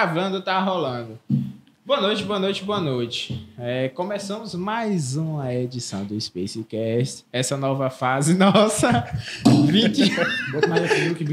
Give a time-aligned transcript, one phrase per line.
[0.00, 1.18] Gravando, tá rolando.
[1.84, 3.46] Boa noite, boa noite, boa noite.
[3.58, 7.26] É, começamos mais uma edição do Spacecast.
[7.30, 9.06] Essa nova fase nossa.
[9.44, 10.10] 20...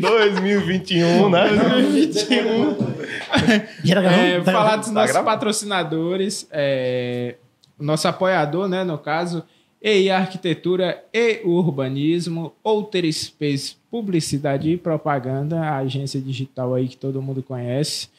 [0.01, 1.47] 2021, né?
[1.47, 2.77] 2021.
[3.85, 4.41] Já tá É?
[4.41, 7.36] Tá falar dos Tá nossos patrocinadores, é,
[7.79, 9.46] o nosso apoiador, né, no caso,
[9.81, 17.22] EI Arquitetura e Urbanismo, Outer Space Publicidade e Propaganda, a agência digital aí que todo
[17.22, 18.09] mundo conhece.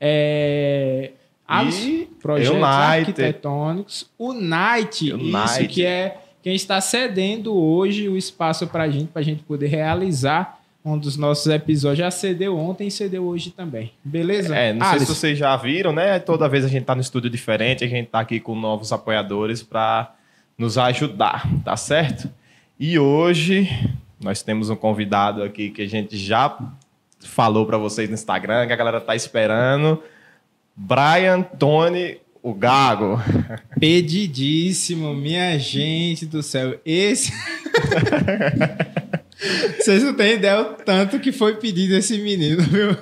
[0.00, 1.10] É,
[1.48, 2.66] E projetos United.
[2.66, 9.08] arquitetônicos, o Night, isso que é quem está cedendo hoje o espaço para a gente,
[9.08, 11.98] para a gente poder realizar um dos nossos episódios.
[11.98, 13.92] Já cedeu ontem e cedeu hoje também.
[14.02, 14.56] Beleza?
[14.56, 16.18] É, não sei se vocês já viram, né?
[16.18, 19.62] Toda vez a gente tá no estúdio diferente, a gente tá aqui com novos apoiadores
[19.62, 20.14] para
[20.56, 22.30] nos ajudar, tá certo?
[22.78, 23.68] E hoje
[24.22, 26.56] nós temos um convidado aqui que a gente já
[27.20, 30.02] falou para vocês no Instagram, que a galera tá esperando.
[30.76, 33.20] Brian Tony, o Gago.
[33.78, 36.78] Pedidíssimo, minha gente do céu.
[36.84, 37.32] Esse.
[39.78, 42.94] Vocês não têm ideia o tanto que foi pedido esse menino, viu?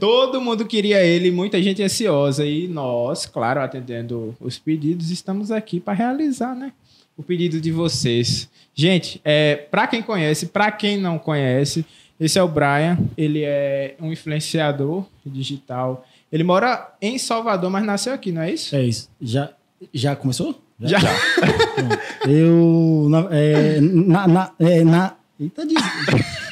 [0.00, 2.46] Todo mundo queria ele, muita gente ansiosa.
[2.46, 6.72] E nós, claro, atendendo os pedidos, estamos aqui para realizar, né?
[7.16, 8.48] O pedido de vocês.
[8.74, 11.84] Gente, é, para quem conhece, para quem não conhece,
[12.18, 12.98] esse é o Brian.
[13.16, 16.04] Ele é um influenciador digital.
[16.32, 18.74] Ele mora em Salvador, mas nasceu aqui, não é isso?
[18.74, 19.08] É isso.
[19.20, 19.50] Já,
[19.92, 20.60] já começou?
[20.80, 20.98] Já.
[21.00, 21.98] Pronto.
[22.28, 23.06] Eu.
[23.08, 25.76] Na, é, na, na, é, na- Eita, diz.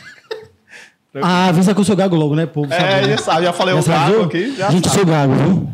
[1.22, 2.44] Ah, avisa que eu sou gago logo, né?
[2.44, 3.08] Povo, É, né?
[3.10, 5.04] já sabe, já falei Já o Gago aqui, já Gente, eu sabe.
[5.04, 5.68] sou gago, viu?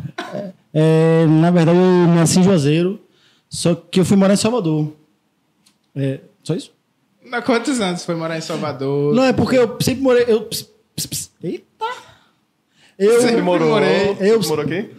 [0.71, 3.01] É, na verdade, eu nasci em Juazeiro,
[3.49, 4.93] só que eu fui morar em Salvador.
[5.95, 6.71] É, só isso?
[7.31, 9.13] Há quantos anos foi morar em Salvador?
[9.13, 10.25] Não, é porque eu sempre morei.
[10.27, 11.65] Eu, ps, ps, ps, eita!
[12.97, 14.15] Eu, Você morou, morei.
[14.19, 14.89] Eu, Você morou aqui?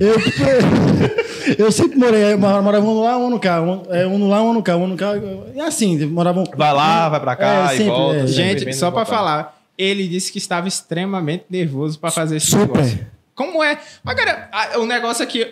[0.00, 0.16] Eu,
[1.66, 4.42] eu sempre morei, eu morava um lá, um no cá, um, é, um no lá,
[4.42, 5.12] um no cá, um no cá.
[5.54, 6.44] E assim, moravam.
[6.56, 8.16] Vai lá, vai pra cá É, e sempre, volta.
[8.16, 8.26] é.
[8.26, 12.66] sempre Gente, só pra falar, ele disse que estava extremamente nervoso pra fazer esse Super.
[12.78, 13.06] negócio.
[13.34, 13.78] Como é?
[14.04, 15.46] Agora, o negócio aqui,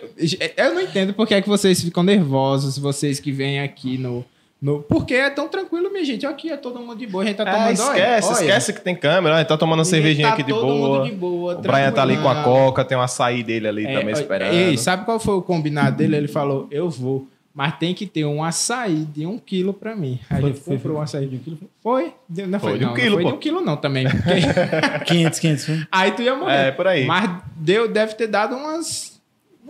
[0.57, 4.25] eu não entendo por que é que vocês ficam nervosos, vocês que vêm aqui no,
[4.65, 6.25] no porque é tão tranquilo, minha gente.
[6.25, 8.81] Aqui é todo mundo de boa, a gente tá É, tomando esquece, olha, esquece que
[8.81, 9.43] tem câmera, né?
[9.43, 10.97] Tá tomando uma Ninguém cervejinha tá aqui de todo boa.
[10.99, 13.85] mundo de boa, o Brian tá ali com a coca, tem um açaí dele ali
[13.85, 14.53] É, também esperando.
[14.53, 16.15] Ei, sabe qual foi o combinado dele?
[16.15, 20.19] Ele falou: Eu vou, mas tem que ter um açaí de um quilo pra mim.
[20.29, 21.57] Aí Foi- ele foi- comprou foi- um açaí de um quilo.
[21.83, 22.13] Foi?
[22.27, 23.29] De- Não foi, Foi de um não, quilo, não foi pô.
[23.29, 24.05] de um quilo, não, também.
[24.09, 25.67] porque- 500, 500.
[25.67, 25.87] né?
[25.91, 26.53] Aí tu ia morrer.
[26.67, 27.05] É, por aí.
[27.05, 29.14] Mas deu, deve ter dado umas.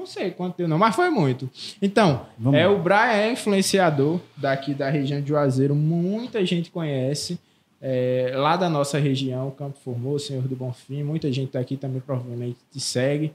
[0.06, 1.50] Não sei quanto deu, não, mas foi muito.
[1.82, 2.72] Então, Vamos é lá.
[2.72, 5.74] o Brian é influenciador daqui da região de Juazeiro.
[5.74, 7.40] Muita gente conhece.
[7.82, 11.02] é, lá da nossa região, Campo Formoso, Senhor do Bonfim.
[11.02, 13.34] Muita gente daqui também provavelmente te segue.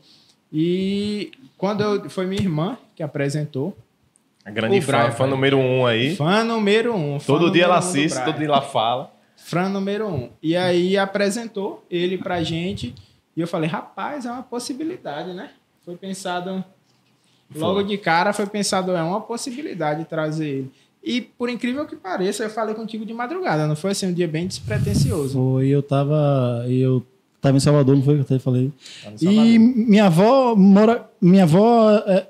[0.52, 3.76] E quando eu, foi minha irmã que apresentou.
[4.44, 6.14] A grande O fã, Brian, fã número um aí.
[6.14, 7.18] Fã número um.
[7.18, 9.12] fã Todo dia ela número um assiste, todo dia ela fala.
[9.36, 10.30] Fran número um.
[10.40, 12.94] E aí apresentou ele pra gente.
[13.36, 15.50] E eu falei, rapaz, é uma possibilidade, né?
[15.90, 16.64] Foi pensado.
[17.52, 17.84] Logo Foi.
[17.84, 20.70] de cara foi pensado, é uma possibilidade trazer ele.
[21.02, 24.28] E por incrível que pareça, eu falei contigo de madrugada, não foi assim um dia
[24.28, 25.32] bem despretensioso.
[25.32, 26.64] Foi, eu tava.
[26.68, 27.04] Eu
[27.40, 28.70] tava em Salvador, não foi que eu até falei.
[29.02, 31.10] Tá E minha avó mora.
[31.20, 31.90] Minha avó.
[32.06, 32.28] é-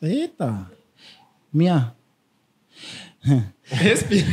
[0.00, 0.70] eita!
[1.52, 1.92] Minha.
[3.64, 4.26] Respira.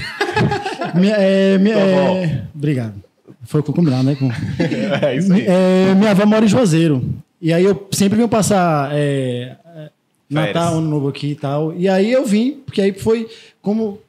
[0.93, 3.03] minha, é, minha é, obrigado.
[3.43, 4.15] Foi o que eu combinado, né?
[4.15, 4.29] Com,
[5.03, 5.45] É isso aí.
[5.47, 7.03] É, minha avó mora em Juazeiro.
[7.41, 9.89] E aí eu sempre venho passar é, é,
[10.29, 10.75] Natal.
[10.75, 11.73] Ano Novo aqui e tal.
[11.73, 13.29] E aí eu vim, porque aí foi
[13.61, 13.99] como.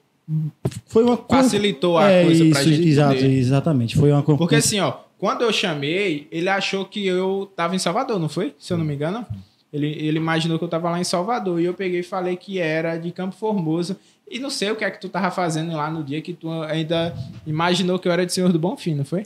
[0.86, 1.16] Foi uma.
[1.16, 3.30] Facilitou a coisa pra gente Exato, poder.
[3.30, 3.96] exatamente.
[3.96, 4.22] Foi uma.
[4.22, 8.54] Porque assim, ó, quando eu chamei, ele achou que eu tava em Salvador, não foi?
[8.58, 9.26] Se eu não me engano.
[9.70, 11.60] Ele, ele imaginou que eu tava lá em Salvador.
[11.60, 13.96] E eu peguei e falei que era de Campo Formoso.
[14.30, 16.50] E não sei o que é que tu tava fazendo lá no dia que tu
[16.62, 17.14] ainda
[17.46, 19.24] imaginou que eu era de Senhor do Bonfim, não foi?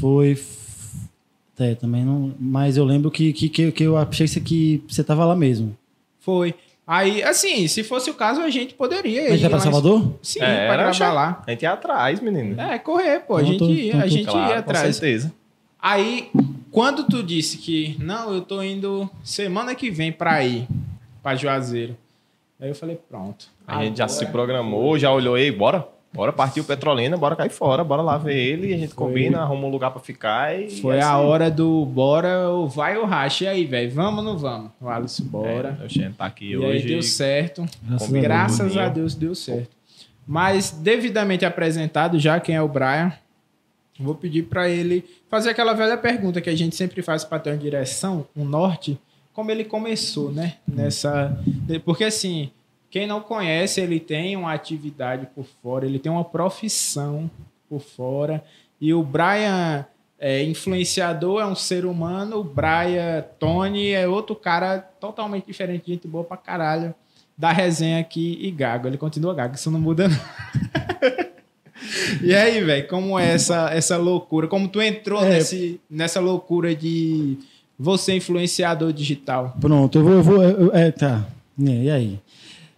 [0.00, 0.38] Foi.
[1.58, 2.34] É, também não.
[2.38, 5.76] Mas eu lembro que, que, que, que eu achei que você tava lá mesmo.
[6.20, 6.54] Foi.
[6.86, 9.22] Aí, assim, se fosse o caso, a gente poderia.
[9.26, 10.14] A gente ir vai pra lá em- Salvador?
[10.22, 11.42] Sim, É, pra gravar lá.
[11.46, 12.60] A gente ia atrás, menino.
[12.60, 13.36] É, correr, pô.
[13.36, 14.96] A Então, gente tô- ia, então, a tô- gente claro, ia com atrás.
[14.96, 15.32] certeza.
[15.80, 16.30] Aí,
[16.70, 20.66] quando tu disse que não, eu tô indo semana que vem pra ir
[21.22, 21.96] pra Juazeiro.
[22.60, 23.48] Aí eu falei, pronto.
[23.66, 25.86] A gente já se programou, já olhou, ei, bora.
[26.16, 29.06] Bora partir o Petrolina, bora cair fora, bora lá ver ele, a gente Foi.
[29.06, 30.70] combina, arruma um lugar pra ficar e.
[30.80, 31.24] Foi é a assim.
[31.24, 33.44] hora do bora ou vai ou racha.
[33.44, 33.90] E aí, velho?
[33.92, 34.70] Vamos ou não vamos?
[34.80, 35.78] O Alisson, bora.
[35.80, 36.78] É, a gente tá aqui e hoje.
[36.78, 37.66] aí deu certo.
[37.82, 38.10] Graças.
[38.10, 38.88] Graças a.
[38.88, 39.76] Deus deu certo.
[40.26, 43.12] Mas devidamente apresentado já quem é o Brian.
[43.98, 47.50] Vou pedir para ele fazer aquela velha pergunta que a gente sempre faz para ter
[47.50, 48.98] uma direção, um norte,
[49.32, 50.54] como ele começou, né?
[50.66, 51.38] Nessa,
[51.84, 52.50] porque assim,
[52.90, 57.30] quem não conhece, ele tem uma atividade por fora, ele tem uma profissão
[57.68, 58.42] por fora.
[58.80, 59.84] E o Brian
[60.18, 62.38] é influenciador, é um ser humano.
[62.38, 66.94] O Brian Tony é outro cara totalmente diferente, gente boa pra caralho.
[67.38, 68.86] Da resenha aqui e Gago.
[68.88, 70.16] Ele continua Gago, isso não muda não.
[72.22, 74.48] E aí, velho, como é essa, essa loucura?
[74.48, 75.28] Como tu entrou É.
[75.30, 77.36] nesse, nessa loucura de
[77.78, 79.54] você influenciador digital?
[79.60, 80.12] Pronto, eu vou.
[80.14, 81.26] Eu vou eu- é, tá.
[81.58, 82.18] E aí?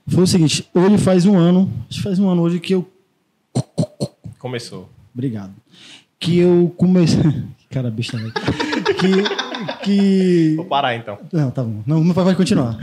[0.08, 2.88] Foi o seguinte, hoje faz um ano, acho que faz um ano hoje que eu.
[4.38, 4.88] Começou.
[5.12, 5.52] Obrigado.
[6.18, 7.20] Que eu comecei.
[7.70, 8.32] Cara besta, velho.
[8.98, 9.84] Que.
[9.84, 10.56] que...
[10.56, 11.18] Vou parar então.
[11.30, 11.82] Não, tá bom.
[11.86, 12.78] Não, vai vai continuar.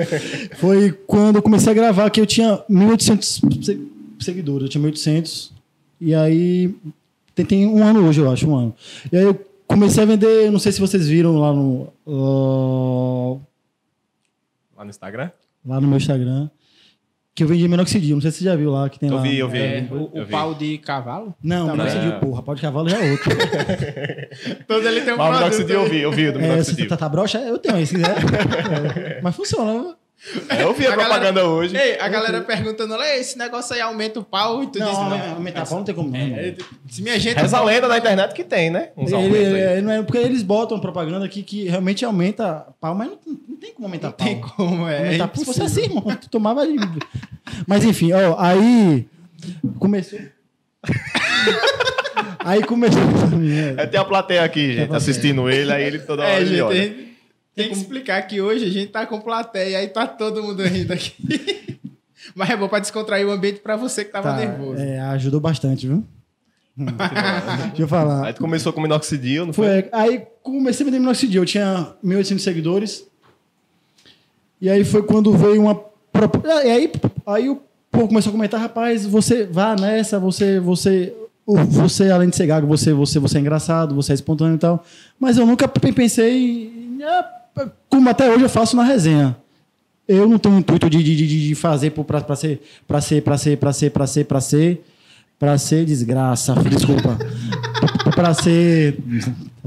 [0.56, 3.88] Foi quando eu comecei a gravar que eu tinha 1.800 se-
[4.18, 4.62] seguidores.
[4.64, 5.50] Eu tinha 1.800.
[6.00, 6.74] E aí.
[7.34, 8.74] Tem, um ano hoje, eu acho, um ano.
[9.12, 9.34] E aí eu
[9.66, 11.88] comecei a vender, não sei se vocês viram lá no.
[12.06, 13.38] ah,
[14.78, 15.30] Lá no Instagram?
[15.64, 16.48] lá no meu Instagram.
[17.34, 18.14] Que eu vendi minoxidil.
[18.16, 19.22] Não sei se você já viu lá que tem Eu lá.
[19.22, 19.58] vi, eu vi.
[19.58, 20.30] É, o eu o vi.
[20.30, 21.34] pau de cavalo?
[21.42, 22.20] Não, Tá minoxidil, bem.
[22.20, 22.42] porra.
[22.42, 23.30] Pau de cavalo já é outro.
[24.68, 26.42] Todo ele tem um Mas o produto minoxidil eu vi, eu vi o do é,
[26.42, 26.88] se minoxidil.
[26.88, 28.16] tá, tá broxa, eu tenho aí, se quiser.
[29.16, 29.96] É, Mas funciona.
[30.48, 31.76] É, eu vi a, A galera- propaganda hoje.
[31.76, 35.10] Ei, a galera perguntando, "Ei, esse negócio aí aumenta o pau e tu diz, Não,
[35.10, 35.30] não.
[35.34, 36.16] aumentar pau não tem como não.
[36.16, 36.54] É,
[36.88, 37.36] se minha gente.
[37.38, 38.90] Reza a lenda da internet que tem, né?
[38.96, 39.60] Uns Ele, aumentos aí.
[39.60, 43.56] ele não é, porque eles botam propaganda aqui que realmente aumenta pau, mas não, não
[43.56, 44.52] tem como aumentar Não tem pau.
[44.56, 44.98] como, é.
[44.98, 46.62] aumentar é se fosse assim, irmão, tu tomava.
[47.66, 49.08] Mas enfim, ó, aí
[49.80, 50.20] começou.
[52.44, 53.00] aí começou.
[53.76, 56.60] É, tem a plateia aqui, gente, assistindo ele, aí ele toda hora É, ele gente,
[56.60, 57.11] olha.
[57.54, 60.92] Tem, que explicar que hoje a gente tá com plateia, aí tá todo mundo rindo
[60.92, 61.78] aqui.
[62.34, 64.80] Mas é bom pra descontrair o ambiente pra você que tava Tá, nervoso.
[64.80, 66.04] é, ajudou bastante, viu?
[66.78, 66.86] Hum,
[67.68, 68.26] Deixa eu falar.
[68.26, 69.66] Aí tu começou com minoxidil, não foi?
[69.82, 71.42] Foi, aí comecei a vender minoxidil.
[71.42, 73.06] Eu tinha 1.800 seguidores.
[74.60, 75.74] E aí foi quando veio uma.
[76.12, 76.92] propo- E aí,
[77.26, 77.60] aí o
[77.90, 80.58] povo começou a comentar: rapaz, você vá nessa, você.
[80.60, 81.12] você
[81.44, 84.84] você, além de ser gago, você, você, você é engraçado, você é espontâneo e tal.
[85.18, 86.68] Mas eu nunca pe- pensei.
[86.68, 87.41] em- ah,
[87.88, 89.36] Como até hoje eu faço na resenha.
[90.08, 93.38] Eu não tenho o intuito de, de, de, de fazer para ser, para ser, para
[93.38, 94.82] ser, para ser, para ser, para ser,
[95.38, 97.16] para ser desgraça, desculpa.
[98.14, 98.98] para ser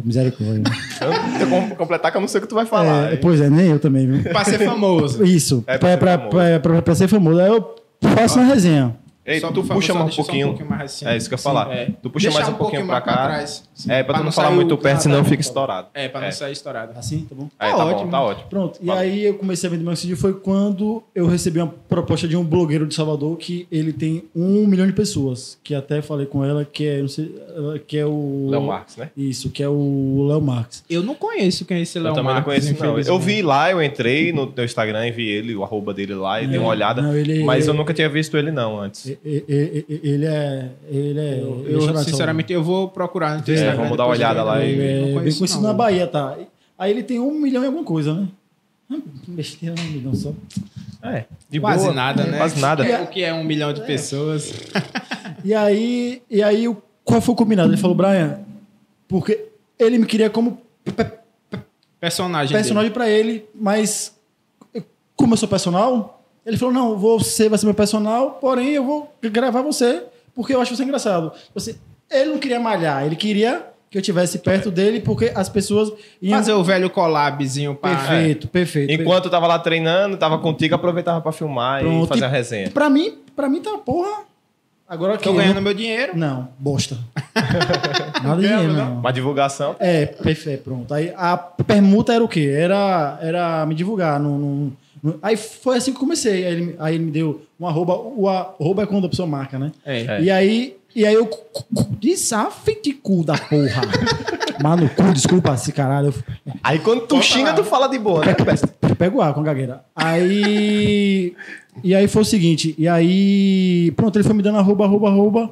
[0.04, 0.64] misericórdia.
[1.02, 3.14] Eu não tenho como completar que eu não sei o que tu vai falar.
[3.14, 4.24] É, pois é, nem eu também, viu?
[4.32, 5.24] Pra ser famoso.
[5.24, 6.30] Isso, É, pra, pra ser pra, famoso.
[6.30, 7.40] pra, pra- pra ser famoso.
[7.40, 8.96] Aí eu faço na resenha.
[9.26, 10.48] Ei, Só, tu puxa só mais um deixa só pouquinho.
[10.50, 11.08] pouquinho mais assim.
[11.08, 11.72] É isso que eu ia falar.
[11.74, 11.90] é.
[12.04, 13.14] Tu puxa Deixar mais um pouquinho pra mais cá.
[13.26, 13.64] trás.
[13.76, 15.30] Sim, É, pra tu não falar sair muito perto, Ah, senão tá.
[15.30, 15.88] fica estourado.
[15.94, 16.32] É, pra não É.
[16.32, 16.94] sair estourado.
[16.98, 17.50] Assim, tá bom?
[17.60, 18.06] Aí, Tá tá ótimo.
[18.06, 18.48] bom, tá ótimo.
[18.50, 19.00] Pronto, e Fala.
[19.02, 22.44] aí eu comecei a vender meu CD foi quando eu recebi uma proposta de um
[22.44, 25.58] blogueiro de Salvador que ele tem um milhão de pessoas.
[25.64, 27.36] Que até falei com ela, que é, não sei,
[27.86, 28.48] que é o.
[28.50, 29.10] Léo Marques, né?
[29.18, 30.84] Isso, que é o Léo Marques.
[30.90, 33.00] Eu não conheço quem é esse Eu Léo também não Marques, conheço, não.
[33.16, 36.42] Eu vi lá, eu entrei no teu Instagram e vi ele, o arroba dele lá,
[36.42, 37.02] e dei uma olhada.
[37.02, 39.06] Não, ele- mas eu ele- nunca tinha visto ele, não, antes.
[39.24, 40.70] Ele é.
[40.90, 41.40] Ele é.
[41.42, 44.44] Eu, ele é eu, sinceramente, eu vou procurar no teu É, vamos dar uma olhada
[44.44, 45.70] lá e É, bem conheço, conhecido não.
[45.70, 46.38] na Bahia, tá?
[46.78, 48.28] Aí ele tem um milhão e alguma coisa, né?
[48.90, 50.32] Hum, Besteira, um milhão só.
[51.02, 51.94] É, de Quase boa.
[51.94, 52.38] nada, né?
[52.38, 52.84] Quase nada.
[52.84, 54.54] O que é- O que é um milhão de pessoas?
[55.44, 57.70] E aí, e aí o- qual foi o combinado?
[57.70, 58.40] Ele falou, Brian,
[59.08, 59.48] porque
[59.80, 61.12] ele me queria como pe- pe-
[62.00, 62.56] Personagem.
[62.56, 64.14] personagem pra ele, mas
[65.16, 69.14] como eu sou personal, ele falou, não, você vai ser meu personal, porém eu vou
[69.24, 70.04] gravar você,
[70.36, 71.32] porque eu acho você engraçado.
[71.54, 71.76] Você,
[72.22, 75.92] ele não queria malhar, ele queria que eu estivesse perto dele, porque as pessoas
[76.22, 76.38] iam...
[76.38, 77.96] Fazer o velho collabzinho pra.
[77.96, 78.92] Perfeito, perfeito.
[78.92, 82.08] Enquanto eu tava lá treinando, tava contigo, aproveitava pra filmar e Pronto.
[82.08, 82.70] fazer a E- resenha.
[82.72, 84.24] Pra mim, pra mim tá porra.
[84.88, 86.16] Agora que Tô ganhando meu dinheiro.
[86.16, 86.98] Não, bosta.
[88.24, 89.00] Nada de dinheiro, não.
[89.00, 89.76] Uma divulgação.
[89.80, 90.94] É, perfeito, pronto.
[90.94, 92.52] Aí a permuta era o quê?
[92.56, 94.20] Era, era me divulgar.
[94.20, 96.46] No, no- no- aí foi assim que eu comecei.
[96.46, 97.96] Aí ele, aí ele me deu um arroba.
[97.96, 99.72] O arroba é quando a pessoa marca, né?
[99.86, 100.02] É.
[100.02, 100.22] É.
[100.22, 100.76] E aí.
[100.96, 101.30] E aí eu.
[102.00, 103.82] De cu da porra.
[104.64, 106.14] Mano, cu, desculpa esse caralho.
[106.64, 107.56] Aí quando tu Pode xinga, falar.
[107.58, 108.36] tu fala de boa, né?
[108.90, 109.84] Eu pego ar com a gagueira.
[109.94, 111.36] Aí.
[111.84, 112.74] e aí foi o seguinte.
[112.78, 113.92] E aí.
[113.98, 115.52] Pronto, ele foi me dando arroba, arroba, arroba.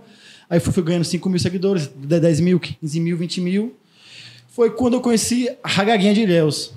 [0.50, 3.76] Aí fui, fui ganhando 5 mil seguidores, 10 mil, 15 mil, 20 mil.
[4.48, 6.74] Foi quando eu conheci a Gaguinha de Ilhéus.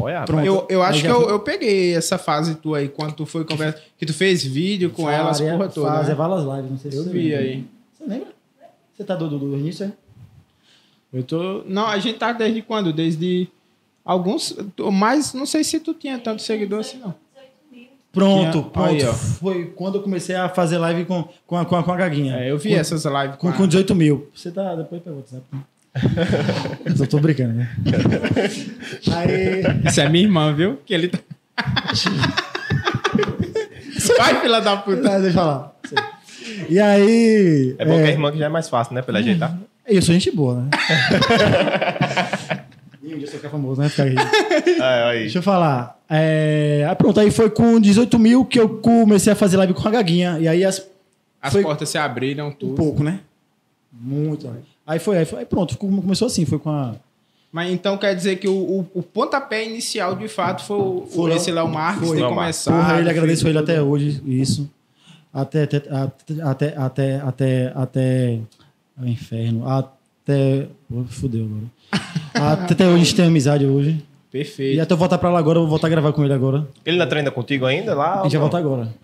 [0.00, 0.24] Olha.
[0.24, 0.44] Pronto.
[0.46, 3.44] Eu, eu acho que já eu, eu peguei essa fase tua aí, quando tu foi
[3.44, 5.88] conversa, que tu fez vídeo com ela, as Fazia- porra toda.
[5.90, 6.14] Fazia né?
[6.14, 7.38] várias lives, não sei se Eu você vi lembra.
[7.40, 7.64] aí.
[7.98, 8.28] Você lembra?
[8.96, 9.92] Você tá do, do, do início, é?
[11.12, 11.62] Eu tô.
[11.66, 12.92] Não, a gente tá desde quando?
[12.92, 13.48] Desde
[14.04, 14.56] alguns.
[14.92, 17.14] Mas não sei se tu tinha tanto seguidor assim, não.
[18.12, 18.78] Pronto, pronto.
[18.90, 19.12] aí, ó.
[19.12, 22.36] Foi quando eu comecei a fazer live com, com, a, com, a, com a Gaguinha.
[22.36, 24.28] É, eu vi com, essas lives Com, a- com 18 mil.
[24.34, 24.74] Você tá.
[24.74, 25.42] Depois WhatsApp.
[25.52, 25.60] né?
[26.96, 27.70] Só tô brincando, né?
[29.14, 29.88] Aí.
[29.88, 30.78] Isso é minha irmã, viu?
[30.84, 31.18] Que ele tá...
[34.18, 35.02] Vai, filha da puta.
[35.02, 35.72] Tá, deixa eu falar.
[36.68, 37.74] E aí.
[37.78, 39.02] É bom que a irmã que já é mais fácil, né?
[39.02, 39.56] Pra ele ajeitar.
[39.86, 40.70] Eu sou gente boa, né?
[43.02, 43.88] Ih, um dia eu sou ficar famoso, né?
[43.88, 44.14] Ficar aí.
[44.80, 45.18] É, aí.
[45.20, 45.98] Deixa eu falar.
[46.08, 46.86] É...
[46.88, 49.90] ah, pronto, aí foi com 18 mil que eu comecei a fazer live com a
[49.90, 50.38] Gaguinha.
[50.40, 50.86] E aí as...
[51.40, 52.74] As Foi- portas se abriram, um tudo.
[52.74, 53.18] pouco, né?
[53.92, 54.48] Muito.
[54.86, 56.94] Aí foi, aí foi, aí pronto, ficou- começou assim, foi com a.
[57.52, 61.34] Mas então quer dizer que o, o, o pontapé inicial, de fato, foi, o- Foi
[61.34, 62.16] esse Léo Marques foi.
[62.16, 62.64] ter Léo Marques.
[62.64, 62.86] começado.
[62.86, 64.68] Porra, ele agradeço ele até hoje, isso.
[65.32, 65.76] Até, até,
[66.42, 68.38] até, até, até, até,
[69.00, 70.66] o inferno, até,
[71.08, 71.64] fudeu agora.
[72.34, 74.02] Até, até hoje a gente tem amizade hoje.
[74.30, 74.76] Perfeito.
[74.76, 76.66] E até eu voltar pra lá agora, eu vou voltar a gravar com ele agora.
[76.84, 78.20] Ele ainda treina contigo ainda lá?
[78.20, 78.66] A gente vai voltar não?
[78.72, 78.94] agora.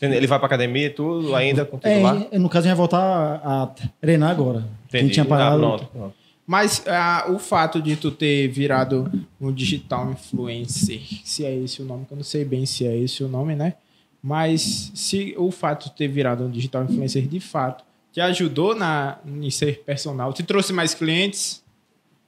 [0.00, 2.26] Ele vai pra academia e tudo, ainda É, lá?
[2.32, 3.70] e- no caso a gente vai voltar a,
[4.00, 4.66] treinar agora.
[4.90, 5.58] Quem tinha Ah, parado.
[5.58, 6.14] pronto, pronto.
[6.46, 9.10] Mas ah, o fato de tu ter virado
[9.40, 12.94] um digital influencer, se é esse o nome, que eu não sei bem se é
[12.96, 13.74] esse o nome, né?
[14.22, 17.82] Mas se o fato de ter virado um digital influencer de fato
[18.12, 21.62] te ajudou na, em ser personal, te trouxe mais clientes?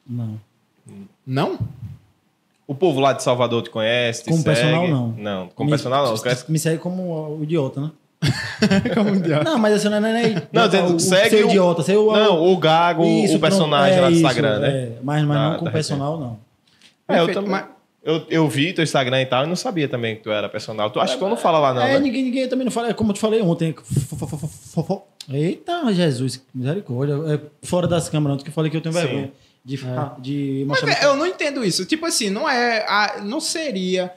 [0.08, 0.40] Não.
[1.26, 1.58] Não?
[2.66, 4.24] O povo lá de Salvador te conhece?
[4.24, 4.56] Te Como segue?
[4.56, 5.08] personal, não.
[5.16, 6.16] Não, como Me- personal não.
[6.18, 7.90] Conhece- Me segue como o idiota, né?
[8.94, 9.44] Como idiota.
[9.44, 10.36] Não, mas assim, não é nem.
[10.52, 11.82] Não, tem- o, segue o- idiota.
[11.82, 14.68] Ser o, Não, o Gago, Isso, o personagem pronto, lá é do isso, Instagram, né?
[14.68, 14.92] é.
[15.02, 16.38] mas mas Da- não com da personal, não.
[17.08, 17.50] É, eu também.
[17.50, 17.66] mas-
[18.02, 20.90] Eu, eu vi teu Instagram e tal e não sabia também que tu era personal.
[20.90, 21.98] Tu acha que tu não fala lá, não, é, né?
[21.98, 22.88] ninguém, ninguém também não fala.
[22.88, 23.74] é Como eu te falei ontem.
[25.28, 27.14] Eita, Jesus, misericórdia.
[27.34, 29.30] É fora das câmeras, que eu falei que eu tenho Sim.
[29.66, 31.84] De, fa- de Mas eu não entendo isso.
[31.84, 34.12] Tipo assim, não é, a- não seria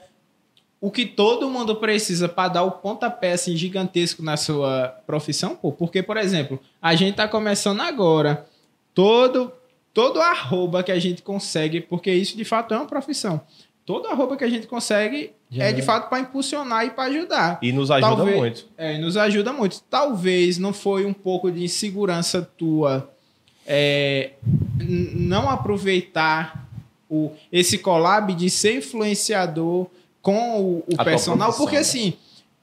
[0.80, 5.72] o que todo mundo precisa para dar o pontapé assim gigantesco na sua profissão, pô.
[5.72, 8.46] Porque, por exemplo, a gente tá começando agora.
[8.94, 9.52] Todo
[9.92, 13.40] todo arroba que a gente consegue, porque isso de fato é uma profissão.
[13.84, 15.84] Todo arroba que a gente consegue Já é de é.
[15.84, 17.58] fato para impulsionar e para ajudar.
[17.60, 18.68] E nos ajuda Talvez- muito.
[18.78, 19.82] É, nos ajuda muito.
[19.90, 23.10] Talvez não foi um pouco de insegurança tua
[23.66, 24.32] é,
[24.78, 26.68] não aproveitar
[27.08, 29.86] o, esse collab de ser influenciador
[30.22, 31.80] com o, o personal, porque né?
[31.80, 32.14] assim,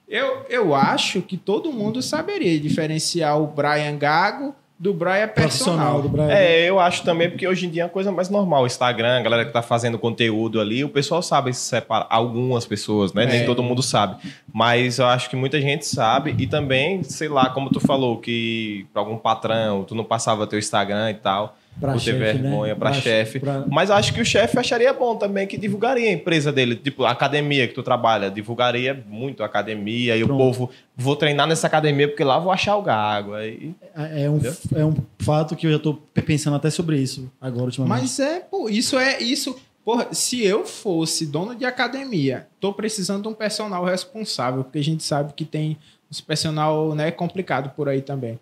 [0.08, 6.28] eu, eu acho que todo mundo saberia diferenciar o Brian Gago do Brian profissional personal.
[6.28, 6.32] do.
[6.32, 8.64] É, eu acho também, porque hoje em dia é uma coisa mais normal.
[8.64, 12.06] O Instagram, a galera que tá fazendo conteúdo ali, o pessoal sabe separar.
[12.10, 13.26] Algumas pessoas, né?
[13.26, 13.46] Nem É.
[13.46, 14.18] todo mundo sabe.
[14.54, 16.36] Mas eu acho que muita gente sabe.
[16.38, 20.60] E também, sei lá, como tu falou, que pra algum patrão, tu não passava teu
[20.60, 21.56] Instagram e tal.
[21.80, 22.80] Pra por ter chefe, vergonha, né?
[22.80, 23.40] pra, Pra- chefe.
[23.40, 26.76] pra- Mas acho que o chefe acharia bom também que divulgaria a empresa dele.
[26.76, 30.18] Tipo, a academia que tu trabalha, divulgaria muito a academia.
[30.18, 30.36] E Pronto.
[30.36, 33.34] o povo, vou treinar nessa academia porque lá eu vou achar o gago.
[33.36, 34.56] Aí, É um, Entendeu?
[34.76, 35.94] é um fato que eu já tô
[36.26, 38.02] pensando até sobre isso agora, ultimamente.
[38.02, 39.56] Mas é, pô, isso é isso.
[39.86, 44.84] Porra, se eu fosse dono de academia, tô precisando de um personal responsável, porque a
[44.84, 45.78] gente sabe que tem
[46.12, 48.40] uns personal, né, complicado por aí também.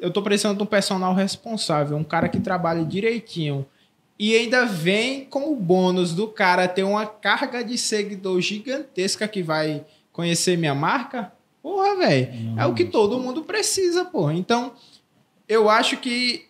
[0.00, 3.66] Eu tô precisando de um personal responsável, um cara que trabalhe direitinho.
[4.18, 9.84] E ainda vem como bônus do cara ter uma carga de seguidor gigantesca que vai
[10.12, 11.32] conhecer minha marca.
[11.62, 12.28] Porra, velho.
[12.56, 14.34] É o que todo mundo precisa, porra.
[14.34, 14.72] Então,
[15.48, 16.46] eu acho que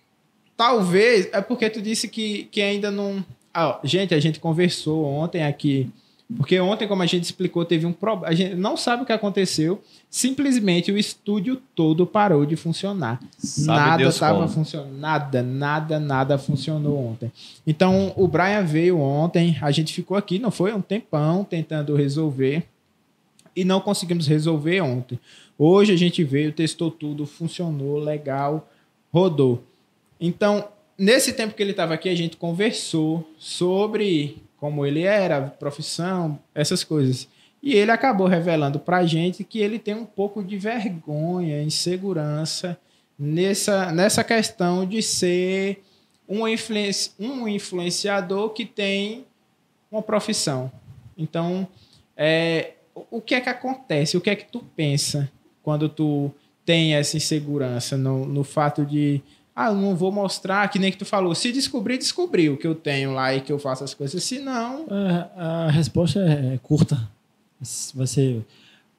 [0.57, 1.29] talvez.
[1.33, 3.25] É porque tu disse que, que ainda não.
[3.53, 5.91] Ah, gente, a gente conversou ontem aqui.
[6.37, 8.29] Porque ontem, como a gente explicou, teve um problema.
[8.29, 9.83] A gente não sabe o que aconteceu.
[10.11, 13.21] Simplesmente o estúdio todo parou de funcionar.
[13.39, 14.99] Sabe nada estava funcionando.
[14.99, 17.33] Nada, nada, nada funcionou ontem.
[17.67, 19.57] Então, o Brian veio ontem.
[19.61, 20.73] A gente ficou aqui, não foi?
[20.73, 22.65] Um tempão tentando resolver.
[23.55, 25.19] E não conseguimos resolver ontem.
[25.57, 28.69] Hoje a gente veio, testou tudo, funcionou, legal,
[29.13, 29.63] rodou.
[30.21, 36.39] Então, nesse tempo que ele estava aqui, a gente conversou sobre como ele era, profissão,
[36.55, 37.29] essas coisas.
[37.63, 42.75] E ele acabou revelando para a gente que ele tem um pouco de vergonha, insegurança
[43.19, 45.85] nessa, nessa questão de ser
[46.27, 49.27] um, influenci, um influenciador que tem
[49.93, 50.73] uma profissão.
[51.15, 51.69] Então,
[52.17, 52.71] é,
[53.11, 54.17] o- que é que acontece?
[54.17, 55.31] O que é que tu pensa
[55.63, 56.31] quando tu
[56.65, 59.21] tem essa insegurança no, no fato de
[59.55, 62.75] ah, eu não vou mostrar, que nem que tu falou, se descobrir, descobriu que eu
[62.75, 66.59] tenho lá e que eu faço as coisas, se não, É, a resposta é, é
[66.63, 66.99] curta.
[67.95, 68.45] Vai ser.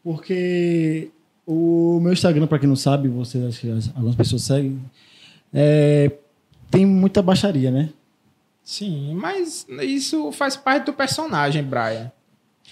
[0.04, 1.10] Porque
[1.46, 4.80] o meu Instagram, para quem não sabe, vocês acho que as- algumas pessoas seguem,
[5.54, 6.12] é,
[6.72, 7.90] tem muita baixaria, né?
[8.64, 12.12] sim, mas isso faz parte do personagem, Brian.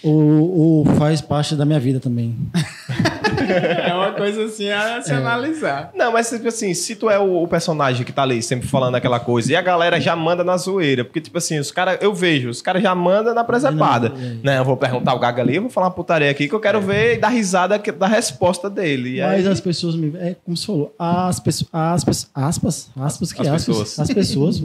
[0.02, 2.36] Ou, ou faz parte da minha vida também.
[3.84, 5.90] É uma coisa assim a se analisar.
[5.94, 8.94] Não, mas tipo assim, se tu é o, o personagem que tá ali sempre falando
[8.94, 12.14] aquela coisa e a galera já manda na zoeira, porque tipo assim, os caras, eu
[12.14, 14.08] vejo, os caras já mandam na presepada.
[14.10, 14.34] Não, é.
[14.42, 16.60] Né, eu vou perguntar o Gaga ali, eu vou falar uma putaria aqui que eu
[16.60, 19.18] quero ver e dar risada que- da resposta dele.
[19.18, 20.12] E Mas aí, as pessoas me.
[20.16, 20.94] É como você falou.
[20.98, 21.68] As pessoas.
[21.72, 22.30] As pessoas.
[22.34, 22.90] Aspas?
[22.96, 23.64] Aspas que As aspas?
[23.66, 23.98] pessoas.
[23.98, 24.62] As pessoas.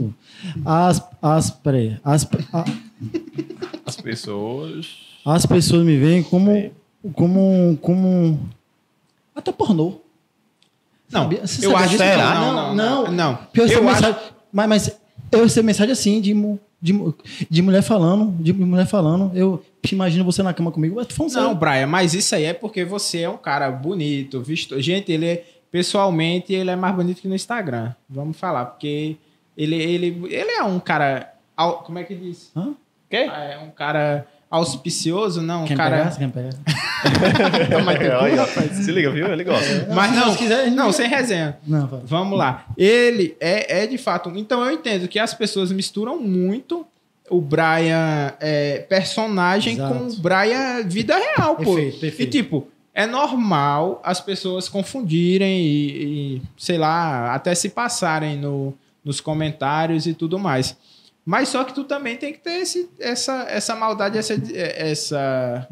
[0.64, 1.02] As.
[1.22, 1.50] As.
[1.50, 1.96] Peraí.
[2.04, 2.64] As, a-
[3.86, 4.86] as pessoas.
[5.26, 6.70] as pessoas me veem como.
[7.14, 7.78] Como.
[7.80, 8.40] Como.
[9.40, 9.94] Até pornô.
[11.10, 13.38] Não, Sabia- você eu sabia acho que não, Não, não, não.
[13.54, 15.00] eu recebo Eu acho- mensagem, mas, mas
[15.32, 16.32] eu recebo mensagem assim de,
[16.80, 17.14] de,
[17.50, 21.54] de mulher falando, de mulher falando, eu imagino você na cama comigo, falando Não, sério.
[21.56, 24.80] Brian, mas isso aí é porque você é um cara bonito, visto.
[24.80, 27.92] Gente, ele é, pessoalmente ele é mais bonito que no Instagram.
[28.08, 29.16] Vamos falar, porque
[29.56, 31.34] ele, ele, ele é um cara.
[31.84, 32.52] Como é que diz?
[32.56, 32.72] Hã?
[33.10, 33.28] Quê?
[33.28, 36.10] Ah, É um cara auspicioso, não, Quer cara.
[37.70, 38.72] Toma teu cu, Aí, ó, rapaz.
[38.72, 39.28] Se liga, viu?
[39.28, 39.88] Ele gosta.
[39.94, 41.56] Mas se não, Deus quiser, não, sem resenha.
[41.66, 42.00] Não, vai.
[42.04, 42.66] Vamos lá.
[42.76, 44.30] Ele é, é de fato.
[44.34, 46.84] Então eu entendo que as pessoas misturam muito
[47.30, 49.94] o Brian é, personagem Exato.
[49.94, 51.76] com o Brian vida real, pô.
[51.76, 52.36] Perfeito, perfeito.
[52.36, 58.74] E tipo, é normal as pessoas confundirem e, e, sei lá, até se passarem no,
[59.04, 60.76] nos comentários e tudo mais.
[61.30, 65.68] Mas só que tu também tem que ter esse, essa, essa maldade, essa, essa,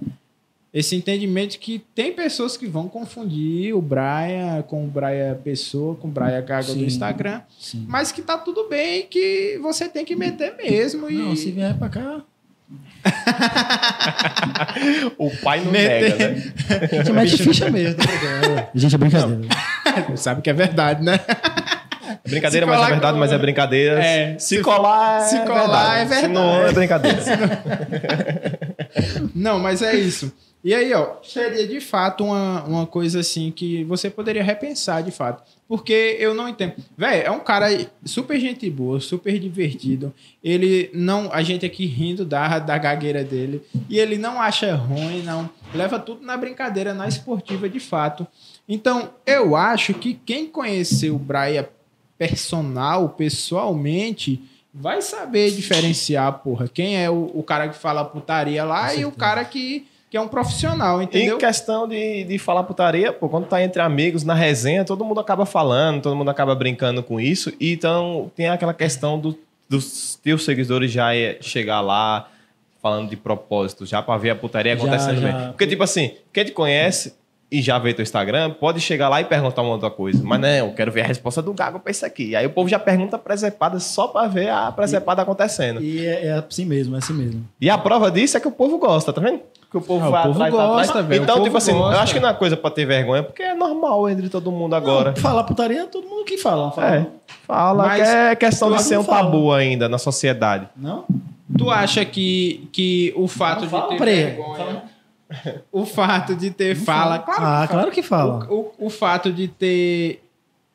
[0.72, 6.06] esse entendimento que tem pessoas que vão confundir o Brian com o Brian Pessoa, com
[6.06, 6.84] o Brian Gaga do Sim.
[6.84, 7.84] Instagram, Sim.
[7.88, 11.10] mas que tá tudo bem, que você tem que meter mesmo.
[11.10, 11.14] E...
[11.14, 12.20] Não, se vier pra cá.
[15.18, 16.52] O pai não Meter- nega, né?
[16.92, 17.96] A gente mete ficha mesmo.
[17.96, 18.68] tá ligado?
[18.76, 19.42] Gente, é brincadeira.
[20.16, 21.18] Sabe que é verdade, né?
[22.28, 24.04] É brincadeira, mas é verdade, com- mas é brincadeira.
[24.04, 26.12] É, se, se- colar, se é colar, verdade.
[26.12, 27.18] é Se não, é brincadeira.
[29.34, 30.32] Não, mas é isso.
[30.64, 35.10] E aí, ó, seria de fato uma, uma coisa assim que você poderia repensar de
[35.12, 35.42] fato.
[35.68, 36.72] Porque eu não entendo.
[36.96, 37.66] Véi, é um cara
[38.04, 40.12] super gente boa, super divertido.
[40.42, 41.30] Ele não.
[41.32, 43.62] A gente aqui rindo da, da gagueira dele.
[43.88, 45.48] E ele não acha ruim, não.
[45.72, 48.26] Leva tudo na brincadeira, na esportiva de fato.
[48.68, 51.66] Então, eu acho que quem conheceu o Brian
[52.18, 54.40] personal, pessoalmente,
[54.74, 59.12] vai saber diferenciar, porra, quem é o, o cara que fala putaria lá e o
[59.12, 61.36] cara que, que é um profissional, entendeu?
[61.36, 65.20] Em questão de, de falar putaria, pô, quando tá entre amigos, na resenha, todo mundo
[65.20, 67.52] acaba falando, todo mundo acaba brincando com isso.
[67.60, 72.28] E Então, tem aquela questão do- dos teus seguidores já é chegar lá
[72.82, 75.32] falando de propósito, já pra ver a putaria Já, acontecendo já.
[75.32, 75.48] mesmo.
[75.52, 77.14] Porque, tipo assim, quem te conhece
[77.50, 80.22] e já vê teu Instagram, pode chegar lá e perguntar uma outra coisa.
[80.22, 82.36] Mas não, eu quero ver a resposta do Gago pra isso aqui.
[82.36, 85.80] Aí o povo já pergunta presepada só pra ver a presepada acontecendo.
[85.82, 87.44] E é, é assim mesmo, é assim mesmo.
[87.60, 89.40] E a prova disso é que o povo gosta, tá vendo?
[89.70, 91.06] Que o povo Ah, o vai povo atrás, gosta, atrás.
[91.06, 92.00] velho, o Então, povo tipo assim, eu gosta.
[92.02, 95.10] acho que não é coisa pra ter vergonha, porque é normal entre todo mundo agora.
[95.10, 96.70] Não, falar putaria, todo mundo que fala.
[96.72, 96.96] fala.
[96.96, 97.06] É.
[97.46, 99.24] Fala Mas que é questão de ser um fala.
[99.24, 100.68] tabu ainda na sociedade.
[100.76, 101.04] Não?
[101.56, 104.82] Tu acha que, que o fato Não de fala, ter vergonha,
[105.70, 108.46] o fato de ter fala, claro ah, que claro que fala.
[108.50, 110.22] O, o, o fato de ter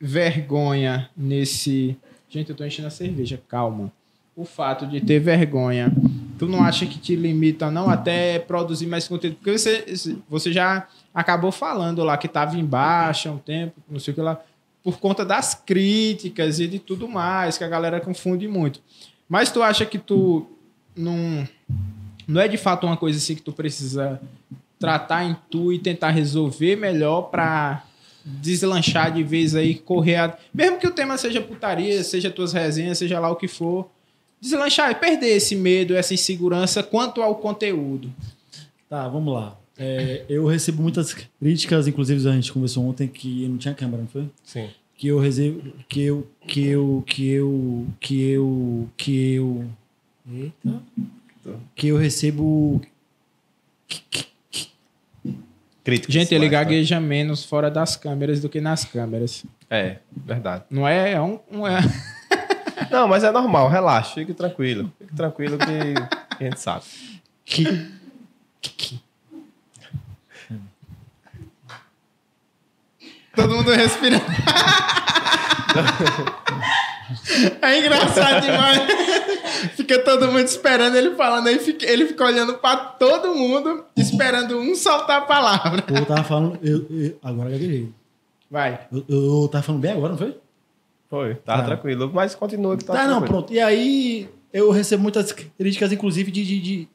[0.00, 1.96] vergonha nesse.
[2.28, 3.92] Gente, eu tô enchendo a cerveja, calma.
[4.36, 5.92] O fato de ter vergonha,
[6.36, 9.36] tu não acha que te limita, não, até produzir mais conteúdo?
[9.36, 9.84] Porque você,
[10.28, 14.20] você já acabou falando lá que tava embaixo há um tempo, não sei o que
[14.20, 14.40] lá,
[14.82, 18.80] por conta das críticas e de tudo mais, que a galera confunde muito.
[19.28, 20.44] Mas tu acha que tu
[20.96, 21.46] não.
[22.26, 24.20] Não é de fato uma coisa assim que tu precisa
[24.78, 27.84] tratar em tu e tentar resolver melhor pra
[28.24, 30.16] deslanchar de vez aí, correr.
[30.16, 30.38] A...
[30.52, 33.88] Mesmo que o tema seja putaria, seja tuas resenhas, seja lá o que for.
[34.40, 38.12] Deslanchar e perder esse medo, essa insegurança quanto ao conteúdo.
[38.88, 39.58] Tá, vamos lá.
[39.76, 44.08] É, eu recebo muitas críticas, inclusive a gente conversou ontem que não tinha câmera, não
[44.08, 44.28] foi?
[44.44, 44.68] Sim.
[44.96, 49.64] Que eu recebo, que eu, que eu, que eu, que eu, que eu,
[50.32, 50.82] eita,
[51.74, 52.80] que eu recebo
[55.84, 56.14] Críticas.
[56.14, 56.64] Gente, ele mas, tá.
[56.64, 59.44] gagueja menos fora das câmeras do que nas câmeras.
[59.68, 60.64] É, verdade.
[60.70, 61.78] Não é, é um, um é.
[62.90, 64.90] Não, mas é normal, relaxa, fique tranquilo.
[64.98, 66.84] Fique tranquilo que, que a gente sabe.
[67.44, 67.92] que
[73.34, 74.24] Todo mundo respirando.
[77.62, 78.80] É engraçado demais.
[79.76, 84.58] Fica todo mundo esperando ele falando, aí fica- ele fica olhando pra todo mundo, esperando
[84.58, 85.82] um soltar a palavra.
[85.88, 87.88] eu tava falando, eu, eu- agora eu gaguejei.
[88.50, 88.80] Vai.
[88.92, 89.04] Eu,
[89.42, 90.36] eu tava falando bem agora, não foi?
[91.10, 91.68] Foi, tava Tá.
[91.68, 92.10] tranquilo.
[92.12, 93.32] Mas continua que tá Tá, não, tranquilo.
[93.42, 93.52] pronto.
[93.52, 96.88] E aí eu recebo muitas críticas, inclusive, de, de, de,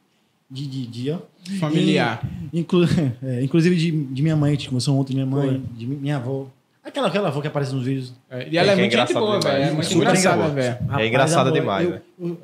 [0.50, 1.18] de, de, de ó.
[1.60, 2.22] Familiar.
[2.54, 2.86] E, inclu-
[3.24, 6.48] é, inclusive de, de minha mãe, que começou ontem, minha mãe, de mi- minha avó.
[6.90, 8.14] Aquela, aquela avó que aparece nos vídeos.
[8.30, 9.64] É, E ela é, que é muito gente engraçado boa, velho.
[9.64, 10.54] É muito Super engraçada, engraçado.
[10.56, 10.78] velho.
[10.90, 12.02] Rapaz, engraçada amor, demais, velho.
[12.20, 12.38] eu-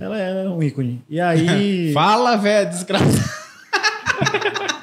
[0.00, 1.02] ela é um ícone.
[1.08, 1.92] E aí.
[1.94, 3.10] Fala, velho, desgraçado.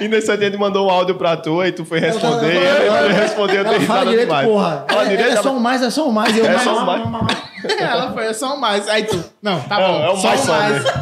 [0.00, 2.54] E nesse dia ele mandou um áudio pra tu e tu foi responder.
[2.54, 4.46] Ela- e ela- aí ela- respondeu, eu ela dei fala direito, demais.
[4.48, 4.84] porra.
[4.88, 6.38] Fala É, direito, é só um mais, é só um mais.
[6.38, 7.02] Eu, É mais, só um mais,
[7.80, 8.88] ela foi, é só um mais.
[8.88, 10.84] Aí tu, não, tá Não, bom, é um só mais um só, mais.
[10.84, 10.92] né?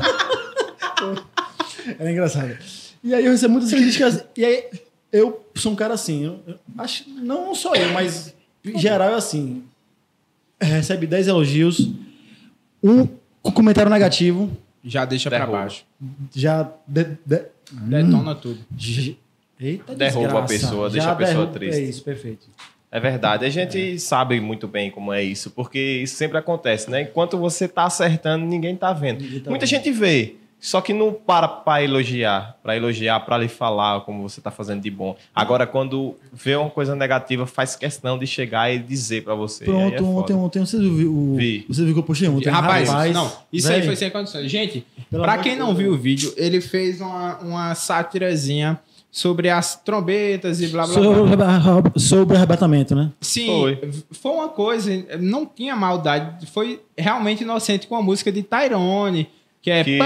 [2.00, 2.58] Ela é engraçada.
[3.04, 4.24] E aí eu recebo muitas críticas.
[4.34, 4.64] E aí
[5.18, 6.24] eu sou um cara assim.
[6.24, 9.62] Eu, eu acho, não só eu, mas em geral é assim.
[10.60, 11.90] Recebe 10 elogios,
[12.82, 13.06] um
[13.52, 14.50] comentário negativo,
[14.82, 15.58] Já deixa pra Derruba.
[15.58, 15.84] baixo.
[16.34, 16.70] já.
[16.86, 18.60] de- de- Detona tudo.
[18.76, 19.18] j-
[19.60, 20.48] Eita, Derruba a desgraça.
[20.66, 21.80] pessoa, deixa Já a pessoa derruba- triste.
[21.80, 22.46] É isso, perfeito.
[22.90, 27.02] É verdade, a gente sabe muito bem como é isso, porque isso sempre acontece, né?
[27.02, 29.20] Enquanto você tá acertando, ninguém tá vendo.
[29.22, 29.70] Ninguém tá Muita vendo.
[29.70, 34.40] gente vê, só que não para para elogiar, para elogiar, para lhe falar como você
[34.40, 35.14] tá fazendo de bom.
[35.34, 39.64] Agora, quando vê uma coisa negativa, faz questão de chegar e dizer para você.
[39.64, 41.36] Aí é Pronto, ontem, ontem, você viu o.
[41.36, 41.64] Vi.
[41.68, 42.48] Você viu que eu postei ontem?
[42.48, 44.50] Rapaz, não, isso aí foi sem condições.
[44.50, 50.60] Gente, amor quem não viu o vídeo, ele fez uma, uma sátirazinha sobre as trombetas
[50.60, 51.04] e blá blá blá.
[51.14, 53.10] Sobre, arreba- sobre arrebatamento, né?
[53.20, 53.90] Sim, Foi.
[54.10, 54.32] foi.
[54.32, 54.90] uma coisa,
[55.20, 59.28] não tinha maldade, foi realmente inocente com a música de Tyrone,
[59.62, 59.84] que é.
[59.84, 59.98] Que-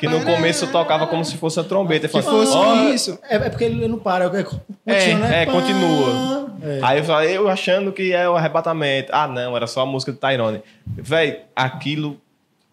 [0.00, 2.08] Que no começo tocava como se fosse a trombeta.
[2.08, 3.18] Que fosse "Ó, isso.
[3.28, 4.24] É, é porque ele não para.
[4.24, 5.42] É, continua, É, né?
[5.42, 6.50] é, continua.
[6.62, 6.78] É.
[6.82, 9.10] Aí eu falei, eu achando que é o arrebatamento.
[9.12, 10.60] Ah, não, era só a música do Tyrone.
[10.86, 12.18] Véi, aquilo,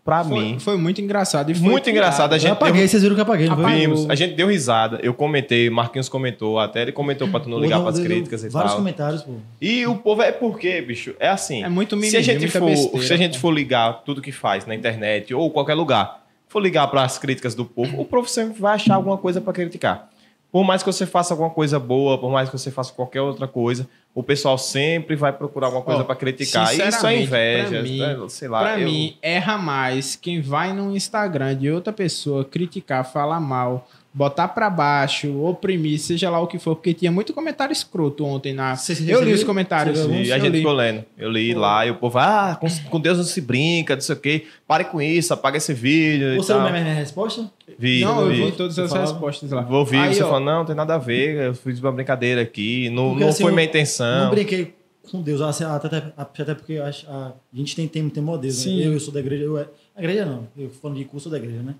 [0.04, 1.54] pra Foi, mim, foi muito engraçado.
[1.56, 2.34] Muito engraçado.
[2.34, 4.48] A Eu gente apaguei, deu, vocês viram que eu apaguei, não vimos, a gente deu
[4.48, 5.00] risada.
[5.04, 8.50] Eu comentei, Marquinhos comentou, até ele comentou pra tu não ligar Deu- pras críticas e
[8.50, 8.80] Vários tal.
[8.82, 9.34] comentários, pô.
[9.62, 11.63] E o povo é porque, bicho, é assim.
[11.63, 13.06] É muito se a mimimi, gente for, besteira.
[13.08, 16.88] se a gente for ligar tudo que faz na internet ou qualquer lugar, for ligar
[16.88, 20.10] para as críticas do povo, o povo sempre vai achar alguma coisa para criticar.
[20.50, 23.48] Por mais que você faça alguma coisa boa, por mais que você faça qualquer outra
[23.50, 26.74] coisa, o pessoal sempre vai procurar alguma coisa Ó, para criticar.
[26.74, 28.16] Isso é inveja, mim- né?
[28.30, 28.60] sei lá.
[28.62, 33.88] Pra eu- mim, erra mais quem vai no Instagram de outra pessoa criticar, falar mal,
[34.13, 38.54] botar pra baixo, oprimir, seja lá o que for, porque tinha muito comentário escroto ontem
[38.54, 38.76] na.
[38.76, 39.36] Você- você eu li viu?
[39.36, 40.00] os comentários.
[40.00, 40.58] E a eu gente li.
[40.60, 41.06] ficou lendo.
[41.17, 44.15] Eu li lá e o povo, ah, com, com Deus não se brinca, não sei
[44.15, 44.46] o quê.
[44.67, 46.36] Pare com isso, apaga esse vídeo.
[46.38, 46.70] Você não tal.
[46.76, 47.52] é minha resposta?
[47.78, 48.46] Vi, Não, eu vi.
[48.46, 49.12] vi todas as falava?
[49.12, 49.62] respostas lá.
[49.62, 52.41] Vou ouvir, Aí, você ó, falou, não, tem nada a ver, eu fiz uma brincadeira
[52.41, 54.24] aqui, não, Porque, não assim, foi eu minha intenção.
[54.26, 54.74] Não brinquei
[55.12, 58.58] com Deus, assim, até, até, porque acho, a gente tem, tem temor a Deus.
[58.58, 58.63] né?
[58.63, 58.82] Sim.
[58.84, 59.67] Eu, eu sou da igreja, eu, a
[60.00, 61.76] igreja não, eu falando de curso da igreja, né?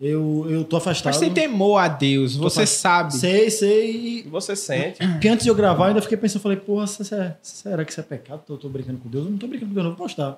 [0.00, 1.12] Eu, eu tô afastado.
[1.12, 3.14] Mas tem temor a Deus, você sabe.
[3.14, 3.90] Sei, sei.
[4.18, 5.02] E você sente.
[5.02, 7.84] E, porque antes de eu gravar, eu ainda fiquei pensando, falei, porra, se- se- será
[7.84, 8.42] que isso é pecado?
[8.48, 9.24] Eu tô brincando com Deus?
[9.24, 10.36] Eu não tô brincando com Deus, não vou postar.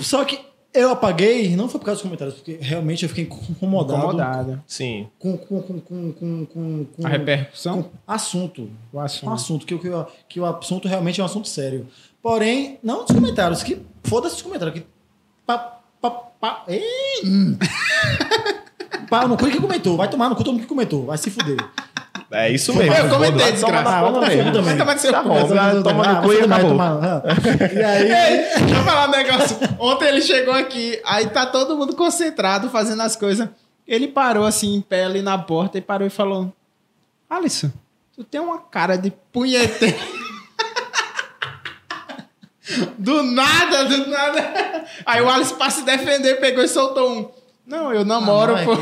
[0.00, 0.38] Só que
[0.74, 4.64] eu apaguei, não foi por causa dos comentários, porque realmente eu fiquei incomodado, Incomodada.
[4.66, 5.08] Sim.
[5.18, 8.68] com, com, com, com, com, com, com A repercussão, com assunto.
[8.92, 9.32] o um assunto.
[9.32, 11.86] assunto, que, que, o- que o assunto realmente é um assunto sério.
[12.20, 14.80] Porém, não dos comentários, que foda-se os comentários.
[14.80, 14.86] Que,
[16.10, 16.82] pá, ei,
[17.24, 17.56] hum.
[19.08, 19.96] Pau no cu que comentou.
[19.96, 21.06] Vai tomar no cu todo mundo que comentou.
[21.06, 21.56] Vai se fuder.
[22.30, 22.92] É isso mesmo.
[22.92, 23.88] Eu comentei, desgraça.
[23.88, 24.00] Ah.
[24.10, 26.80] Vai tomar no seu Tá bom, vai tomar no cu e vai acabou.
[26.80, 27.22] ah.
[27.72, 29.56] E aí, Ei, deixa eu falar um negócio.
[29.78, 33.48] Ontem ele chegou aqui, aí tá todo mundo concentrado fazendo as coisas.
[33.86, 36.52] Ele parou assim em pé ali na porta e parou e falou:
[37.30, 37.70] Alisson,
[38.14, 39.96] tu tem uma cara de punheteiro.
[42.98, 44.84] Do nada, do nada.
[45.04, 47.28] Aí o Alisson, pra se defender, pegou e soltou um.
[47.66, 48.72] Não, eu namoro, não, é pô.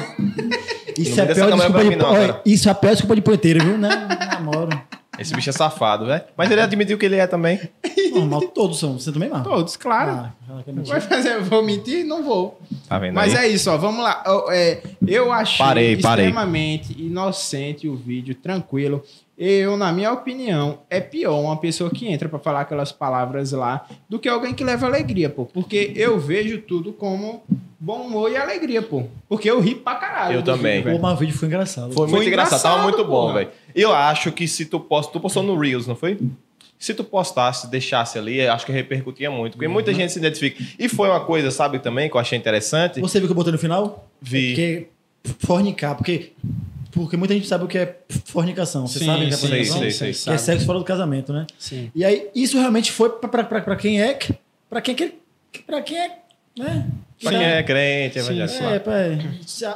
[0.99, 2.41] isso Não é me dê pior desculpa de não.
[2.45, 3.79] Isso é a pior desculpa de punheteiro, viu?
[3.79, 3.89] Né?
[4.33, 4.69] Namoro.
[5.19, 6.23] Esse bicho é safado, velho.
[6.37, 7.61] Mas ele admitiu que ele é também.
[8.13, 8.99] Normal, todos são.
[8.99, 9.45] Você também, mano.
[9.45, 10.11] Todos, claro.
[10.11, 10.87] Ah, mentir.
[10.93, 12.05] Vai fazer, vou mentir?
[12.05, 12.61] Não vou.
[12.89, 13.47] Tá vendo Mas aí?
[13.47, 13.77] é isso, ó.
[13.77, 14.23] Vamos lá.
[14.27, 16.27] Eu, é, eu achei Parei, parei.
[16.27, 19.03] extremamente inocente o vídeo, tranquilo.
[19.37, 23.85] Eu, na minha opinião, é pior uma pessoa que entra pra falar aquelas palavras lá
[24.09, 25.45] do que alguém que leva alegria, pô.
[25.45, 27.43] Porque eu vejo tudo como
[27.81, 29.05] bom humor e alegria, pô.
[29.29, 30.37] Porque eu ri pra caralho.
[30.37, 30.83] Eu também.
[30.83, 31.03] Pô, velho.
[31.03, 31.93] mas o vídeo foi engraçado.
[31.93, 33.51] Foi, Foi muito engraçado, tava engraçado, muito bom, velho.
[33.75, 36.17] Eu acho que se tu posta, tu postou no Reels, não foi?
[36.79, 39.57] Se tu postasse, deixasse ali, acho que repercutia muito.
[39.57, 40.63] Porque muita gente se identifica.
[40.79, 43.01] E foi uma coisa, sabe, também, que eu achei interessante.
[43.01, 44.09] Você viu que eu botei no final?
[44.21, 44.49] Vi.
[44.49, 44.87] Porque
[45.39, 46.33] fornicar, porque,
[46.95, 48.87] porque muita gente sabe o que é fornicação.
[48.87, 49.79] Você Sim, sabe o que é fornicação?
[49.79, 50.35] sei, sim, sei, Que sabe.
[50.35, 51.47] é sexo fora do casamento, né?
[51.59, 51.91] Sim.
[51.95, 54.19] E aí, isso realmente foi pra quem é.
[54.71, 55.15] Pra quem, que-
[55.67, 56.19] pra quem é.
[56.59, 56.87] Né?
[57.21, 58.65] Pra quem é crente, Sim, evangélico.
[58.65, 58.93] É, pá,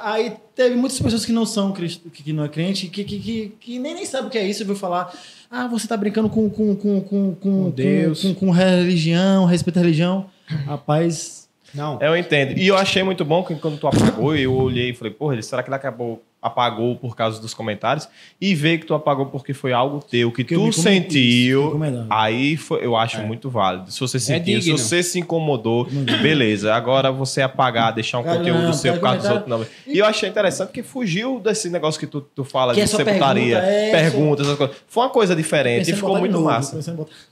[0.03, 3.79] aí teve muitas pessoas que não são que não é crente, que, que, que, que
[3.79, 5.13] nem, nem sabe o que é isso, viu falar.
[5.51, 8.23] Ah, você tá brincando com, com, com, com, com, Com Deus.
[8.23, 10.27] Com, com, com religião, respeito à religião.
[10.67, 11.99] Rapaz, Não.
[12.01, 12.59] Eu entendo.
[12.59, 15.63] E eu achei muito bom que quando tu apagou, eu olhei e falei, porra, será
[15.63, 18.09] que ele acabou apagou por causa dos comentários?
[18.41, 21.77] E ver que tu apagou porque foi algo teu, que Que eu tu sentiu.
[21.79, 22.07] melhor.
[22.09, 23.91] Aí foi- eu acho muito válido.
[23.91, 24.79] Se você sentiu, se digno.
[24.79, 25.87] você se incomodou,
[26.23, 26.75] beleza.
[26.75, 29.93] Agora você apagar, deixar um Cara, conteúdo não, seu por causa dos comentário- outros, não.
[29.95, 32.91] E eu achei interessante que fugiu desse negócio que tu, tu fala Que é de
[32.91, 34.77] só sepultaria, pergunta, é, perguntas, essas coisas.
[34.87, 36.79] Foi uma coisa diferente e ficou muito novo, massa.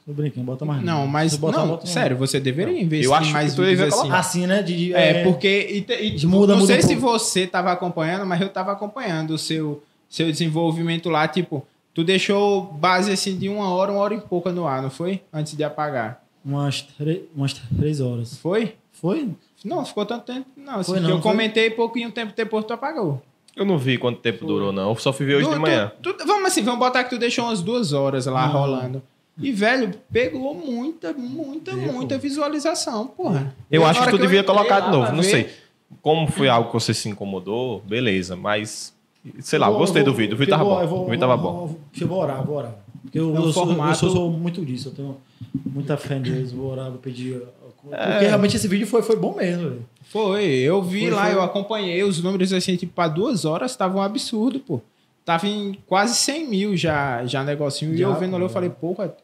[0.07, 0.83] brincando, bota mais.
[0.83, 1.33] Não, mas.
[1.33, 4.11] Se botar, não, bota sério, você deveria investir Eu acho mais que tu vídeos assim.
[4.11, 4.63] Assim, né?
[4.63, 5.85] De, de- É, porque.
[5.89, 8.96] E, e- Muda, não sei se você estava acompanhando, mas eu estava acompanhando
[9.35, 11.27] o seu, seu desenvolvimento lá.
[11.29, 14.91] Tipo, tu deixou base assim de uma hora, uma hora e pouca no ar, não
[14.91, 15.23] foi?
[15.33, 16.23] Antes de apagar.
[16.45, 16.87] Umas,
[17.35, 18.37] umas três horas.
[18.39, 18.75] Foi?
[18.93, 19.29] Foi?
[19.65, 20.47] Não, ficou tanto tempo.
[20.57, 21.31] Não, assim, Foi que não, eu foi?
[21.33, 23.21] comentei pouquinho tempo depois tu apagou.
[23.57, 24.91] Eu não vi quanto tempo durou, não.
[24.91, 25.91] Eu só fui ver hoje Tu- de manhã.
[26.03, 28.47] tu- tu- vamos assim, vamos botar que tu deixou umas duas horas lá Ah.
[28.47, 29.03] rolando.
[29.39, 33.55] E, velho, pegou muita, muita, Deu, muita visualização, porra.
[33.71, 35.11] Eu E acho que tu eu devia colocar de novo.
[35.13, 35.51] Não ver- sei.
[36.03, 38.37] Como foi algo que você se incomodou, beleza.
[38.37, 38.95] Mas,
[39.41, 40.35] sei lá, Eu eu vou- gostei eu do vou- vídeo.
[40.35, 40.83] O vídeo tava vou- bom.
[40.83, 41.53] eu vou- O vídeo tava bom.
[41.53, 42.75] vou- Eu vou orar, vou orar.
[43.03, 44.89] Porque eu, É um eu, sou, eu formato- sou, muito disso.
[44.89, 45.17] Eu tenho
[45.65, 46.53] muita fé em Deus.
[46.53, 47.41] Vou orar, vou pedir.
[47.83, 48.29] Porque É.
[48.29, 49.87] realmente esse vídeo foi, foi bom mesmo, velho.
[50.03, 51.35] Foi, eu vi Foi, lá, foi.
[51.35, 54.81] eu acompanhei os números assim, tipo, pra duas horas tava um absurdo, pô.
[55.25, 57.95] Tava em quase 100 mil já, já negocinho.
[57.95, 59.15] e Já, eu vendo ali, eu falei, porra,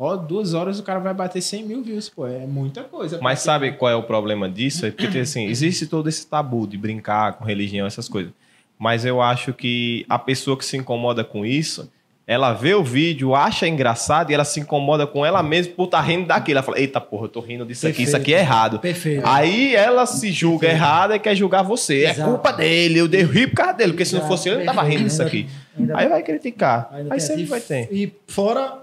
[0.00, 2.26] ó, duas horas o cara vai bater 100 mil views, pô.
[2.26, 3.18] É muita coisa.
[3.20, 4.86] Mas Porque- sabe qual é o problema disso?
[4.86, 8.32] É porque, assim, existe todo esse tabu de brincar com religião, essas coisas.
[8.78, 11.90] Mas eu acho que a pessoa que se incomoda com isso,
[12.26, 16.00] ela vê o vídeo, acha engraçado e ela se incomoda com ela mesma por estar
[16.00, 16.58] rindo daquilo.
[16.58, 18.22] Ela fala, eita porra, eu tô rindo disso aqui, isso Perfeito.
[18.22, 18.78] aqui é errado.
[18.78, 19.22] Perfeito.
[19.26, 22.04] Aí ela se julga errada e quer julgar você.
[22.04, 22.30] É Exato.
[22.30, 24.72] culpa dele, eu dei rir por causa dele, porque se não fosse ele, eu não
[24.74, 25.46] tava rindo disso aqui.
[25.78, 26.88] Ainda- Aí vai criticar.
[27.10, 27.88] Aí sempre vai ter.
[27.92, 28.78] E fora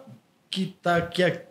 [0.49, 1.41] que tá que a-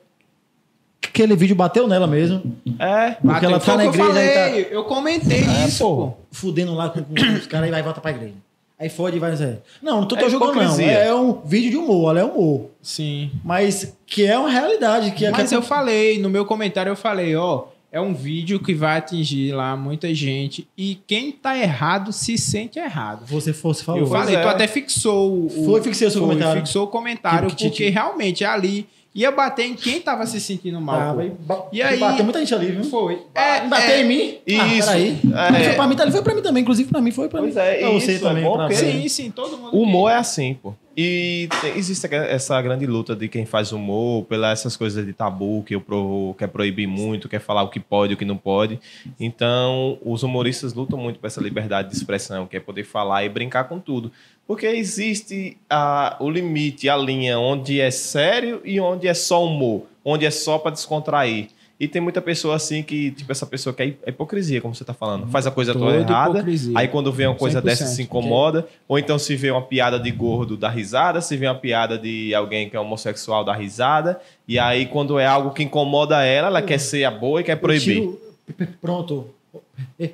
[1.04, 2.56] aquele vídeo bateu nela mesmo.
[2.78, 5.84] É, Porque Bateu, ela tá na eu igreja aí, tá falei, Eu comentei É, isso,
[5.84, 6.12] pô.
[6.30, 8.34] fudendo lá com, com os caras e vai volta pra igreja.
[8.78, 9.30] Aí fode e vai.
[9.30, 10.80] dizer, Não, não tô, tô É jogando, não.
[10.80, 12.66] É um vídeo de humor, ela é humor.
[12.82, 13.30] Sim.
[13.42, 15.12] Mas que é uma realidade.
[15.12, 18.74] Que, Mas que eu falei, no meu comentário eu falei, ó, é um vídeo que
[18.74, 23.24] vai atingir lá muita gente e quem tá errado se sente errado.
[23.26, 24.00] você fosse falou.
[24.02, 24.42] Eu falei, é.
[24.42, 25.48] tu até fixou o.
[25.64, 26.60] Foi, fixei o seu foi, comentário.
[26.62, 30.78] Fixou o comentário, Que- que- porque realmente ali ia bater em quem tava se sentindo
[30.78, 31.16] mal.
[31.46, 31.68] Pô.
[31.72, 32.84] e, aí- Bateu muita gente ali, viu?
[32.84, 33.18] Foi.
[33.34, 34.34] É, bater em mim?
[34.46, 34.60] Isso.
[34.90, 35.18] Ah, peraí.
[35.24, 35.50] É.
[35.52, 36.62] Mas foi pra mim, tá ali, foi pra mim também.
[36.62, 37.60] Inclusive pra mim, foi pra Pois mim.
[37.60, 38.44] é, pra você isso é também.
[38.44, 38.70] bom pra.
[38.72, 39.74] Sim, sim, todo mundo.
[39.74, 40.74] O humor é assim, pô.
[40.96, 45.62] E tem- existe essa grande luta de quem faz humor, pelas essas coisas de tabu,
[45.62, 48.38] que eu pro, quer proibir muito, quer falar o que pode e o que não
[48.38, 48.80] pode.
[49.20, 53.28] Então, os humoristas lutam muito por essa liberdade de expressão, que é poder falar e
[53.28, 54.10] brincar com tudo.
[54.46, 59.82] Porque existe a, o limite, a linha onde é sério e onde é só humor,
[60.02, 61.48] onde é só para descontrair.
[61.78, 64.82] E tem muita pessoa assim que, tipo, essa pessoa que é é hipocrisia, como você
[64.84, 65.26] tá falando.
[65.28, 66.72] Faz a coisa toda Toda errada, hipocrisia.
[66.74, 70.00] aí quando vê uma coisa 100%, dessa se incomoda, ou então se vê uma piada
[70.00, 74.18] de gordo dá risada, se vê uma piada de alguém que é homossexual dá risada,
[74.48, 77.52] e aí quando é algo que incomoda ela, ela quer ser a boa e quer
[77.52, 78.00] Eu proibir.
[78.00, 78.20] tiro-
[78.80, 79.26] Pronto.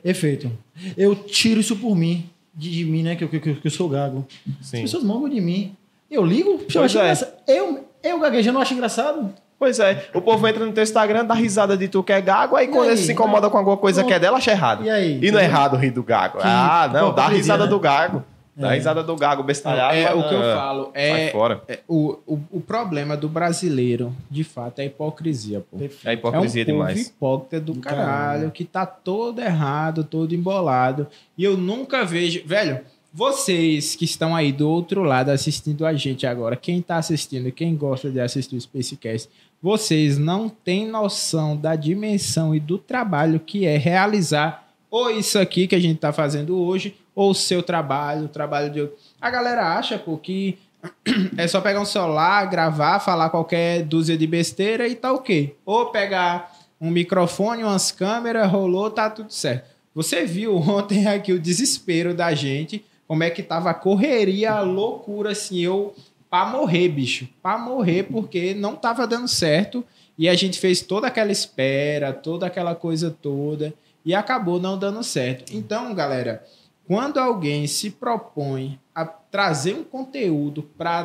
[0.04, 0.50] Efeito.
[0.96, 2.28] Eu tiro isso por mim.
[2.54, 3.16] De, de mim, né?
[3.16, 4.26] Que eu, que, eu- que eu sou gago.
[4.60, 4.82] As Sim.
[4.82, 5.74] pessoas mangam de mim.
[6.10, 7.14] Eu ligo, eu é.
[7.48, 9.32] Eu, eu gaguejando, eu acho engraçado.
[9.62, 12.56] Pois é, o povo entra no teu Instagram, dá risada de tu que é gago,
[12.56, 12.96] aí E quando aí?
[12.96, 14.08] ele se incomoda com alguma coisa Pronto.
[14.08, 14.84] que é dela, acha errado.
[14.84, 15.20] E aí?
[15.22, 16.38] E não é errado rir do gago.
[16.38, 17.70] Que ah, não, dá risada né?
[17.70, 18.24] do gago.
[18.56, 18.74] Dá É.
[18.74, 19.94] risada do gago, bestalhado.
[19.94, 20.90] É mas o que eu não, falo.
[20.94, 21.62] É, fora.
[21.68, 25.78] é o, o, o problema do brasileiro, de fato, é a hipocrisia, pô.
[26.04, 27.06] É hipocrisia é um povo demais.
[27.06, 28.50] hipócrita do, Do caralho, caralho.
[28.50, 31.06] que tá todo errado, todo embolado.
[31.38, 32.42] E eu nunca vejo.
[32.44, 32.80] Velho,
[33.12, 37.76] vocês que estão aí do outro lado assistindo a gente agora, quem tá assistindo, quem
[37.76, 39.28] gosta de assistir o Spacecast,
[39.62, 45.66] vocês não têm noção da dimensão e do trabalho que é realizar ou isso aqui
[45.66, 48.98] que a gente tá fazendo hoje, ou o seu trabalho, o trabalho de outro.
[49.18, 50.58] A galera acha, pô, que
[51.38, 55.56] é só pegar um celular, gravar, falar qualquer dúzia de besteira e tá ok.
[55.64, 59.70] Ou pegar um microfone, umas câmeras, rolou, tá tudo certo.
[59.94, 64.62] Você viu ontem aqui o desespero da gente, como é que tava a correria, a
[64.62, 65.94] loucura, assim, eu
[66.30, 67.28] pra morrer, bicho.
[67.42, 69.84] Pra morrer, porque não tava dando certo.
[70.16, 75.04] E a gente fez toda aquela espera, toda aquela coisa toda, e acabou não dando
[75.04, 75.54] certo.
[75.54, 76.42] Então, galera,
[76.86, 81.04] quando alguém se propõe a trazer um conteúdo para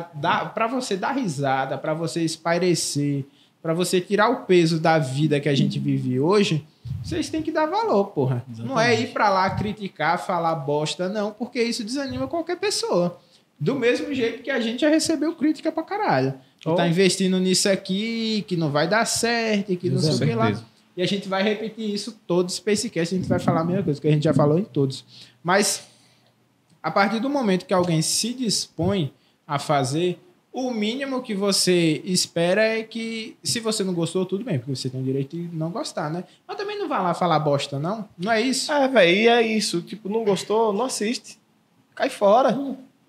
[0.54, 3.26] para você dar risada, para você espairecer,
[3.62, 6.64] para você tirar o peso da vida que a gente vive hoje,
[7.02, 8.44] vocês têm que dar valor, porra.
[8.58, 13.18] Não é ir para lá criticar, falar bosta, não, porque isso desanima qualquer pessoa.
[13.58, 16.34] Do mesmo jeito que a gente já recebeu crítica pra caralho.
[16.60, 16.74] Que Oh.
[16.74, 20.34] tá investindo nisso aqui, que não vai dar certo, e que não sei o que
[20.34, 20.52] lá.
[20.96, 24.00] E a gente vai repetir isso todo Spacecast, a gente vai falar a mesma coisa,
[24.00, 25.04] que a gente já falou em todos.
[25.42, 25.86] Mas
[26.82, 29.12] a partir do momento que alguém se dispõe
[29.46, 30.18] a fazer,
[30.66, 34.88] o mínimo que você espera é que, se você não gostou, tudo bem, porque você
[34.90, 36.24] tem o direito de não gostar, né?
[36.46, 38.08] Mas também não vai lá falar bosta, não?
[38.18, 38.72] Não é isso?
[38.72, 39.80] É, velho, e é isso.
[39.82, 41.38] Tipo, não gostou, não assiste.
[41.94, 42.58] Cai fora.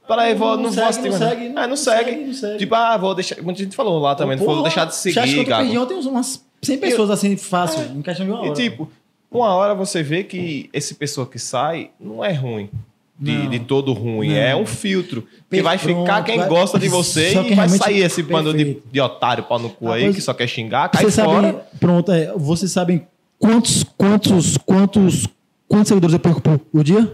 [0.08, 2.10] Para aí, vou, não, Não vou segue, assistir não segue, Ah, não- não, não segue.
[2.12, 2.58] segue, não segue.
[2.58, 3.42] Tipo, ah, vou deixar.
[3.44, 5.78] Muita gente falou lá também, não vou deixar de você acha que seguir, eu perdi
[5.78, 8.50] ontem umas 100 pessoas assim, fácil, em questão de uma hora.
[8.50, 8.90] E tipo,
[9.32, 12.70] uma hora você vê que esse pessoa que sai não é ruim.
[13.20, 14.30] De, de todo ruim.
[14.30, 14.36] Não.
[14.36, 15.28] É um filtro.
[15.50, 18.78] Que vai ficar quem vai- gosta de você só e vai sair esse bando de,
[18.90, 21.48] de otário pau no cu Ah, aí pois- que só quer xingar, cai Vocês fora.
[21.50, 23.06] sabem, pronto, é, vocês sabem
[23.38, 25.28] quantos, quantos, quantos,
[25.68, 27.12] quantos seguidores eu perco por, por dia?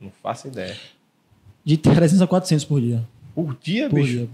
[0.00, 0.76] Não faço ideia.
[1.64, 3.02] De 300 a 400 por dia.
[3.34, 4.12] Por dia, Por bicho?
[4.18, 4.28] dia.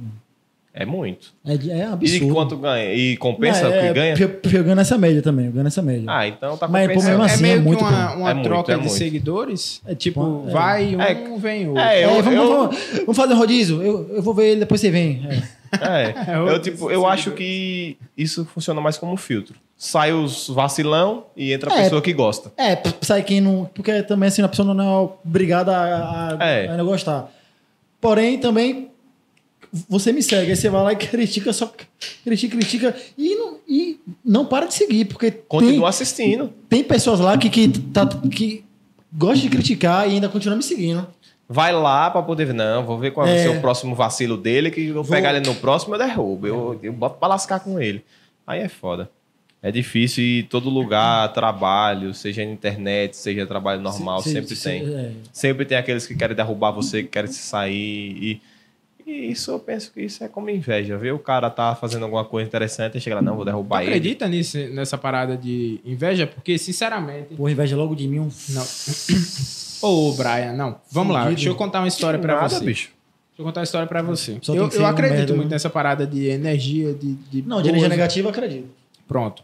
[0.76, 1.32] É muito.
[1.46, 2.34] É, é E absurdo.
[2.34, 2.92] quanto ganha?
[2.92, 4.14] E compensa Não, o é, que ganha?
[4.18, 6.04] Eu, eu ganho nessa média também, eu ganho nessa média.
[6.08, 7.10] Ah, então tá Mas, pô, compensando.
[7.18, 8.16] mesmo é assim, meio é que muito, uma, pô.
[8.18, 8.94] uma É muito, troca é de muito.
[8.94, 9.80] seguidores.
[9.86, 10.50] É tipo, é.
[10.50, 11.80] vai um, É, vem outro.
[11.80, 13.80] É, eu, É, vamos, eu, vamos, vamos fazer um rodízio?
[13.82, 15.24] Eu, eu vou ver ele, depois você vem.
[15.30, 15.64] É.
[15.80, 19.54] É, É, eu, tipo, eu acho que isso funciona mais como um filtro.
[19.76, 21.82] Sai os vacilão e entra a É.
[21.84, 22.52] pessoa que gosta.
[22.56, 23.64] É, sai quem não.
[23.74, 26.68] Porque também assim, a pessoa não é obrigada a, a, É.
[26.68, 27.30] a não gostar.
[28.00, 28.90] Porém, também.
[29.88, 31.72] Você me segue, aí você vai lá e critica, só
[32.24, 36.46] critica, critica e não, e não para de seguir, porque Continua assistindo.
[36.68, 38.64] tem, tem pessoas lá que, que, tá, que
[39.12, 41.06] gostam de criticar e ainda continuam me seguindo.
[41.48, 42.54] Vai lá pra poder ver.
[42.54, 43.42] Não, vou ver qual vai É.
[43.42, 46.46] ser o próximo vacilo dele, que eu vou pegar ele no próximo eu derrubo.
[46.46, 48.02] Eu, eu boto pra lascar com ele.
[48.46, 49.10] Aí é foda.
[49.60, 54.56] É difícil e todo lugar, trabalho, seja na internet, seja trabalho normal, Se- se- sempre
[54.56, 54.94] se- tem.
[54.94, 55.10] é.
[55.32, 58.16] Sempre tem aqueles que querem derrubar você, que querem se sair.
[58.22, 58.40] E,
[59.06, 60.96] e isso eu penso que isso é como inveja.
[60.96, 63.80] Ver o cara tá fazendo alguma coisa interessante e chega lá, não, vou Tu derrubar
[63.82, 63.90] ele.
[63.90, 66.26] acredita nisso, nessa parada de inveja?
[66.26, 67.34] Porque, sinceramente.
[67.34, 68.28] Porra, inveja logo de mim um.
[68.50, 68.64] Não.
[69.82, 70.80] Ô, Brian, não.
[70.90, 72.64] Vamos lá, deixa eu contar uma história pra Nada, você.
[72.64, 72.88] bicho.
[72.88, 74.38] Deixa eu contar uma história pra você.
[74.40, 75.54] Só Eu, eu acredito merda, muito né?
[75.56, 77.14] nessa parada de energia, de.
[77.14, 78.68] de Não, de energia negativa, eu acredito.
[79.08, 79.42] Pronto.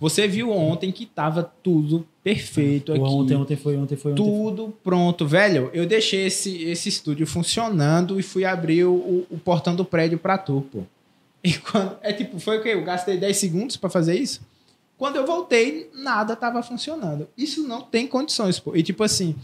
[0.00, 3.00] Você viu ontem que tava tudo perfeito aqui.
[3.00, 4.30] Ontem, ontem foi, ontem foi, ontem foi.
[4.32, 5.70] Tudo pronto, velho.
[5.72, 10.36] Eu deixei esse, esse estúdio funcionando e fui abrir o, o, portão do prédio pra
[10.36, 10.82] tu, pô.
[11.42, 11.96] E quando.
[12.02, 12.70] É tipo, foi o quê?
[12.70, 14.40] Eu gastei 10 segundos pra fazer isso?
[14.96, 17.28] Quando eu voltei, nada tava funcionando.
[17.36, 18.74] Isso não tem condições, pô.
[18.74, 19.36] E tipo assim,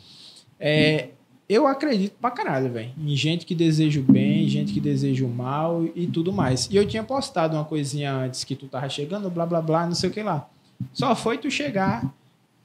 [0.59, 1.11] é,
[1.49, 2.93] eu acredito pra caralho, velho.
[2.99, 6.69] Em gente que deseja o bem, gente que deseja o mal e tudo mais.
[6.71, 9.95] E eu tinha postado uma coisinha antes que tu tava chegando, blá blá blá, não
[9.95, 10.49] sei o que lá.
[10.93, 12.13] Só foi tu chegar,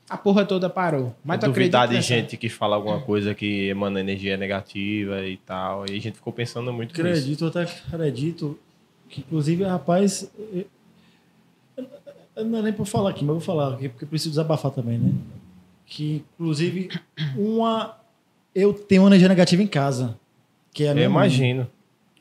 [0.10, 1.16] a porra toda parou.
[1.24, 5.26] Mas tu duvidar acredita de nessa- gente que fala alguma coisa que emana energia negativa
[5.28, 5.86] e tal.
[5.90, 6.92] E a gente ficou pensando muito.
[7.00, 8.58] Acredito, até acredito
[9.08, 10.30] que, inclusive, rapaz.
[10.54, 10.66] eu-
[12.36, 14.30] eu Não é nem pra falar aqui, mas eu vou falar aqui, porque eu preciso
[14.32, 15.12] desabafar também, né?
[15.86, 16.90] Que, inclusive,
[17.36, 17.98] uma.
[18.56, 20.18] Eu tenho uma energia negativa em casa.
[20.74, 21.30] Que é a Eu minha mãe.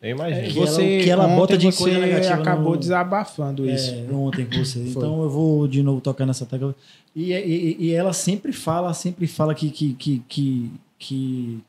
[0.01, 0.47] Eu imagino.
[0.49, 3.91] que Você, que ela bota de você coisa negativa acabou no- desabafando isso.
[3.93, 4.79] É, ontem com você.
[4.81, 6.75] Então eu vou de novo tocar nessa tecla.
[7.17, 9.71] E, e, e ela sempre fala, sempre fala que.
[9.71, 11.61] que, que, que, que-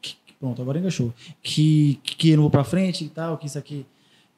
[0.00, 1.12] que- pronto, agora engaixou.
[1.42, 3.84] Que, que eu não vou pra frente e tal, que isso aqui.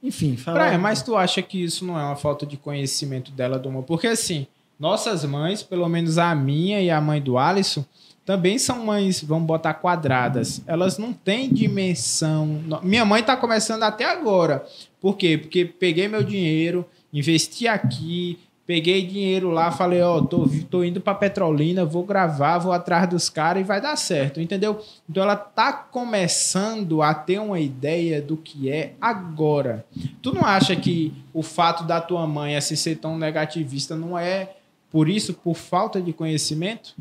[0.03, 0.59] Enfim, fala.
[0.67, 3.85] Brian, mas tu acha que isso não é uma falta de conhecimento dela do humor?
[3.85, 4.47] Porque assim,
[4.79, 7.85] nossas mães, pelo menos a minha e a mãe do Alisson,
[8.31, 10.63] também são mães, vamos botar quadradas.
[10.65, 12.61] Elas não têm dimensão.
[12.81, 14.65] Minha mãe tá começando até agora.
[15.01, 15.37] Por quê?
[15.37, 21.01] Porque peguei meu dinheiro, investi aqui, peguei dinheiro lá, falei, ó, tô, vi- tô indo
[21.01, 24.81] pra Petrolina, vou gravar, vou atrás dos caras e vai dar certo, entendeu?
[25.09, 29.85] Então ela tá começando a ter uma ideia do que é agora.
[30.23, 34.53] Tu não acha que o fato da tua mãe assim, ser tão negativista não é
[34.89, 36.95] por isso, por falta de conhecimento?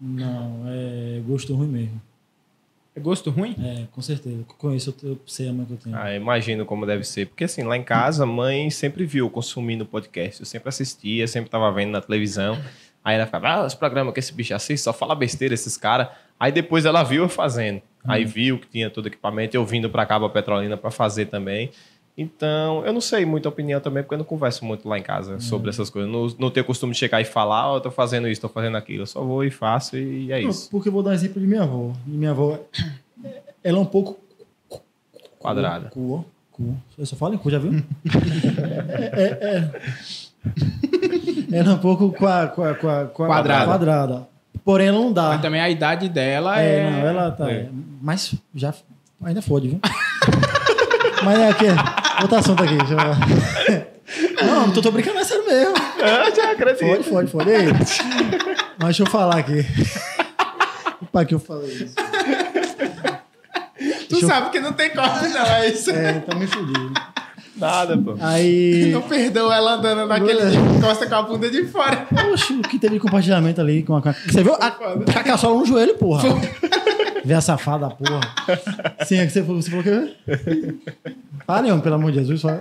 [0.00, 2.00] Não, é gosto ruim mesmo.
[2.94, 3.54] É gosto ruim?
[3.62, 4.36] É, com certeza.
[4.36, 5.96] Eu conheço, eu sei a mãe que eu tenho.
[5.96, 7.26] Ah, imagino como deve ser.
[7.26, 10.40] Porque assim, lá em casa, a mãe sempre viu eu consumindo podcast.
[10.40, 12.58] Eu sempre assistia, sempre tava vendo na televisão.
[13.04, 16.08] Aí ela ficava, ah, esse programa que esse bicho assiste, só fala besteira esses caras.
[16.38, 17.80] Aí depois ela viu eu fazendo.
[18.04, 21.26] Aí viu que tinha todo o equipamento, eu vindo pra cá, pra Petrolina, pra fazer
[21.26, 21.70] também.
[22.18, 25.40] Então, eu não sei muita opinião também, porque eu não converso muito lá em casa
[25.40, 26.10] sobre essas coisas.
[26.10, 28.76] Não, não tenho costume de chegar e falar, ó, eu tô fazendo isso, tô fazendo
[28.76, 29.02] aquilo.
[29.02, 30.68] Eu só vou e faço e é Não, isso.
[30.70, 31.92] porque eu vou dar exemplo de minha avó.
[32.06, 32.58] E minha avó,
[33.64, 34.18] ela é um pouco.
[35.38, 35.88] Quadrada.
[35.88, 36.76] Cu, cu.
[36.98, 37.72] Eu só falo em cu, já viu?
[39.14, 39.70] é, é,
[41.52, 41.56] é.
[41.58, 43.64] Ela é um pouco qua, qua, qua, qua- Quadrada.
[43.64, 44.28] quadrada.
[44.62, 45.28] Porém, ela não dá.
[45.30, 46.80] Mas também a idade dela é.
[46.80, 47.50] É, não, ela tá.
[47.50, 47.68] É.
[48.02, 48.74] Mas já.
[49.22, 49.80] Ainda fode, viu?
[51.24, 51.66] Mas é o quê?
[52.22, 52.76] Outro assunto aqui.
[52.76, 54.46] Deixa eu...
[54.46, 55.74] Não, não tô, tô brincando, é sério mesmo.
[55.98, 56.86] Eu já acredito.
[56.86, 57.50] Pode, pode, pode.
[57.50, 57.66] Ei,
[58.78, 59.64] mas deixa eu falar aqui.
[61.12, 61.94] Pra que eu falei isso?
[64.08, 65.90] Tu Deixa eu- sabe que não tem corte, não, é isso.
[65.90, 66.92] É, tá me fudendo.
[67.56, 68.16] Nada, pô.
[68.20, 68.90] Aí.
[68.94, 70.40] Não perdoa ela andando naquele
[70.80, 72.06] costa com a bunda de fora.
[72.32, 74.00] Oxe, o que teve de compartilhamento ali com a.
[74.00, 74.54] Você viu?
[74.54, 74.70] A,
[75.22, 76.22] caçola no joelho, porra.
[77.22, 78.20] Vê a safada, porra.
[79.04, 80.14] Sim, é que você, falou- você falou que.
[81.50, 82.42] Pare, homem, pelo amor de Jesus.
[82.42, 82.60] Só...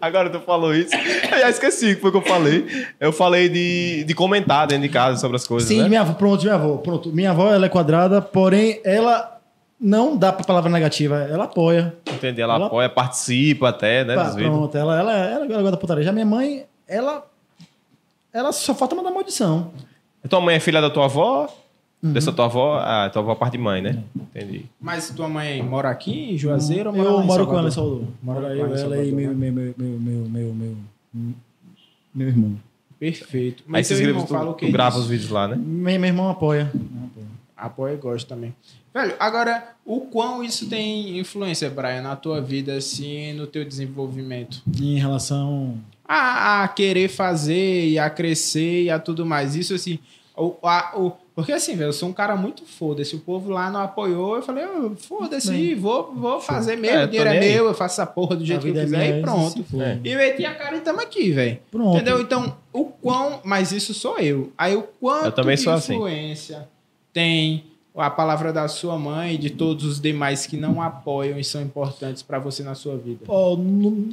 [0.00, 0.94] Agora tu falou isso.
[0.96, 2.64] Eu já esqueci o que foi que eu falei.
[2.98, 5.88] Eu falei de, de comentar dentro de casa sobre as coisas, Sim, né?
[5.90, 6.76] minha avó, pronto, minha avó.
[6.78, 7.12] Pronto.
[7.12, 9.38] Minha avó, ela é quadrada, porém, ela
[9.78, 11.94] não dá pra palavra negativa, ela apoia.
[12.10, 12.40] Entendi.
[12.40, 14.14] Ela, Ela- apoia, participa até, né?
[14.14, 16.04] Pá, pronto, ela, ela, ela, ela gosta da putaria.
[16.04, 17.22] Já minha mãe, ela.
[18.32, 19.72] Ela só falta mandar maldição.
[20.26, 21.48] Tua mãe é filha da tua avó?
[22.06, 22.12] Uhum.
[22.12, 22.78] Dessa tua avó?
[22.78, 24.02] Ah, tua avó é parte de mãe, né?
[24.14, 24.66] Entendi.
[24.80, 28.04] Mas tua mãe mora aqui em Juazeiro ou mora Eu moro com ela em Salvador.
[28.22, 30.76] Moro eu, com ela e meu, meu, meu, meu, meu, meu, meu,
[32.14, 32.56] meu irmão.
[32.98, 33.62] Perfeito.
[33.66, 35.46] Aí Mas vocês teu gravam, irmão fala o tu, que tu grava os vídeos lá,
[35.48, 35.56] né?
[35.56, 36.72] Meu, meu irmão apoia.
[37.56, 38.54] Apoia e gosta também.
[38.92, 44.62] Velho, agora, o quão isso tem influência, Brian, na tua vida, assim, no teu desenvolvimento?
[44.80, 45.76] Em relação.
[46.06, 49.54] A, a querer fazer e a crescer e a tudo mais.
[49.56, 49.98] Isso, assim,
[50.36, 53.14] o, a- o, porque assim, velho, eu sou um cara muito foda-se.
[53.14, 57.08] O povo lá não apoiou, eu falei, "Ah, foda-se, vou, vou fazer mesmo, É, o
[57.08, 57.52] dinheiro é aí.
[57.52, 59.64] meu, eu faço essa porra do jeito que eu é quiser minha, e pronto.
[59.78, 59.98] É.
[60.02, 61.58] E meti a cara e tamo aqui, velho.
[61.70, 61.94] Pronto.
[61.94, 62.22] Entendeu?
[62.22, 63.40] Então, o quão.
[63.44, 64.50] Mas isso sou eu.
[64.56, 65.94] Aí o quanto Eu também de sou assim.
[65.94, 66.66] influência
[67.12, 67.64] tem
[67.94, 71.60] a palavra da sua mãe e de todos os demais que não apoiam e são
[71.62, 73.20] importantes pra você na sua vida.
[73.28, 74.08] Ó, no,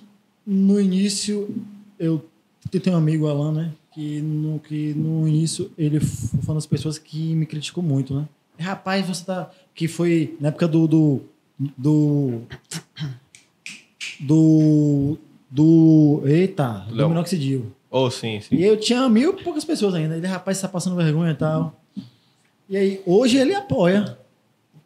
[0.45, 1.49] no início,
[1.97, 2.21] eu
[2.69, 3.71] tenho um amigo, Alan, né?
[3.93, 8.27] Que no, que no início ele foi uma das pessoas que me criticou muito, né?
[8.59, 9.51] Rapaz, você tá.
[9.73, 10.87] Que foi na época do.
[10.87, 11.21] Do.
[11.77, 12.41] Do.
[14.19, 15.17] Do.
[15.49, 17.71] do eita, do minoxidil.
[17.91, 18.55] Oh, sim, sim.
[18.55, 20.17] E eu tinha mil e poucas pessoas ainda.
[20.17, 21.79] Ele, rapaz, você tá passando vergonha e tal.
[22.67, 24.17] E aí, hoje ele apoia.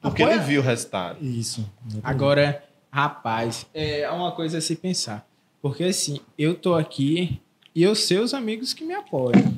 [0.01, 0.35] Porque apoia.
[0.35, 1.23] ele viu o resultado.
[1.23, 1.65] Isso.
[2.03, 5.25] Agora, rapaz, é uma coisa a se pensar.
[5.61, 7.39] Porque assim, eu tô aqui
[7.77, 9.53] e eu sei os amigos que me apoiam.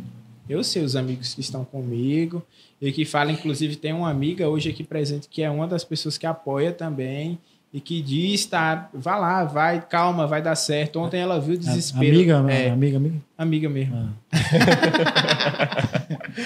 [0.49, 2.45] Eu sei os amigos que estão comigo
[2.81, 6.17] e que falam, inclusive, tem uma amiga hoje aqui presente que é uma das pessoas
[6.17, 7.39] que apoia também
[7.73, 10.99] e que diz, tá, vá lá, vai, calma, vai dar certo.
[10.99, 12.13] Ontem ela viu o desespero.
[12.15, 13.15] Amiga, é, amiga, amiga.
[13.37, 13.95] amiga mesmo.
[13.95, 14.09] Ah.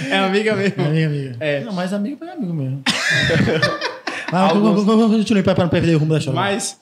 [0.10, 0.84] É amiga mesmo.
[0.84, 1.38] Amiga, amiga.
[1.40, 1.64] É.
[1.64, 2.82] Não, mas amigo é amigo mesmo.
[4.32, 6.40] Vamos- vamos continuar para não perder o rumo da história.
[6.40, 6.80] Mas,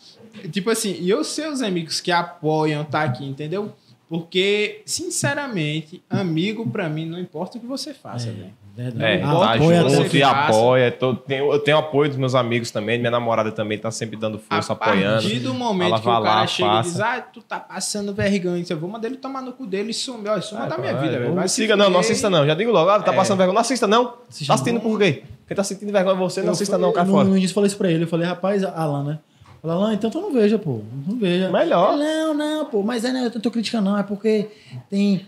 [0.51, 3.73] tipo assim, e eu sei os amigos que apoiam tá aqui, entendeu?
[4.11, 8.51] Porque, sinceramente, amigo pra mim não importa o que você faça, velho.
[8.75, 9.03] Verdade.
[9.19, 10.91] É, Ah, tá apoia junto você e apoia.
[10.91, 14.37] Tô- tenho- eu tenho apoio dos meus amigos também, minha namorada também tá sempre dando
[14.37, 15.21] força, a apoiando.
[15.21, 16.89] partir do momento Ela que o cara lá, chega e faça.
[16.89, 19.93] diz, ah, tu tá passando vergonha, eu vou mandar ele tomar no cu dele e
[19.93, 20.29] sumir.
[20.29, 21.33] Ó, suma É, da pô, minha é, vida, velho.
[21.33, 22.45] Não siga, não, não assista não.
[22.45, 23.15] Já digo logo, ah, tá É.
[23.15, 23.53] passando vergonha.
[23.55, 24.05] Não assista não.
[24.07, 24.81] Tá assistindo não.
[24.81, 25.23] por quê?
[25.47, 27.27] Quem tá sentindo vergonha é você, não Eu assista falei- não, cai no, fora.
[27.29, 28.03] no início eu falei isso pra ele.
[28.03, 29.19] Eu falei, rapaz, Alan, né?
[29.63, 30.81] Eu falei, Alan, então tu não veja, pô.
[31.07, 31.51] Não veja.
[31.51, 31.93] Melhor.
[31.93, 32.81] Ele, Não, não, pô.
[32.81, 33.97] Mas é, né, eu tô criticando, não.
[33.97, 34.47] É porque
[34.89, 35.25] tem,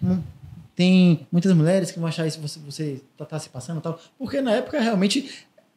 [0.76, 4.00] tem muitas mulheres que vão achar isso, você, você tá, tá se passando e tal.
[4.18, 5.30] Porque na época realmente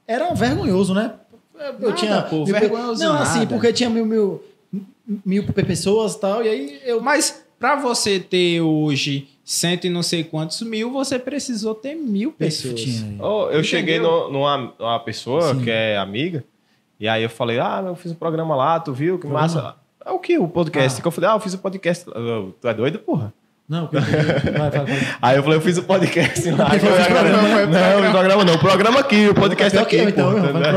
[0.06, 1.12] era vergonhoso, né?
[1.58, 2.22] Eu Nada, tinha.
[2.22, 3.24] pô, mil- vergonhoso Não, nada.
[3.24, 4.42] assim, porque tinha mil, mil,
[5.24, 6.42] mil pessoas e tal.
[6.44, 7.00] E aí eu.
[7.00, 12.32] Mas pra você ter hoje cento e não sei quantos mil, você precisou ter mil
[12.32, 12.80] pessoas.
[13.20, 14.28] Oh, eu cheguei Entendeu?
[14.28, 15.62] no- numa, numa pessoa Sim.
[15.62, 16.44] que é amiga,
[16.98, 19.18] e aí eu falei, ah, eu fiz um programa lá, tu viu?
[19.18, 19.74] Que massa.
[20.04, 20.38] É o que?
[20.38, 20.98] O podcast.
[20.98, 21.02] Ah.
[21.02, 22.06] Que eu falei, ah, eu fiz o podcast.
[22.14, 23.32] Eu, tu é doido, porra?
[23.68, 24.86] Não, vai, vai, vai.
[25.20, 26.70] Aí eu falei, eu fiz o podcast lá.
[26.78, 29.96] "Fiz programa, foi não, o programa não, o programa aqui, o podcast aqui.
[30.02, 30.70] então, porra, entendeu?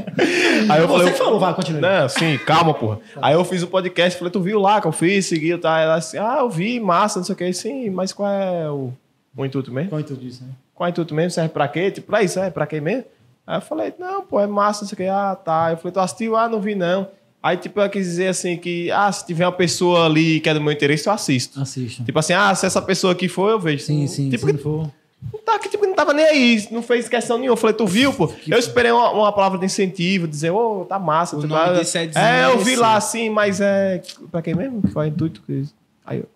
[0.72, 1.80] Aí eu Você falei, falou, vai, continua.
[1.82, 3.00] Não, sim, calma, porra.
[3.20, 5.78] Aí eu fiz o podcast, falei, tu viu lá que eu fiz, segui, tá?
[5.78, 7.52] Ela assim, ah, eu vi, massa, não sei o que.
[7.52, 8.90] Sim, mas qual é o,
[9.36, 9.90] o intuito mesmo?
[9.90, 10.52] Qual é tudo isso, né?
[10.74, 11.32] Qual é o intuito mesmo?
[11.32, 11.90] Serve pra quê?
[11.90, 13.04] Tipo, pra isso, é pra quê mesmo?
[13.46, 15.04] Aí eu falei, não, pô, é massa, não sei o que.
[15.06, 15.68] Ah, tá.
[15.72, 16.36] Eu falei, tu assistiu?
[16.36, 17.08] Ah, não vi não.
[17.42, 20.54] Aí, tipo, eu quis dizer assim que, ah, se tiver uma pessoa ali que é
[20.54, 21.60] do meu interesse, eu assisto.
[21.60, 22.02] Assista.
[22.02, 23.84] Tipo assim, ah, se essa pessoa aqui for, eu vejo.
[23.84, 24.30] Sim, sim.
[24.30, 24.90] Tipo, se que, não for.
[25.30, 27.52] não tá, que, tipo, não tava nem aí, não fez questão nenhuma.
[27.52, 28.32] Eu falei, tu viu, pô?
[28.48, 31.36] Eu esperei uma, uma palavra de incentivo, dizer, ô, tá massa.
[31.36, 34.00] O tipo, nome disso é É, eu vi lá assim, mas é.
[34.30, 34.80] Pra quem mesmo?
[34.90, 35.42] Qual é o intuito?
[35.46, 35.64] que-
[36.06, 36.28] Aí eu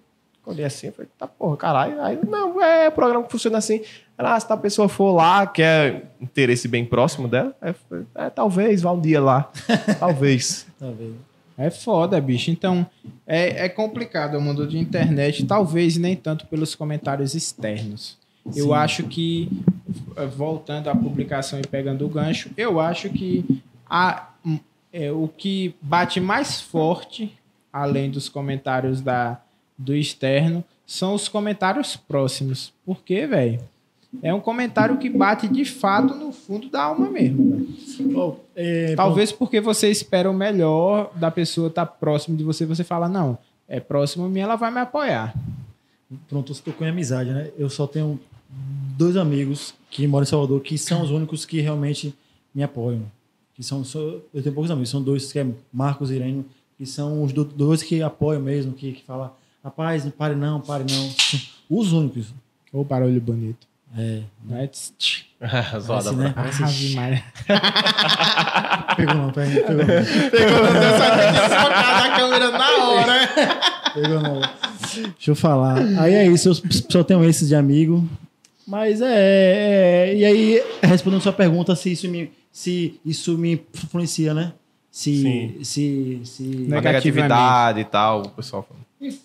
[0.49, 2.01] olhei assim, eu falei, tá porra, caralho.
[2.03, 3.83] Aí, não, é programa que funciona assim.
[4.17, 8.83] Ah, se a pessoa for lá, que é interesse bem próximo dela, eu é, talvez,
[8.83, 9.51] vá um dia lá.
[10.01, 10.67] talvez.
[10.81, 11.17] Vendo?
[11.57, 12.51] É foda, bicho.
[12.51, 12.87] Então,
[13.27, 18.17] é, é complicado o mundo de internet, talvez nem tanto pelos comentários externos.
[18.57, 18.73] Eu Sim.
[18.73, 19.49] acho que,
[20.37, 24.31] voltando à publicação e pegando o gancho, eu acho que a,
[24.93, 27.37] é, o que bate mais forte
[27.73, 29.41] além dos comentários da,
[29.79, 32.73] do externo, são os comentários próximos.
[32.85, 33.61] Por quê, velho?
[34.23, 37.67] É um comentário que bate de fato no fundo da alma mesmo.
[38.15, 42.83] Ó, é, Talvez porque você espera o melhor da pessoa estar próximo de você, você
[42.83, 43.37] fala, não,
[43.69, 45.35] é próximo a mim, ela vai me apoiar.
[46.29, 47.51] Pronto, você tocou em amizade, né?
[47.59, 48.19] Eu só tenho
[48.97, 52.15] dois amigos que moram em Salvador que são os únicos que realmente
[52.55, 53.03] me apoiam.
[53.55, 53.99] Que são, só-
[54.33, 56.47] eu tenho poucos amigos, são dois que é Marcos e Irene,
[56.79, 59.31] que são os do- dois que apoiam mesmo, que, que falam,
[59.63, 61.11] rapaz, não pare não, pare não.
[61.79, 62.27] Os únicos.
[62.73, 63.67] Ô, barulho bonito.
[63.97, 64.67] É, Não é?
[64.67, 65.25] Tch.
[65.81, 66.33] Zoada, né?
[66.35, 67.25] Parece- Ave Maria.
[68.97, 70.31] pegou não, pegou, pegou não.
[70.31, 73.29] Pegou a câmera na hora.
[73.95, 74.41] Pegou não.
[74.95, 75.79] Deixa eu falar.
[76.01, 76.55] Aí é isso, eu
[76.91, 78.07] só tenho esses de amigo.
[78.67, 84.35] Mas é, é- E aí, respondendo sua pergunta, se isso me, se isso me influencia,
[84.35, 84.53] né?
[84.91, 85.23] Se.
[85.23, 85.65] Sim.
[85.65, 86.21] Se.
[86.25, 89.19] se negatividade e tal, o pessoal falando.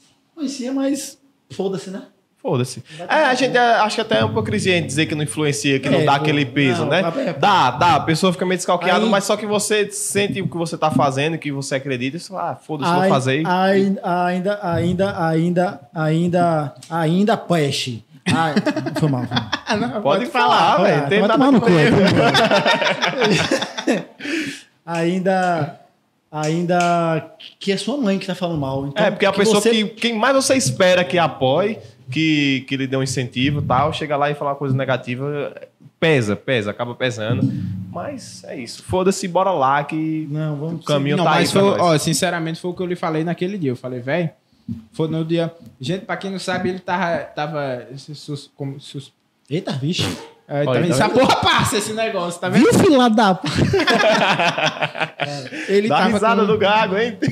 [0.44, 1.18] Influencia, mas
[1.52, 2.04] foda-se, né?
[2.42, 2.84] Foda-se.
[3.00, 5.80] É, a gente é, acho que até é uma hipocrisia em dizer que não influencia,
[5.80, 7.02] que não É, dá pô, aquele peso, não, né?
[7.28, 7.96] é- Dá, dá.
[7.96, 10.92] A pessoa fica meio descalqueada, Aí- mas só que você sente o que você tá
[10.92, 13.44] fazendo, que você acredita, e você fala, ah, foda-se, vou fazer.
[13.48, 18.04] ai- Ainda, ainda, ainda, ainda, ainda peste.
[18.26, 18.56] Ai,
[19.00, 19.50] foi mal, foi mal.
[19.94, 21.08] Não, Pode, falar, velho.
[21.08, 21.68] Tem nada no cu,
[24.86, 25.80] ainda,
[26.34, 28.88] ainda que é sua mãe que tá falando mal.
[28.88, 29.86] Então, É, porque a que pessoa você- que.
[29.86, 31.78] Quem mais você espera que apoie,
[32.12, 35.54] que, que lhe dê um incentivo e tal, chega lá e fala uma coisa negativa,
[36.00, 37.48] pesa, pesa, acaba pesando.
[37.92, 38.82] Mas é isso.
[38.84, 42.60] Foda-se, bora lá que Não, vamos o caminho Não, tá mas aí foi, ó, sinceramente,
[42.60, 43.70] foi o que eu lhe falei naquele dia.
[43.72, 44.32] Eu falei, velho,
[44.92, 45.54] foi no dia.
[45.80, 47.18] Gente, pra quem não sabe, ele tava.
[47.20, 49.14] tava sus, como, sus,
[49.50, 50.08] Eita, vixe.
[50.48, 50.88] É, Olha, tá vendo?
[50.90, 51.20] tá Essa vendo?
[51.20, 52.64] porra passa esse negócio, tá vendo?
[52.64, 53.48] Viu, filho da p...
[55.70, 57.18] Ele Dá tava risada com- do gago, hein?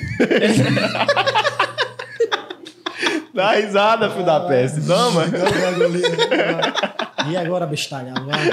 [3.34, 4.82] Dá risada, filho da peste.
[4.86, 5.24] Toma.
[7.30, 8.14] E agora, bestalha?
[8.14, 8.50] Vai.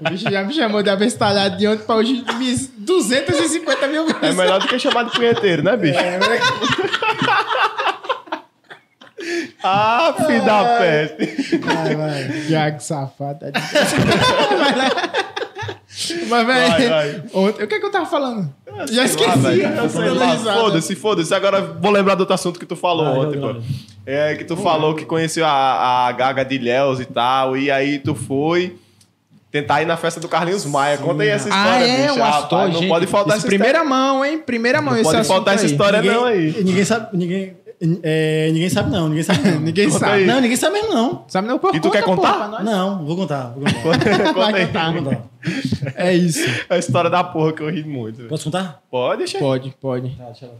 [0.00, 4.12] O bicho já me chamou de abestalhado de ontem pra hoje mis 250 mil É
[4.14, 4.36] vezes.
[4.36, 5.98] melhor do que chamar de punheteiro, né, bicho?
[9.62, 11.58] Ah, filho da peste.
[11.58, 12.24] Vai, vai.
[12.46, 13.38] Diago safado.
[13.40, 13.60] tá
[16.28, 18.48] Mas, Vai, velho, ontem, o que é que eu tava falando?
[18.90, 19.38] Já esqueci.
[19.38, 19.62] velho.
[19.62, 20.60] eu dando risada.
[20.60, 21.34] Foda-se, foda-se.
[21.34, 23.60] Agora vou lembrar do outro assunto que tu falou Vai, ontem, vai, pô.
[24.06, 27.98] É que tu falou que conheceu a, a Gaga de Ilhéus e tal, e aí
[27.98, 28.76] tu foi
[29.50, 30.96] tentar ir na festa do Carlinhos Maia.
[30.96, 32.18] Conta aí essa história, Ah, é, bicho.
[32.20, 34.38] Rapaz, história, não gente, pode faltar isso, essa Primeira mão, hein?
[34.38, 35.70] Primeira mão Não esse pode faltar essa aí.
[35.72, 36.64] história ninguém, não aí.
[36.64, 37.56] Ninguém sabe, ninguém,
[38.02, 39.60] é, ninguém sabe não, ninguém sabe não.
[39.60, 40.12] Ninguém Conta sabe.
[40.12, 40.26] aí.
[40.26, 41.24] Não, ninguém sabe mesmo não.
[41.28, 41.58] Sabe não?
[41.58, 42.62] Pô, E tu quer pô, contar?
[42.62, 43.54] Não, vou contar.
[43.54, 44.34] Vou contar.
[44.34, 44.66] Conta aí.
[44.66, 44.92] contar.
[44.92, 45.22] Vou contar.
[45.96, 46.46] É isso.
[46.68, 48.24] A história da porra que eu ri muito.
[48.24, 48.82] Posso contar?
[48.90, 49.38] Pode deixar.
[49.38, 50.10] Pode, pode.
[50.10, 50.52] Tá, deixa eu...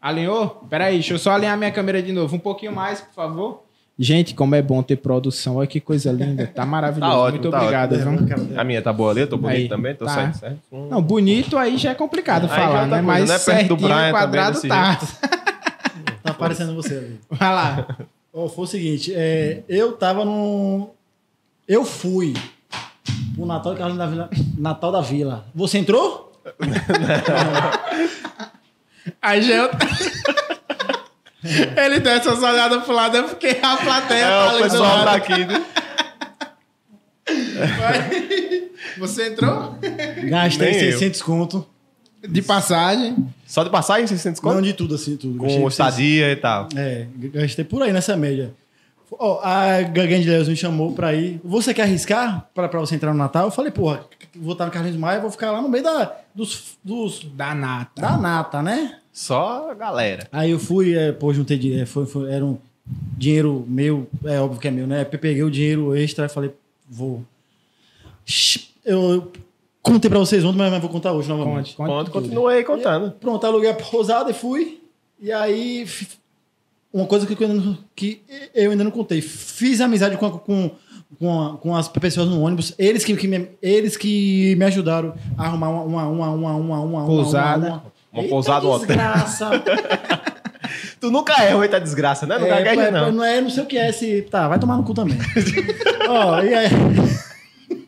[0.00, 0.64] Alinhou?
[0.70, 2.34] Peraí, deixa eu só alinhar minha câmera de novo.
[2.34, 3.62] Um pouquinho mais, por favor.
[3.98, 5.56] Gente, como é bom ter produção.
[5.56, 6.46] Olha que coisa linda.
[6.46, 7.12] Tá maravilhoso.
[7.12, 7.96] Tá ótimo, Muito tá obrigado.
[7.98, 8.58] viu?
[8.58, 9.20] A minha tá boa ali?
[9.20, 9.94] Eu tô bonito Aí, também?
[9.94, 10.14] Tô tá.
[10.14, 10.58] certo, certo?
[10.72, 10.88] Hum.
[10.88, 12.88] Não, bonito aí já é complicado Aí falar, já é né?
[12.88, 13.38] coisa, Mas né?
[13.38, 14.98] Perto do certinho, Brian quadrado tá.
[16.22, 17.20] Tá aparecendo você ali.
[17.30, 17.86] Vai lá.
[18.32, 20.90] Ó, foi o seguinte, é, eu tava no...
[21.66, 22.34] Eu fui
[23.34, 25.46] pro Natal, da Vila, Natal da Vila.
[25.54, 26.32] Você entrou?
[29.22, 29.70] Aí já eu...
[31.84, 34.26] Ele deu essas olhadas pro lado, eu fiquei a plateia.
[34.26, 35.06] tá É, ali o do pessoal lado.
[35.06, 35.44] daqui.
[35.46, 35.64] né?
[38.98, 39.76] Você entrou?
[40.28, 40.92] Gastei Nem eu.
[40.98, 41.66] 600 conto.
[42.28, 43.16] De passagem.
[43.46, 44.62] Só de passagem, 600 Não conto?
[44.62, 45.38] de tudo, assim, tudo.
[45.38, 45.72] Com 600.
[45.72, 46.68] estadia e tal.
[46.76, 48.52] É, gastei por aí nessa média.
[49.12, 51.40] Ó, a Gagan de Leos me chamou pra ir.
[51.42, 53.46] Você quer arriscar pra, pra você entrar no Natal?
[53.46, 54.04] Eu falei, porra,
[54.36, 58.00] vou estar no Carlinhos Maia, vou ficar lá no meio da, dos, dos, Da nata.
[58.00, 58.98] da nata, né?
[59.12, 60.28] Só a galera.
[60.30, 62.56] Aí eu fui, é, pô, juntei dinheiro, foi, foi- era um
[63.18, 65.02] dinheiro meu, é óbvio que é meu, né?
[65.10, 66.52] Eu peguei o dinheiro extra e falei,
[66.88, 67.24] vou.
[68.84, 69.32] Eu
[69.82, 71.74] contei pra vocês ontem, mas mas vou contar hoje novamente.
[71.74, 72.10] Conte, conte.
[72.10, 73.12] Continuei contando.
[73.12, 74.80] Pronto, aluguei a pousada e fui.
[75.20, 75.86] E aí,
[76.92, 78.22] uma coisa que eu ainda não, que
[78.54, 79.20] eu ainda não contei.
[79.20, 80.70] Fiz amizade com, com,
[81.18, 82.74] com, com as pessoas no ônibus.
[82.78, 86.80] Eles que, que me, eles que me ajudaram a arrumar uma, uma, uma, uma, uma,
[86.80, 87.66] uma Pousada.
[87.66, 88.86] Uma, Uma Eita pousada, hotel.
[88.86, 89.50] desgraça.
[91.00, 92.38] Tu nunca erra eita desgraça, né?
[92.38, 93.10] Nunca é, é, não.
[93.10, 94.22] não é, não sei o que é esse.
[94.22, 95.16] Tá, vai tomar no cu também.
[96.08, 96.68] Ó, e aí.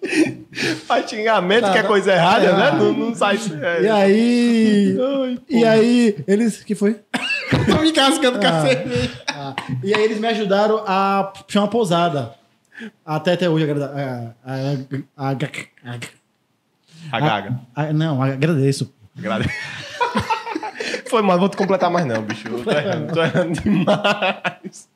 [0.86, 2.68] Faz xingamento que é coisa errada, É, né?
[2.72, 2.76] ah.
[2.76, 3.38] Não, não sai.
[3.82, 4.96] E aí.
[5.00, 6.62] Ai, E aí, eles.
[6.64, 7.00] que foi?
[7.70, 8.62] Tô me cascando com a Ah.
[8.66, 9.10] cerveja.
[9.28, 12.34] Ah, e aí eles me ajudaram a chamar uma pousada.
[13.06, 14.56] Até até hoje, agrada- a, a,
[15.16, 15.98] a, a,
[17.12, 17.60] A gaga.
[17.94, 18.92] não, agradeço.
[19.16, 19.48] Agrade-
[21.08, 22.48] Foi mal, vou te completar mais não, bicho.
[22.48, 24.88] Eu tô errando, tô errando demais.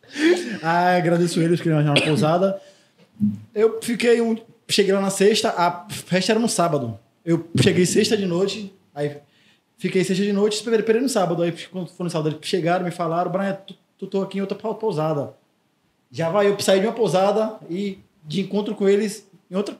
[0.63, 2.59] Ah, agradeço eles que na pousada.
[3.55, 4.37] Eu fiquei um.
[4.69, 6.99] Cheguei lá na sexta, a festa era no sábado.
[7.25, 9.17] Eu cheguei sexta de noite, aí
[9.79, 11.43] fiquei sexta de noite, esperei, no sábado.
[11.43, 14.41] Aí quando foi no sábado, eles chegaram, me falaram, Brian, tu, tu tô aqui em
[14.41, 15.35] outra pousada.
[16.11, 19.77] Já vai eu sair de uma pousada e de encontro com eles em outra,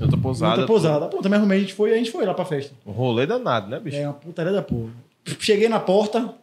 [0.00, 0.52] em pousada.
[0.52, 1.06] outra pousada.
[1.08, 2.74] Pô, também arrumei, a gente foi, a gente foi lá pra festa.
[2.86, 3.96] Um rolê danado, né, bicho?
[3.96, 4.90] É uma putaria da porra.
[5.38, 6.34] Cheguei na porta,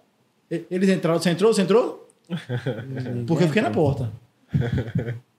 [0.50, 1.20] eles entraram.
[1.20, 1.54] Você entrou?
[1.54, 2.10] Você entrou?
[3.28, 4.12] Porque eu fiquei na porta.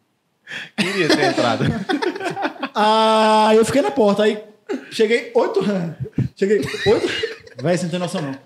[0.77, 1.65] Queria ter entrado.
[2.79, 4.25] Ah, eu fiquei na porta.
[4.25, 4.39] Aí
[4.91, 5.61] cheguei oito.
[6.37, 7.09] Cheguei oito.
[7.63, 8.37] Véi, você não tem noção, não.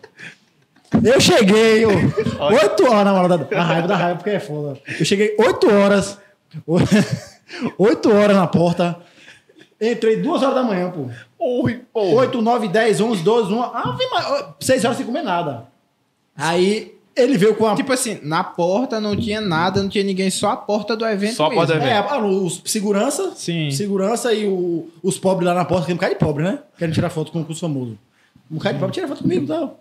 [1.03, 4.81] Eu cheguei, oito horas na hora da raiva da raiva, porque é foda.
[5.01, 6.17] Eu cheguei oito horas.
[7.77, 8.97] Oito horas na porta.
[9.81, 11.09] Entrei duas horas da manhã, pô.
[11.39, 12.15] Oi, pô.
[12.15, 13.63] 8, 9, 10, 11, 12, 1.
[13.63, 14.45] Ah, vem mais.
[14.61, 15.67] 6 horas sem comer nada.
[16.37, 17.75] Aí ele veio com a.
[17.77, 21.35] Tipo assim, na porta não tinha nada, não tinha ninguém, só a porta do evento
[21.35, 21.61] Só mesmo.
[21.61, 21.89] pode haver.
[21.89, 23.33] É, ah, os segurança.
[23.37, 23.71] Sim.
[23.71, 26.59] Segurança e o- os pobres lá na porta, que é um cara de pobre, né?
[26.79, 27.95] Querem tirar foto com, os famosos.
[28.51, 29.81] Um cara de pobre tira foto comigo e tal.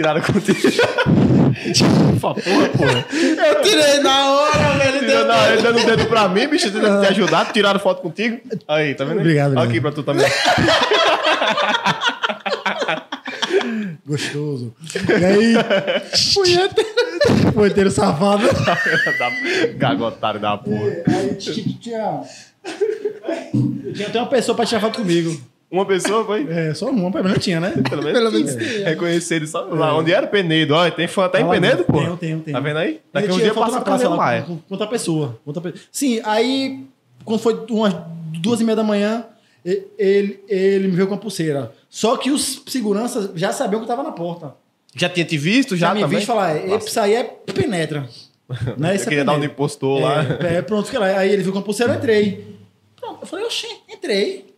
[0.00, 0.58] Tiraram contigo.
[2.22, 2.34] Porra,
[2.70, 3.04] porra.
[3.12, 5.00] Eu tirei na hora, velho.
[5.00, 8.40] Tirando na hora, dando o dedo pra mim, bicho, tentando te ajudar, tiraram foto contigo.
[8.66, 9.16] Aí, tá vendo?
[9.16, 9.20] aí?
[9.20, 9.58] Obrigado.
[9.58, 10.26] Aqui pra tu também.
[14.06, 14.74] Gostoso.
[15.20, 15.52] E aí.
[17.52, 18.46] Punheteiro safado.
[19.18, 19.30] da,
[19.76, 20.86] gagotário da porra.
[21.08, 21.76] Aí tinha.
[21.78, 22.22] Tinha
[23.94, 25.38] tinha até uma pessoa pra tirar foto comigo.
[25.70, 26.46] Uma pessoa foi.
[26.50, 27.72] É, só uma, pelo menos tinha, né?
[27.88, 28.54] Pelo menos, Pelo menos
[28.84, 30.74] reconhecer ele só lá onde era Penedo.
[30.74, 31.98] Ó, tem fã até em Tá Penedo, pô.
[31.98, 32.56] Tenho, tenho, tenho.
[32.56, 33.00] Tá vendo aí?
[33.12, 34.42] Daqui tinha dias foto passa na Carlos lá Maia.
[34.42, 35.38] com, outra pessoa.
[35.46, 36.84] outra pe- Sim, aí,
[37.24, 37.94] quando foi umas
[38.40, 39.24] duas e meia da manhã,
[39.64, 41.72] ele, ele me veio com a pulseira.
[41.88, 44.54] Só que os seguranças já sabiam que eu tava na porta.
[44.96, 45.76] Já tinha te visto?
[45.76, 46.18] Já, Já, me também?
[46.18, 48.08] viu falar, isso aí é penetra.
[48.76, 48.90] Né?
[48.90, 50.24] Eu Isso é queria dar um impostor lá.
[50.40, 51.06] É, é, pronto, fiquei lá.
[51.16, 52.44] Aí ele viu com a pulseira, eu entrei.
[52.96, 54.49] Pronto, eu falei, oxê, entrei.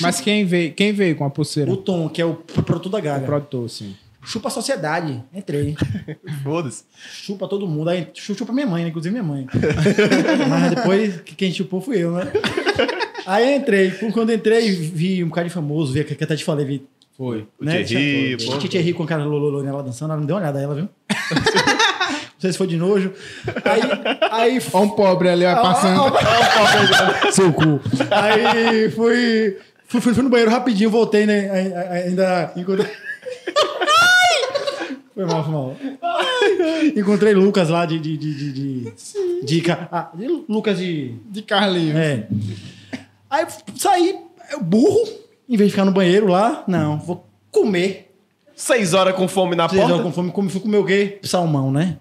[0.00, 1.70] Mas quem veio, quem veio com a pulseira?
[1.70, 3.26] O Tom, que é o pro- produtor da O Gaga.
[3.26, 3.94] produtor, sim.
[4.22, 5.22] Chupa a sociedade.
[5.32, 5.74] Entrei.
[6.44, 6.84] Foda-se.
[7.10, 7.88] Chupa todo mundo.
[7.90, 8.90] Aí chu- chupa minha mãe, né?
[8.90, 9.46] inclusive minha mãe.
[10.48, 12.30] Mas depois que quem chupou fui eu, né?
[13.26, 13.90] Aí entrei.
[14.12, 16.86] Quando entrei, vi um bocado de famoso, vi que até te falei, vi.
[17.16, 17.46] Foi.
[17.58, 18.36] O Thierry,
[18.68, 20.88] Thierry com a cara lololô nela dançando, ela não deu uma olhada a ela, viu?
[21.10, 23.12] não sei se foi de nojo.
[23.64, 23.80] Aí.
[24.30, 26.14] aí Olha um pobre ali ó, passando.
[27.32, 27.78] Seu cu.
[28.10, 29.58] Aí fui,
[29.90, 31.50] fui, fui, fui no banheiro rapidinho, voltei, né?
[32.06, 32.86] Ainda encontrei.
[35.12, 35.76] Foi mal, foi mal.
[36.96, 37.98] Encontrei Lucas lá de.
[37.98, 40.10] de, de, de, de, de ah,
[40.48, 41.14] Lucas de.
[41.28, 41.96] De Carlinhos.
[41.96, 42.26] É.
[43.28, 43.44] Aí
[43.76, 44.18] saí,
[44.62, 45.06] burro,
[45.46, 48.10] em vez de ficar no banheiro lá, não, vou comer.
[48.56, 49.94] Seis horas com fome na Vocês porta.
[49.94, 51.18] olham com fome, come- fui comer o quê?
[51.22, 51.98] Salmão, né?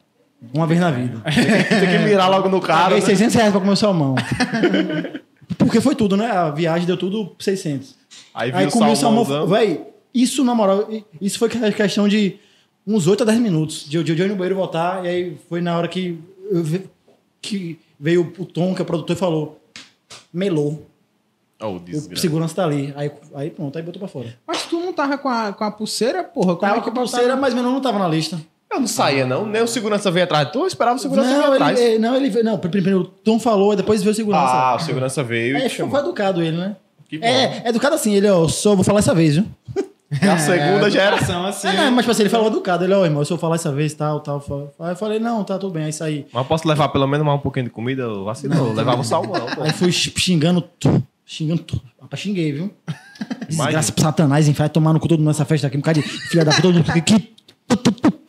[0.53, 1.19] Uma vez na vida.
[1.27, 2.83] Tem que mirar logo no cara.
[2.83, 3.05] Paguei né?
[3.05, 4.15] 600 reais pra comer o salmão.
[5.57, 6.27] Porque foi tudo, né?
[6.27, 7.95] A viagem deu tudo 600.
[8.33, 9.25] Aí Aí comi o salmão.
[9.47, 10.87] Véi, isso na moral,
[11.21, 12.39] isso foi questão de
[12.85, 13.85] uns 8 a 10 minutos.
[13.89, 15.05] De, de, de eu ir no banheiro voltar.
[15.05, 16.19] E aí foi na hora que,
[16.49, 16.63] eu
[17.41, 19.59] que veio o Tom, que é o produtor, e falou:
[20.33, 20.85] melou.
[21.61, 22.93] Oh, O segurança tá ali.
[22.95, 24.37] Aí, aí pronto, aí botou pra fora.
[24.47, 26.55] Mas tu não tava com a, com a pulseira, porra?
[26.55, 28.39] Como Tava é com que a pulseira, mas meu nome não tava na lista.
[28.71, 29.45] Eu não saía, não.
[29.45, 30.49] Nem o segurança veio atrás.
[30.51, 31.79] Tu eu esperava o segurança vir Não, atrás.
[31.79, 32.45] ele, não, ele veio.
[32.45, 34.53] Não, primeiro o Tom falou, e depois veio o segurança.
[34.53, 36.75] Ah, o segurança veio e é, te foi, educado ele, né?
[37.07, 37.25] Que bom.
[37.25, 39.45] É, é educado assim, ele, ó, só vou falar essa vez, viu?
[40.21, 41.15] E a segunda era.
[41.15, 41.67] educação, assim.
[41.67, 43.71] Ah, não, mas tipo assim, ele falou educado, ele, ó, irmão, se eu falar essa
[43.71, 44.43] vez, tal, tal.
[44.79, 46.27] Aí eu falei, não, tá tudo bem, aí saí.
[46.31, 48.03] Mas posso levar pelo menos mais um pouquinho de comida?
[48.03, 48.71] Eu Vacilou.
[48.73, 49.47] Levava o salmão.
[49.55, 49.63] pô.
[49.63, 52.71] Aí fui xingando, tu- xingando, tu- rapaz, xinguei, viu?
[53.47, 56.01] Desgraça pro satanás, enfim, vai tomar no cu todo mundo nessa festa aqui, um bocado
[56.01, 57.19] de filha da puta, todo mundo, que, que,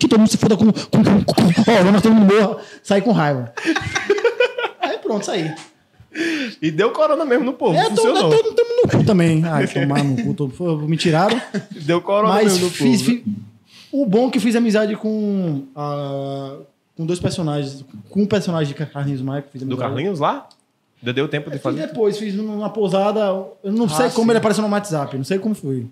[0.00, 3.12] que todo mundo se foda com, com, com, com nós todo mundo morra, saí com
[3.12, 3.52] raiva.
[4.80, 5.54] Aí pronto, saí.
[6.60, 7.76] E deu corona mesmo no povo.
[7.76, 8.30] É, todo, funcionou.
[8.30, 9.44] todo, mundo no cu também.
[9.44, 11.40] Ai, tomar no cu, todo, me tiraram.
[11.70, 13.12] Deu corona Mas mesmo no fiz, povo.
[13.12, 13.24] fi-
[13.92, 16.56] o bom é que fiz amizade com, ah,
[16.96, 17.84] com dois personagens.
[18.08, 19.76] Com um personagem de Carlinhos Maia, fiz Do.
[19.76, 20.48] Carlinhos lá?
[21.02, 21.86] Ainda deu tempo de Fiz fazer?
[21.86, 23.20] depois, fiz numa pousada.
[23.62, 24.30] Eu não Ah, sei como sim.
[24.32, 25.86] ele apareceu no WhatsApp, não sei como foi.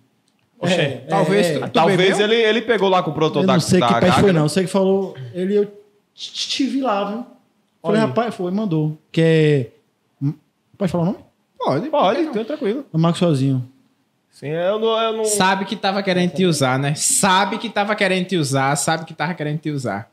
[0.61, 0.75] Oxê.
[0.75, 1.69] É, Talvez é, tu- é.
[1.69, 2.25] Talvez bebeu?
[2.27, 4.39] ele, ele pegou lá com o da não sei da que peste Gaga, foi, né?
[4.39, 4.45] não.
[4.47, 5.17] Eu sei que falou.
[5.33, 5.73] Ele, eu
[6.15, 7.27] estive lá, viu?
[7.81, 8.99] Falei, rapaz, foi, mandou.
[9.13, 10.31] Que é.
[10.77, 11.19] Pode falar o nome?
[11.59, 12.85] Pode, Pode, então tranquilo.
[12.93, 13.69] É o Marco Sozinho.
[14.31, 14.97] Sim, eu não.
[15.01, 15.25] Eu não?
[15.25, 16.95] Sabe que tava querendo te usar, né?
[16.95, 20.11] Sabe que tava querendo te usar, sabe que tava querendo te usar.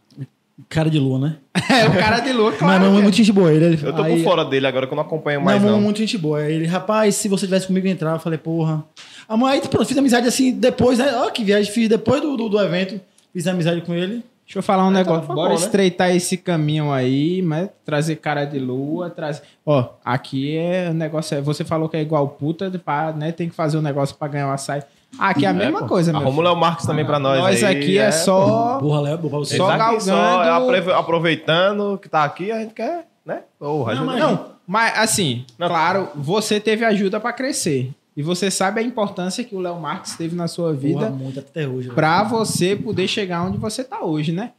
[0.70, 1.36] Cara de lua, né?
[1.70, 2.84] É, o cara de lua, Mas claro.
[2.86, 3.01] não, que é.
[3.03, 3.51] muito gente boa.
[3.51, 5.72] Ele, ele- Eu tô aí- por fora dele agora que eu não acompanho mais, não,
[5.72, 5.82] não.
[5.82, 6.39] muito gente boa.
[6.39, 8.84] Aí ele, rapaz, se você tivesse comigo entrar, eu falei, porra.
[9.28, 11.12] Ah, mas aí pronto, fiz amizade assim depois, né?
[11.16, 13.01] Ó, que viagem, fiz depois do, do, do evento.
[13.34, 14.24] Fiz amizade com ele.
[14.45, 15.26] Deixa eu falar um negócio.
[15.26, 15.66] foi Bora bom, né?
[15.66, 19.41] estreitar esse caminho aí, mas trazer cara de lua, trazer.
[19.66, 21.36] Ó, aqui é o negócio.
[21.36, 23.32] É, você falou que é igual puta, pá, né?
[23.32, 24.84] Tem que fazer um negócio pra ganhar o açaí.
[25.20, 25.88] Aqui é a mesma pô.
[25.88, 26.22] coisa, meu.
[26.22, 27.39] Arruma o Léo Marques também pra nós.
[27.39, 28.78] Nós aí, aqui é, só.
[28.80, 29.57] Porra, Léo, pra você.
[29.57, 30.01] Só Só galgando.
[30.03, 30.13] Só
[30.43, 30.78] galgando.
[30.78, 33.41] apre- aproveitando que tá aqui, a gente quer, né?
[33.59, 35.68] Porra, Não, mas- Não, mas assim, Não.
[35.68, 37.91] claro, você teve ajuda pra crescer.
[38.18, 41.39] E você sabe a importância que o Léo Marques teve na sua vida Porra, muito
[41.39, 41.89] até hoje.
[41.89, 44.51] pra você poder chegar onde você tá hoje, né?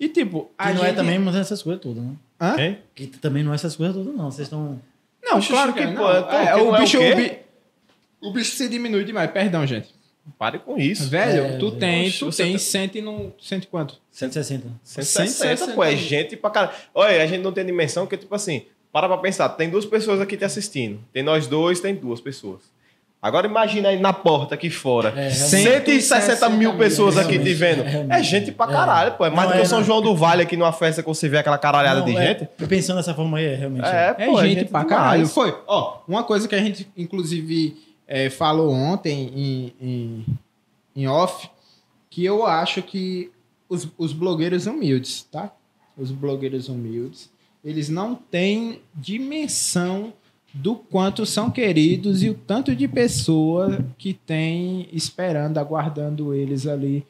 [0.00, 2.10] E tipo, a Que não é gente- também mas essas coisas todas, né?
[2.40, 2.56] Hã?
[2.60, 2.78] Hein?
[2.94, 4.30] Que também não é essas coisas todas, não.
[4.32, 4.80] Vocês estão.
[5.22, 6.10] Não, claro que que pô, não.
[6.10, 6.98] é É, que o não é o bicho,
[8.20, 9.30] o bicho se diminui demais.
[9.30, 9.93] Perdão, gente.
[10.38, 11.08] Pare com isso.
[11.08, 14.00] Velho, É, tu tem, tu tem tá- cento e não, cento e quanto?
[14.10, 14.66] 160.
[14.82, 16.72] 160, pô, é gente pra caralho.
[16.94, 18.62] Olha, a gente não tem dimensão que, tipo assim,
[18.92, 20.98] para pra pensar, tem duas pessoas aqui te assistindo.
[21.12, 22.60] Tem nós dois, tem duas pessoas.
[23.20, 25.08] Agora imagina aí na porta aqui fora.
[25.10, 25.34] É, realmente.
[25.38, 27.82] 160 mil pessoas aqui te vendo.
[27.82, 29.24] é, É, gente pra caralho, pô.
[29.24, 29.86] É mais Não, do que é, o São não.
[29.86, 32.48] João do Vale aqui numa festa que você vê aquela caralhada Não, de é, gente.
[32.68, 33.86] Pensando dessa forma aí, é realmente.
[33.86, 34.88] É, É pô, gente, pra demais.
[34.88, 35.26] caralho.
[35.26, 35.56] Foi.
[35.66, 37.76] Ó, uma coisa que a gente, inclusive,
[38.06, 40.26] é, falou ontem em, em,
[40.96, 41.48] em off,
[42.10, 43.30] que eu acho que
[43.68, 45.52] os, os blogueiros humildes, tá?
[45.96, 47.30] Os blogueiros humildes,
[47.64, 50.12] eles não têm dimensão
[50.52, 57.04] do quanto são queridos e o tanto de pessoa que tem esperando, aguardando eles ali.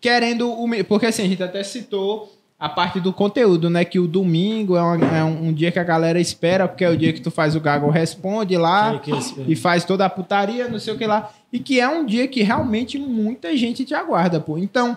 [0.00, 0.50] Querendo.
[0.52, 3.84] humi- Porque assim, a gente até citou a parte do conteúdo, né?
[3.84, 6.96] Que o domingo é, uma- é um, dia que a galera espera, porque é o
[6.96, 9.00] dia que tu faz o Gago Responde lá
[9.46, 11.30] e faz toda a putaria, não sei o que lá.
[11.52, 14.58] E que é um dia que realmente muita gente te aguarda, pô.
[14.58, 14.96] Então,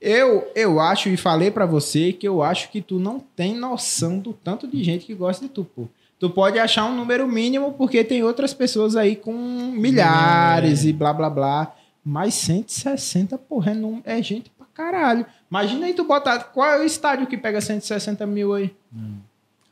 [0.00, 4.18] eu, eu acho, e falei pra você, que eu acho que tu não tem noção
[4.18, 5.88] do tanto de gente que gosta de tu, pô.
[6.18, 10.88] Tu pode achar um número mínimo, porque tem outras pessoas aí com milhares É.
[10.88, 11.72] e blá blá blá.
[12.04, 13.72] Mas 160, porra,
[14.04, 15.26] é, é gente pra caralho.
[15.50, 16.38] Imagina aí tu botar.
[16.44, 18.70] Qual é o estádio que pega 160 mil aí?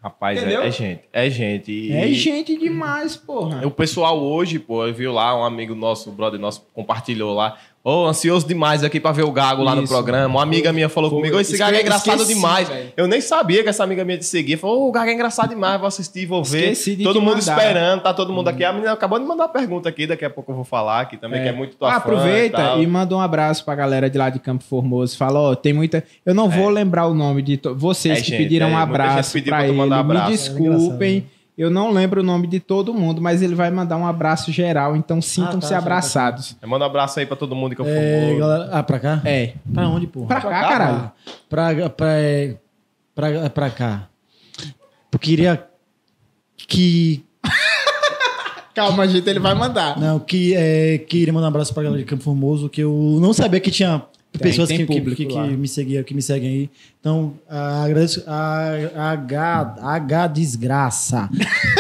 [0.03, 1.01] Rapaz, é, é gente.
[1.13, 1.73] É gente.
[1.73, 3.67] E- É gente demais, porra.
[3.67, 7.57] O pessoal hoje, pô, eu viu lá, um amigo nosso, um brother nosso, compartilhou lá.
[7.85, 9.93] Ô, ansioso demais aqui pra ver o Gago lá no Isso.
[9.93, 10.27] programa.
[10.35, 11.21] Uma amiga minha falou Foi.
[11.21, 12.69] comigo, "Ô, esse Gago é engraçado esqueci, demais.
[12.69, 12.93] velho.
[12.97, 14.59] Eu nem sabia que essa amiga minha te seguia.
[14.59, 16.77] Falou, ô, o Gago é engraçado demais, vou assistir, vou ver.
[17.03, 17.57] Todo mundo mandar.
[17.57, 18.63] esperando, tá todo mundo aqui.
[18.65, 21.17] A menina acabou de mandar uma pergunta aqui, daqui a pouco eu vou falar aqui
[21.17, 22.83] também, que é muito tua Ah, fã e aproveita tal.
[22.83, 25.17] e, manda um abraço pra galera de lá de Campo Formoso.
[25.17, 26.05] Fala, ó, tem muita.
[26.27, 27.75] Eu não vou lembrar o nome de to...
[27.75, 29.81] vocês É, que gente, pediram é, um abraço pra pra ele.
[29.95, 30.29] abraço.
[30.29, 31.27] Me É desculpem.
[31.59, 34.95] Eu não lembro o nome de todo mundo, mas ele vai mandar um abraço geral,
[34.95, 36.57] então sintam-se tá, tá, abraçados.
[36.65, 38.39] Manda um abraço aí pra todo mundo que eu É, for.
[38.39, 38.69] galera.
[38.73, 39.21] Ah, pra cá?
[39.25, 39.55] É.
[39.75, 40.29] Pra onde, porra?
[40.29, 41.13] Pra cá, caralho.
[41.51, 42.57] Pra, pra, é,
[43.15, 44.09] pra, pra cá.
[45.13, 45.67] Eu queria
[46.57, 47.25] que.
[48.75, 49.99] Calma, gente, ele vai mandar.
[49.99, 53.33] Não, que é, queria mandar um abraço pra galera de Campo Formoso, que eu não
[53.33, 56.49] sabia que tinha Tem, pessoas tem que, público que, que me seguiam, que me seguem
[56.51, 56.71] aí.
[57.01, 58.23] Então, agradeço.
[58.27, 58.73] A,
[59.13, 61.29] H, H desgraça.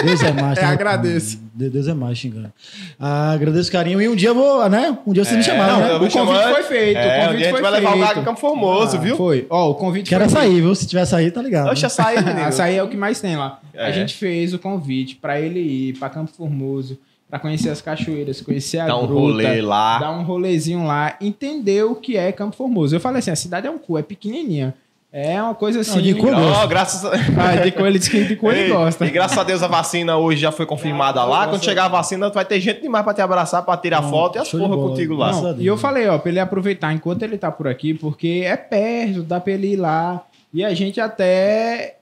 [0.05, 0.59] Deus é mais.
[0.59, 0.67] É, né?
[0.69, 1.39] agradeço.
[1.55, 2.53] De- Deus é mais, xingando.
[2.99, 4.01] Ah, agradeço o carinho.
[4.01, 4.97] E um dia eu vou, né?
[5.07, 5.95] Um dia vocês me chamaram, não, né?
[5.95, 6.97] O convite chamar- foi feito.
[6.97, 8.09] É, o um dia convite a gente foi vai levar o feito.
[8.09, 9.17] Gago Campo Formoso, Ah, viu?
[9.17, 9.47] Foi.
[9.51, 10.47] Ó, o convite Quero foi feito.
[10.49, 10.75] açaí, viu?
[10.75, 11.71] Se tiver açaí, tá ligado.
[11.71, 12.47] Oxe, açaí, menino.
[12.47, 13.61] Açaí é o que mais tem lá.
[13.77, 13.93] A É.
[13.93, 16.99] gente fez o convite pra ele ir pra Campo Formoso,
[17.29, 19.99] pra conhecer as cachoeiras, conhecer a Dá um gruta, rolê lá.
[19.99, 22.95] dar um rolezinho lá, entender o que é Campo Formoso.
[22.97, 24.75] Eu falei assim, a cidade é um cu, é pequenininha.
[25.11, 26.03] É uma coisa assim...
[26.03, 26.69] de cu eu Ó, gosto.
[26.69, 27.13] graças a...
[27.13, 29.07] Ah, de cu ele diz que de cu ele Ei, gosta.
[29.07, 31.49] E graças a Deus a vacina hoje já foi confirmada Ah, lá.
[31.49, 34.11] Quando chegar a vacina, tu vai ter gente demais pra te abraçar, pra tirar Não,
[34.11, 35.33] foto e as de porra contigo lá.
[35.33, 38.55] Não, e eu falei, ó, pra ele aproveitar enquanto ele tá por aqui, porque é
[38.55, 40.25] perto, dá pra ele ir lá.
[40.53, 41.97] E a gente até.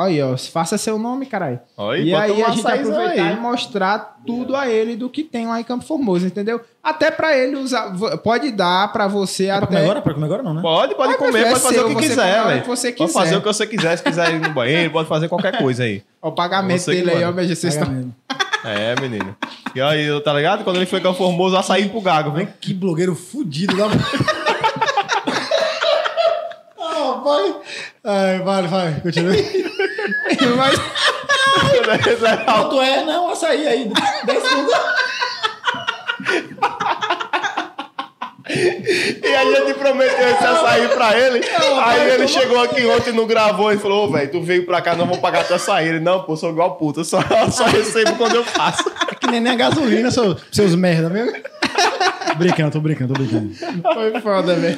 [0.00, 1.60] Aí, ó, faça seu nome, caralho.
[1.98, 3.32] E bota aí um a gente aproveitar aí.
[3.32, 6.60] e mostrar tudo a ele do que tem lá em Campo Formoso, entendeu?
[6.82, 7.92] Até pra ele usar.
[8.22, 9.66] Pode dar pra você Pra até.
[9.66, 10.02] comer agora?
[10.02, 10.62] Pra comer agora não, né?
[10.62, 12.62] Pode, pode Ah, comer, mas é pode fazer seu, o que quiser, velho.
[12.62, 13.20] que você Pode quiser.
[13.20, 13.96] fazer o que você quiser.
[13.98, 16.02] Se quiser ir no banheiro, pode fazer qualquer coisa aí.
[16.22, 18.12] Ó, O pagamento Você que dele aí, ó, mas vocês estão.
[18.64, 19.34] É, menino.
[19.74, 20.64] E aí, tá ligado?
[20.64, 22.46] Quando ele foi Campo Formoso, açaí pro Gago, vem.
[22.60, 23.86] Que blogueiro fudido da.
[27.30, 27.54] Vai.
[28.04, 29.00] Ai, vai, vai.
[29.00, 29.32] Continua.
[30.56, 30.74] Mas
[32.44, 33.04] Quanto é?
[33.04, 33.92] Não, açaí aí.
[34.24, 34.74] 10 segundos.
[38.52, 41.40] E a gente prometeu esse açaí pra ele.
[41.84, 44.82] aí ele chegou aqui ontem e não gravou e falou: Ô, velho, tu veio pra
[44.82, 45.88] cá, não vou pagar teu açaí.
[45.88, 47.20] Ele, não, pô, sou igual puta, só,
[47.50, 48.90] só recebo quando eu faço.
[49.08, 51.32] É que nem, nem a gasolina, seus, seus merda, mesmo.
[52.40, 53.54] Brincando, tô brincando, tô brincando.
[53.54, 54.76] Foi foda, velho.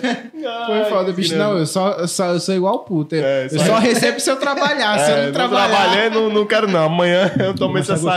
[0.66, 1.36] Foi foda, bicho.
[1.36, 3.16] Não, eu só, eu só eu sou igual puta.
[3.16, 4.98] É, eu só- recebo se eu trabalhar.
[4.98, 5.68] Se eu É, não não trabalhar.
[5.78, 6.84] trabalhei, não, não quero não.
[6.84, 8.12] Amanhã eu tomo esse gostoso.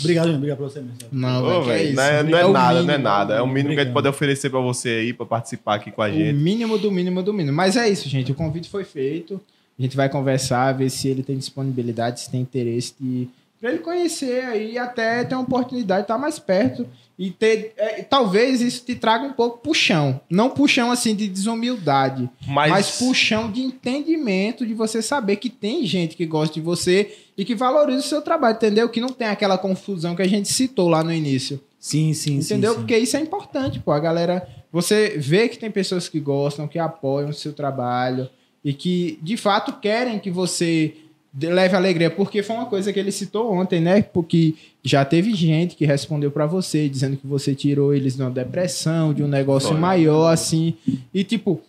[0.00, 0.36] Obrigado, gente.
[0.36, 0.96] Obrigado pra você mesmo.
[1.12, 1.96] Não, Ô, que é velho, isso.
[1.96, 3.34] não é, não é o nada, mínimo, não é nada.
[3.34, 6.00] É o mínimo que a gente pode oferecer pra você aí, pra participar aqui com
[6.02, 6.32] a O gente.
[6.34, 7.56] mínimo do mínimo do mínimo.
[7.56, 8.32] Mas é isso, gente.
[8.32, 9.40] O convite foi feito.
[9.78, 13.28] A gente vai conversar, ver se ele tem disponibilidade, se tem interesse de.
[13.60, 16.86] Pra ele conhecer aí e até ter uma oportunidade de estar mais perto.
[17.18, 17.72] E ter.
[17.76, 20.20] é, talvez isso te traga um pouco puxão.
[20.30, 22.30] Não puxão assim de desumildade.
[22.46, 27.16] Mas, Mas puxão de entendimento, de você saber que tem gente que gosta de você
[27.36, 28.88] e que valoriza o seu trabalho, entendeu?
[28.88, 31.60] Que não tem aquela confusão que a gente citou lá no início.
[31.80, 32.70] Sim, sim, Entendeu?
[32.72, 32.76] sim.
[32.76, 32.82] sim.
[32.82, 33.90] Porque isso é importante, pô.
[33.90, 34.48] A galera.
[34.70, 38.28] Você vê que tem pessoas que gostam, que apoiam o seu trabalho
[38.62, 40.94] e que, de fato, querem que você
[41.40, 42.10] leve alegria.
[42.10, 44.02] Porque foi uma coisa que ele citou ontem, né?
[44.02, 48.30] Porque já teve gente que respondeu pra você, dizendo que você tirou eles de uma
[48.30, 49.78] depressão, de um negócio Foi.
[49.78, 50.74] maior, assim.
[51.12, 51.60] E, tipo,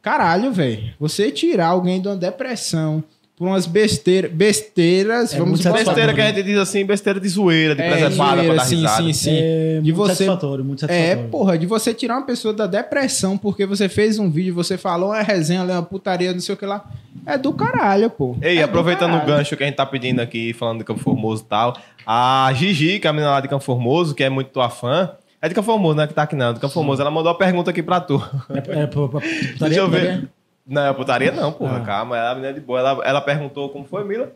[0.00, 0.94] caralho, velho.
[0.98, 3.02] Você tirar alguém de uma depressão
[3.38, 7.74] por umas besteiras, besteiras, É vamos besteira que a gente diz assim, besteira de zoeira,
[7.74, 9.02] de É, presepada pra zoeira, dar sim, risada.
[9.04, 9.30] sim, sim.
[9.40, 11.30] É De muito você- satisfatório, muito É, satisfatório.
[11.30, 15.10] porra, de você tirar uma pessoa da depressão porque você fez um vídeo, você falou
[15.10, 16.84] uma resenha, uma putaria, não sei o que lá.
[17.24, 18.36] É do caralho, pô.
[18.42, 21.00] Ei, É do aproveitando o gancho que a gente tá pedindo aqui, falando de Campo
[21.00, 21.76] Formoso e tal,
[22.06, 25.10] a Gigi, que é a menina lá de Campo Formoso, que é muito tua fã,
[25.40, 26.06] é de Campo Formoso, né?
[26.06, 28.20] Que tá aqui não, de Campo Formoso, ela mandou uma pergunta aqui pra tu.
[28.50, 29.20] É, é, putaria,
[29.60, 30.28] Deixa eu ver.
[30.68, 31.84] Não, é putaria não, porra, Ah.
[31.84, 32.78] calma, ela é menina de boa.
[32.78, 34.30] Ela, ela perguntou, como foi, Mila?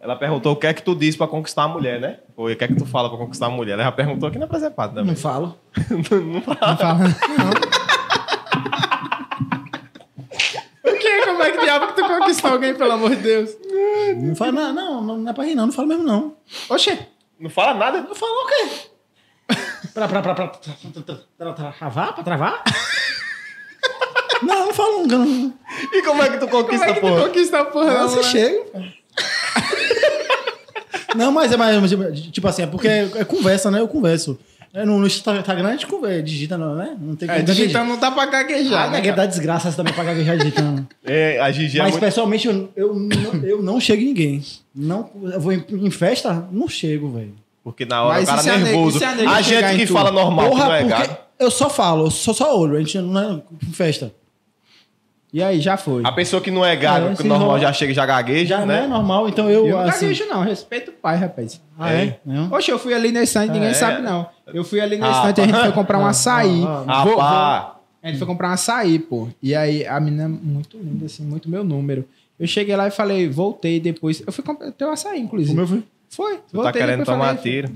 [0.00, 2.18] Ela perguntou o que é que tu diz pra conquistar a mulher, né?
[2.36, 3.72] Ou o que é que tu fala pra conquistar a mulher?
[3.74, 5.16] Ela já perguntou aqui na presepada Não também.
[5.16, 5.58] falo.
[5.90, 6.22] não fala.
[6.22, 7.10] Não fala, não.
[10.82, 11.24] O que?
[11.26, 13.50] Como é que diabo que tu conquistou alguém, pelo amor de Deus?
[14.16, 15.66] Não falo, não, não, não, não é pra rir, não.
[15.66, 16.34] Não falo mesmo, não.
[16.68, 16.98] Oxê.
[17.38, 17.98] Não fala nada?
[18.08, 19.56] Eu falo o quê?
[19.92, 20.60] Pra, pra, pra, pra, pra,
[21.38, 22.14] pra, pra travar?
[22.14, 22.62] Pra travar?
[24.42, 25.18] Não, não falo nunca.
[25.18, 25.52] Não.
[25.92, 27.22] E como é que tu Como conquista, é que tu porra?
[27.26, 27.92] conquista a porra?
[27.92, 28.22] Não, Não, você né?
[28.24, 28.64] chega.
[28.72, 28.78] pô.
[31.16, 31.90] Não, mas é mais.
[32.30, 33.80] Tipo assim, é porque é conversa, né?
[33.80, 34.38] Eu converso.
[34.72, 36.96] É, no, no Instagram a gente conversa, digita, não, né?
[37.00, 38.98] Não tem É, como digitando não dá pra gaguejar, Ah, né?
[38.98, 39.16] né, cara?
[39.16, 40.86] dá desgraça essa também pra gaguejar digitando.
[41.04, 42.04] É, a Gigi é Mas muito...
[42.04, 44.44] pessoalmente eu, eu, não, eu não chego em ninguém.
[44.72, 47.34] Não, eu vou em, em festa, não chego, velho.
[47.64, 49.00] Porque na hora Mas o cara nega- nervoso.
[49.04, 49.92] a a gente que tu?
[49.92, 51.16] fala normal, que não é gato.
[51.40, 54.12] eu só falo, eu só, só olho, a gente não é em festa.
[55.32, 56.02] E aí, já foi.
[56.04, 58.66] A pessoa que não é gago, É, que normal já chega e já gagueja, Já
[58.66, 58.86] não é né?
[58.88, 59.66] normal, então eu.
[59.66, 60.42] Eu não assim, gaguejo, não.
[60.42, 61.60] Respeito o pai, rapaz.
[61.78, 62.18] Ah, é?
[62.50, 63.74] Oxe, eu fui ali na estante, ninguém É.
[63.74, 64.26] sabe, não.
[64.52, 66.64] Eu fui ali na Ah, estante, a gente foi comprar um ah, açaí.
[66.66, 67.20] ah, Ah, Vou-.
[67.20, 69.28] A gente foi comprar um açaí, pô.
[69.42, 72.04] E aí, a menina muito linda, assim, muito meu número.
[72.38, 74.22] Eu cheguei lá e falei, voltei depois.
[74.26, 75.52] Eu fui comprar teu açaí, inclusive.
[75.52, 75.82] O meu foi.
[76.08, 76.36] Foi.
[76.38, 77.72] Tu tá voltei, querendo depois tomar falei, tiro.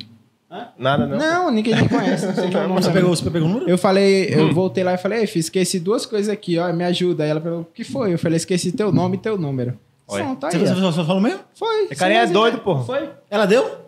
[0.55, 0.69] Hã?
[0.79, 1.19] Nada, não.
[1.19, 2.27] Não, ninguém me conhece.
[2.27, 3.69] Não sei quem é o nome Você pegou, você pegou o número?
[3.71, 6.85] Eu falei, eu voltei lá e falei, "Ei, filho, esqueci duas coisas aqui, ó, me
[6.85, 7.25] ajuda.
[7.25, 8.13] Aí ela falou, o que foi?
[8.15, 9.77] Eu falei, esqueci teu nome e teu número.
[10.07, 10.25] Olha.
[10.25, 10.67] Não, tá Você, aí.
[10.67, 10.93] você, ó.
[10.93, 11.41] você falou mesmo?
[11.59, 11.85] Foi.
[11.87, 12.85] Esse carinha é doido, porra.
[12.85, 13.09] Foi.
[13.29, 13.79] Ela deu?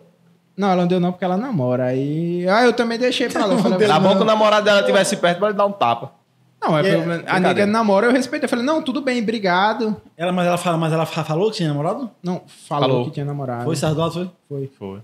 [0.57, 1.85] Não, ela não deu não porque ela namora.
[1.85, 2.45] Aí.
[2.49, 3.43] Ah, eu também deixei pra.
[3.43, 4.17] Eu falei, Era bom Não.
[4.17, 6.11] que o namorado dela estivesse perto pra ele dar um tapa.
[6.59, 8.43] Não, é é- pelo menos- a nega namora, eu respeito.
[8.45, 9.95] Eu falei, não, tudo bem, obrigado.
[10.17, 12.09] Ela, mas, ela fala, mas ela fa- falou que tinha namorado?
[12.23, 13.05] Não, falou, Falou.
[13.05, 13.63] que tinha namorado.
[13.65, 14.29] Foi Sardola, foi?
[14.49, 14.71] Foi.
[14.79, 14.99] Foi.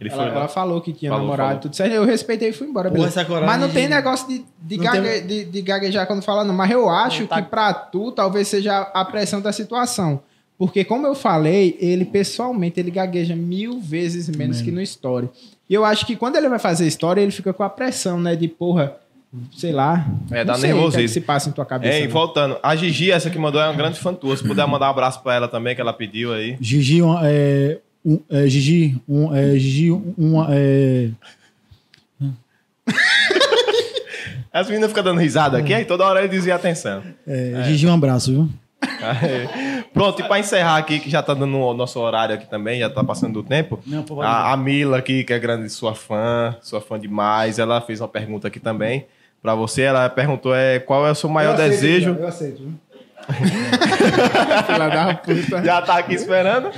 [0.00, 1.60] Ele Ela, foi ela falou que tinha Falou, namorado, falou.
[1.62, 1.92] tudo certo.
[1.92, 2.88] Eu respeitei e fui embora.
[2.88, 3.20] Porra, beleza.
[3.20, 6.22] essa coragem Mas não tem negócio de, de, Não gague- tem- de, de gaguejar quando
[6.22, 6.54] fala, não.
[6.54, 10.22] Mas eu acho Não tá- que pra tu talvez seja a pressão da situação.
[10.58, 14.62] Porque, como eu falei, ele pessoalmente ele gagueja mil vezes menos Menos.
[14.62, 15.28] que no story.
[15.68, 18.34] E eu acho que quando ele vai fazer história, ele fica com a pressão, né?
[18.36, 18.96] De porra,
[19.56, 20.06] sei lá.
[20.30, 21.08] É, dá é que nervosismo.
[21.08, 21.94] se passa em tua cabeça.
[21.94, 22.08] Ei, né?
[22.08, 22.58] voltando.
[22.62, 24.36] A Gigi, essa que mandou, é uma grande fã tua.
[24.36, 26.56] Se puder mandar um abraço pra ela também, que ela pediu aí.
[26.60, 31.10] Gigi, é, um, é, Gigi, um, é, Gigi, um, é,
[34.52, 37.02] As meninas ficam dando risada aqui, aí toda hora ele dizia atenção.
[37.26, 38.48] é, Gigi, um abraço, viu?
[38.82, 39.84] Aí.
[39.92, 42.88] Pronto, e pra encerrar aqui, que já tá dando o nosso horário aqui também, já
[42.88, 43.78] tá passando do tempo.
[43.86, 48.00] Não, A, a Mila aqui, que é grande sua fã, sua fã demais, ela fez
[48.00, 49.06] uma pergunta aqui também
[49.42, 49.82] pra você.
[49.82, 52.16] Ela perguntou é, qual é o seu maior desejo.
[52.18, 52.72] Eu aceito, viu?
[54.66, 55.64] Filha da puta.
[55.64, 56.70] Já tá aqui esperando.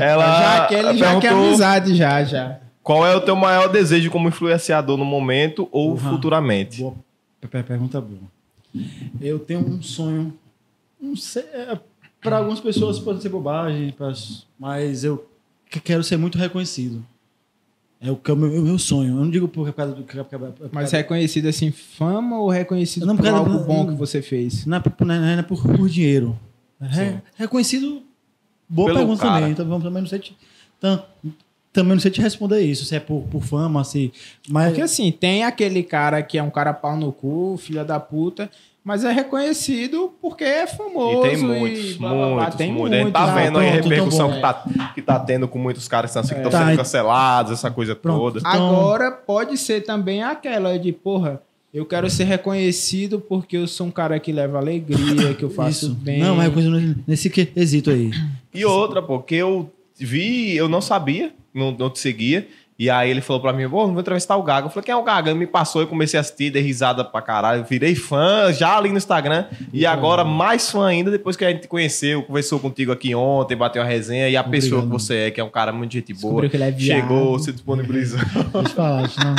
[0.00, 2.58] Ela já que ele já quer amizade, já, já.
[2.82, 5.96] qual é o teu maior desejo como influenciador no momento ou Uhum.
[5.98, 6.80] futuramente.
[6.82, 6.94] Boa,
[7.50, 8.20] per- pergunta boa.
[9.20, 10.36] Eu tenho um sonho,
[11.00, 11.78] não sei, é,
[12.22, 13.94] para algumas pessoas pode ser bobagem,
[14.58, 15.26] mas eu
[15.70, 17.04] que- quero ser muito reconhecido.
[18.00, 19.10] É o que é o meu, meu sonho.
[19.10, 20.02] Eu não digo por causa do.
[20.04, 23.94] por causa- por Mas reconhecido assim, fama ou reconhecido Não, por porque- algo bom que
[23.94, 24.64] você fez?
[24.66, 26.38] Não é, por, não é- não é por, por dinheiro.
[26.80, 28.02] É reconhecido.
[28.68, 29.34] Boa Pelo pergunta cara.
[29.36, 29.52] também.
[29.52, 30.18] Então, vamos também não sei.
[30.20, 30.36] te-
[30.80, 31.02] Tan,
[31.72, 34.12] também não sei te responder isso, se é por, por fama, se.
[34.48, 37.98] Mas Porque assim, tem aquele cara que é um cara pau no cu, filha da
[37.98, 38.48] puta,
[38.88, 41.26] mas é reconhecido porque é famoso.
[41.26, 42.36] E tem muitos, blá, blá, blá.
[42.36, 42.98] muitos, Tem muitos.
[42.98, 44.64] A gente tá Ah, vendo aí a repercussão que, tá,
[44.94, 48.18] que tá tendo com muitos caras que estão Tá, sendo e- cancelados, essa coisa Pronto.
[48.18, 48.38] toda.
[48.40, 53.88] Então- Agora pode ser também aquela de, porra, eu quero ser reconhecido porque eu sou
[53.88, 55.94] um cara que leva alegria, que eu faço isso.
[55.94, 56.20] bem.
[56.20, 58.10] Não, mas é coisa nesse quesito aí.
[58.54, 62.48] E outra, pô, que eu vi, eu não sabia, não, não te seguia.
[62.78, 64.66] E aí ele falou pra mim, pô, vou entrevistar o Gaga.
[64.66, 65.30] Eu falei, quem é o Gaga?
[65.30, 67.64] Ele me passou, eu comecei a assistir, dei risada pra caralho.
[67.64, 69.46] Virei fã já ali no Instagram.
[69.72, 73.56] E agora mais fã ainda, depois que a gente te conheceu, conversou contigo aqui ontem,
[73.56, 74.28] bateu uma resenha.
[74.28, 74.62] E a Obrigado.
[74.62, 78.20] pessoa que você é, que é um cara muito gente boa, é chegou, se disponibilizou.
[78.20, 79.34] Deixa eu falar, não.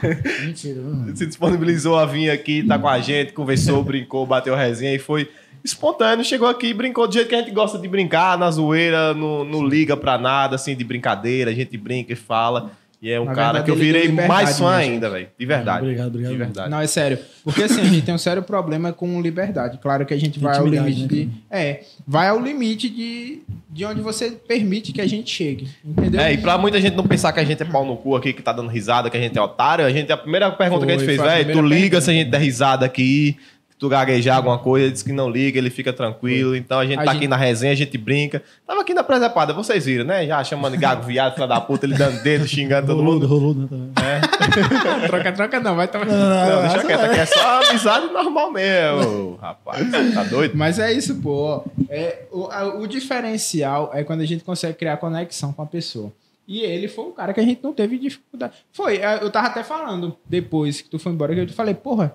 [0.46, 1.14] Mentira, não.
[1.14, 5.28] se disponibilizou a vir aqui, tá com a gente, conversou, brincou, bateu resenha e foi
[5.62, 6.24] espontâneo.
[6.24, 9.66] Chegou aqui, brincou do jeito que a gente gosta de brincar, na zoeira, não, não
[9.66, 11.50] liga pra nada, assim, de brincadeira.
[11.50, 12.70] A gente brinca e fala.
[13.00, 15.28] E é um Na cara verdade, que eu virei mais fã né, ainda, velho.
[15.38, 15.82] De verdade.
[15.82, 16.32] Obrigado, obrigado.
[16.32, 16.70] De verdade.
[16.70, 17.18] Não, é sério.
[17.44, 19.78] Porque assim, a gente tem um sério problema com liberdade.
[19.78, 21.28] Claro que a gente vai ao limite né, de.
[21.48, 25.68] É, vai ao limite de, de onde você permite que a gente chegue.
[25.84, 26.20] Entendeu?
[26.20, 28.32] É, e pra muita gente não pensar que a gente é pau no cu aqui,
[28.32, 30.90] que tá dando risada, que a gente é otário, a gente, a primeira pergunta que
[30.90, 32.00] a gente Foi, fez, foi velho, tu liga pergunta.
[32.00, 33.36] se a gente der risada aqui,
[33.78, 36.98] tu gaguejar alguma coisa, ele disse que não liga, ele fica tranquilo, então a gente
[36.98, 38.42] A tá gente- aqui na resenha, a gente brinca.
[38.66, 40.26] Tava aqui na presepada, vocês viram, né?
[40.26, 43.26] Já chamando de gago viado, filha da puta, ele dando dedo, xingando todo mundo.
[43.26, 43.68] roludo, né?
[43.68, 43.88] também.
[45.08, 46.06] troca, troca não, vai tomar.
[46.06, 50.56] Não, deixa quieto, aqui é só amizade normal mesmo, rapaz, tá doido?
[50.56, 51.62] Mas é isso, pô.
[51.88, 56.12] É, o, a- o diferencial é quando a gente consegue criar conexão com a pessoa.
[56.46, 58.54] E ele foi um cara que a gente não teve dificuldade.
[58.72, 61.74] Foi, é, eu tava até falando depois que tu foi embora, que eu te falei,
[61.74, 62.14] porra,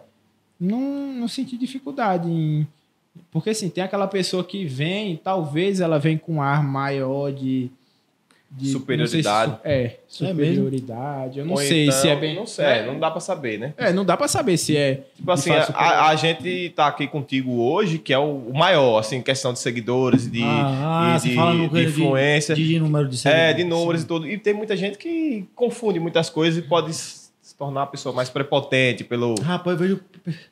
[0.64, 2.68] não, não senti dificuldade em.
[3.32, 7.70] Porque assim, tem aquela pessoa que vem, talvez ela vem com um ar maior de.
[8.49, 9.51] de Superioridade.
[9.53, 11.39] se- é, É superioridade.
[11.39, 12.36] Eu não Ou sei então, se é bem.
[12.36, 13.74] Não sei, não dá pra saber, né?
[13.78, 15.03] É, não dá pra saber se é.
[15.16, 18.97] Tipo assim, de a, a gente tá aqui contigo hoje, que é o o maior,
[18.99, 22.55] assim, questão de seguidores, de, ah, de, fala no de coisa influência.
[22.55, 23.55] De, de número de é, seguidores.
[23.57, 24.28] de números e tudo.
[24.28, 26.91] E tem muita gente que confunde muitas coisas e pode
[27.54, 29.36] se tornar uma pessoa mais prepotente pelo.
[29.41, 29.99] Rapaz, eu vejo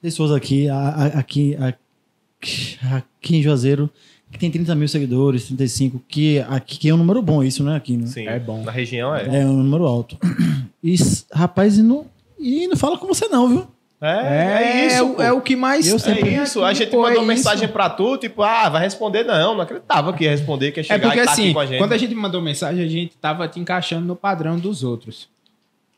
[0.02, 3.90] pessoas aqui, aqui, aqui, aqui em Juazeiro,
[4.32, 7.76] que tem 30 mil seguidores, 35, que aqui que é um número bom isso, né?
[7.76, 8.06] Aqui, né?
[8.06, 8.64] Sim, É bom.
[8.64, 9.42] Na região é.
[9.42, 10.18] É um número alto.
[10.84, 10.96] E,
[11.32, 12.08] rapaz, e não,
[12.40, 13.68] e não fala com você não, viu?
[14.02, 14.08] É,
[14.64, 15.06] é isso.
[15.06, 15.22] o, pô.
[15.22, 15.88] é o que mais.
[15.88, 17.72] Eu É sempre- isso, a gente pô, mandou é mensagem isso.
[17.74, 19.24] pra tu, tipo, ah, vai responder.
[19.24, 21.54] Não, não acreditava que ia responder, que ia É chegar porque e tá assim, aqui
[21.54, 21.78] com a gente.
[21.78, 25.30] quando a gente mandou mensagem, a gente tava te encaixando no padrão dos outros.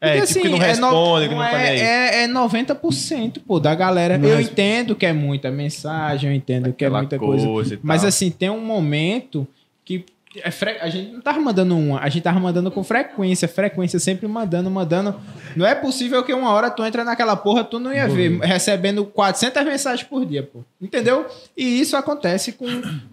[0.05, 1.79] É, Porque, tipo, que não é no- responde, que não é, aí.
[1.79, 4.17] é, é 90%, pô, da galera.
[4.17, 4.51] Não eu responde.
[4.51, 7.47] entendo que é muita mensagem, eu entendo que é Aquela muita coisa.
[7.47, 9.47] coisa Mas assim, tem um momento
[9.85, 10.03] que
[10.43, 10.49] é
[10.81, 14.69] a gente não tava mandando uma, a gente tava mandando com frequência, frequência, sempre mandando,
[14.69, 15.15] mandando.
[15.55, 19.05] Não é possível que uma hora tu entra naquela porra, tu não ia ver, recebendo
[19.05, 20.65] 400 mensagens por dia, pô.
[20.81, 21.27] Entendeu?
[21.55, 22.65] E isso acontece com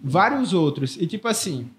[0.03, 0.97] vários outros.
[0.99, 1.69] E tipo assim,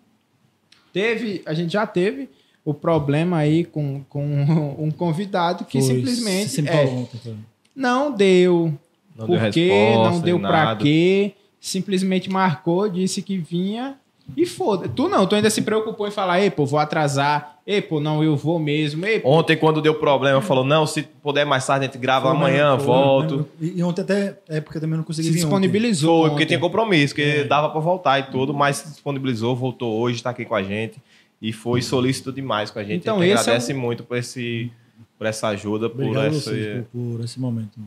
[0.93, 2.29] teve, a gente já teve
[2.65, 4.23] o problema aí com, com
[4.79, 7.35] um convidado que Foi, simplesmente me é, foi.
[7.75, 8.73] não deu,
[9.17, 10.77] Não por deu quê, resposta, não deu nada.
[10.83, 13.97] quê, simplesmente marcou, disse que vinha
[14.37, 14.89] e foda.
[14.89, 18.23] Tu não, tu ainda se preocupou em falar, ei, pô, vou atrasar, ei, pô, não,
[18.23, 19.21] eu vou mesmo, ei.
[19.25, 22.77] Ontem, quando deu problema, falou: não, se puder mais tarde, a gente grava Foi, amanhã,
[22.79, 23.49] foi, volto.
[23.61, 25.49] E e ontem até, é porque também não consegui se vir ontem.
[25.49, 26.21] disponibilizou.
[26.21, 26.47] Foi, porque ontem.
[26.57, 27.45] tinha compromisso, que É.
[27.45, 30.99] dava pra voltar e tudo, mas se disponibilizou, voltou hoje, tá aqui com a gente.
[31.43, 33.01] E foi solícito demais com a gente.
[33.01, 34.71] Então, a gente esse é agradece muito por, esse,
[35.19, 36.51] por essa ajuda, por Obrigado essa.
[36.51, 37.81] vocês por, por esse momento.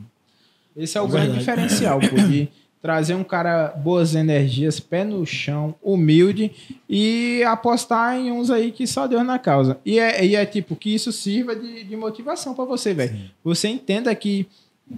[0.76, 1.28] Esse é o Verdade.
[1.28, 2.48] grande diferencial, de
[2.82, 6.52] trazer um cara boas energias, pé no chão, humilde
[6.86, 9.78] e apostar em uns aí que só Deus na causa.
[9.86, 13.18] E é, e é tipo, que isso sirva de, de motivação pra você, velho.
[13.42, 14.46] Você entenda que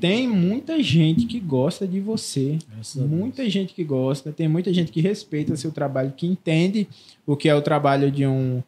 [0.01, 2.59] tem muita gente que gosta de você.
[2.75, 2.97] Deus.
[2.97, 6.89] Muita gente que gosta, tem muita gente que respeita seu trabalho, que entende
[7.27, 8.63] o que é o trabalho de um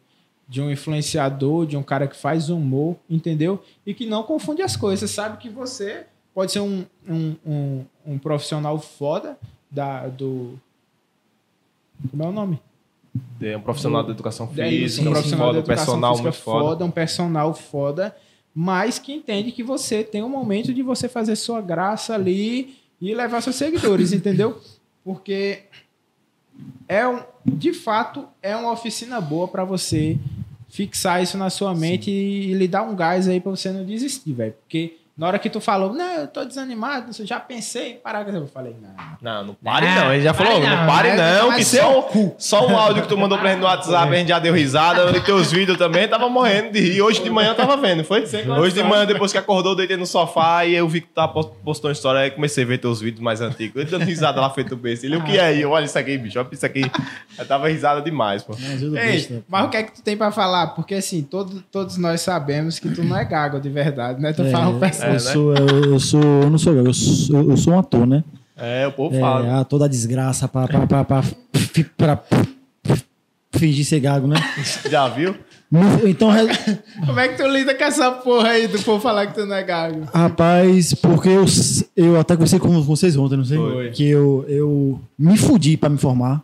[0.47, 3.63] de um influenciador, de um cara que faz humor, entendeu?
[3.85, 8.17] E que não confunde as coisas, sabe que você pode ser um, um, um, um
[8.17, 9.37] profissional foda
[9.71, 10.59] da, do.
[12.09, 12.59] Como é o nome?
[13.41, 16.23] É um profissional da educação É isso, física, um profissional foda, da educação personal física
[16.23, 16.85] muito foda.
[16.85, 18.15] um personal foda,
[18.53, 23.13] mas que entende que você tem um momento de você fazer sua graça ali e
[23.13, 24.59] levar seus seguidores, entendeu?
[25.03, 25.63] Porque
[26.87, 30.17] é um, de fato é uma oficina boa para você
[30.69, 33.85] fixar isso na sua mente e, e lhe dar um gás aí para você não
[33.85, 34.53] desistir, velho.
[34.53, 38.27] Porque Na hora que tu falou, não, eu tô desanimado, eu já pensei em parar.
[38.27, 38.89] Eu falei, não.
[39.21, 40.13] Não, não pare Não, não.
[40.13, 43.09] Ele já falou, não, não, pare não, mas que seu só, só um áudio que
[43.09, 45.15] tu mandou pra gente no WhatsApp, a gente já deu risada.
[45.15, 47.01] E teus vídeos também, tava morrendo de rir.
[47.01, 48.23] Hoje de manhã eu tava vendo, foi?
[48.59, 51.33] Hoje de manhã, depois que acordou, deitei no sofá e eu vi que tu tava
[51.33, 53.81] post- postou uma história, aí comecei a ver teus vídeos mais antigos.
[53.81, 55.05] Ele dando risada lá feito besta.
[55.05, 55.61] Ele, o que é aí?
[55.61, 56.89] Eu, Olha isso aqui, bicho, olha isso aqui.
[57.37, 58.53] Eu tava risada demais, pô.
[58.59, 59.43] Ei, besta.
[59.47, 60.67] mas o que é que tu tem pra falar?
[60.67, 64.33] Porque assim, todo, todos nós sabemos que tu não é gago de verdade, né?
[64.33, 65.33] Tu É, fala um eu, personagem.
[65.33, 68.23] sou, eu, eu sou, eu não sou gago, eu sou, eu sou um ator, né?
[68.57, 69.59] É, o povo É, fala.
[69.59, 72.23] ah, toda a desgraça pra, pra, pra, pra, fi- pra
[73.53, 74.35] fingir ser gago, né?
[74.89, 75.35] Já viu?
[76.05, 76.47] Então, re-
[77.05, 79.55] Como é que tu lida com essa porra aí do povo falar que tu não
[79.55, 80.01] é gago?
[80.13, 81.45] rapaz, porque eu,
[81.95, 83.57] eu até conversei com vocês ontem, não sei?
[83.57, 83.89] Foi.
[83.91, 86.43] Que eu, eu me fudi pra me formar.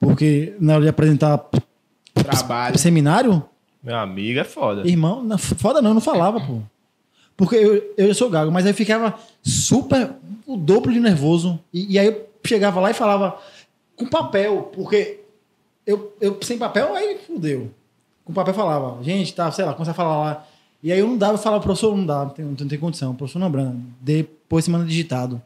[0.00, 1.38] Porque na hora de apresentar
[2.14, 2.78] Trabalho.
[2.78, 3.42] seminário,
[3.82, 4.86] Meu amigo é foda.
[4.88, 6.58] irmão, não, foda não, eu não falava, pô.
[7.36, 10.10] Porque eu, eu sou gago, mas aí eu ficava super,
[10.46, 11.58] o dobro de nervoso.
[11.72, 13.38] E, e aí eu chegava lá e falava
[13.96, 15.20] com papel, porque
[15.86, 17.70] eu, eu sem papel, aí fudeu.
[18.24, 20.46] Com papel falava, gente, tá, sei lá, começava a falar lá.
[20.82, 23.14] E aí eu não dava, eu falava, professor, não dá, não tem, não tem condição.
[23.14, 25.40] Professor não, Brana, depois se manda digitado.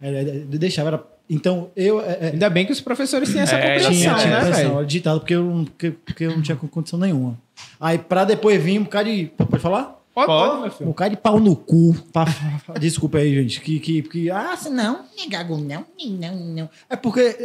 [0.00, 1.02] Aí, aí, aí, deixava, era...
[1.28, 2.00] Então, eu...
[2.02, 4.74] é- é- Ainda bem que os professores têm essa É, compreensão, tinha, tinha né, pressão,
[4.74, 4.86] velho?
[4.86, 7.38] digitado, porque eu, porque, porque eu não tinha condição nenhuma.
[7.80, 9.26] Aí, pra depois vir um bocado de...
[9.26, 10.03] Pode falar?
[10.14, 10.56] Pode, Pode.
[10.60, 10.86] meu Um filho.
[10.90, 11.92] bocado de pau no cu.
[12.12, 12.24] Pra...
[12.78, 13.60] Desculpa aí, gente.
[13.60, 14.30] Que, que, que...
[14.30, 16.70] Ah, não, não é gago, não, não, não.
[16.88, 17.36] é porque,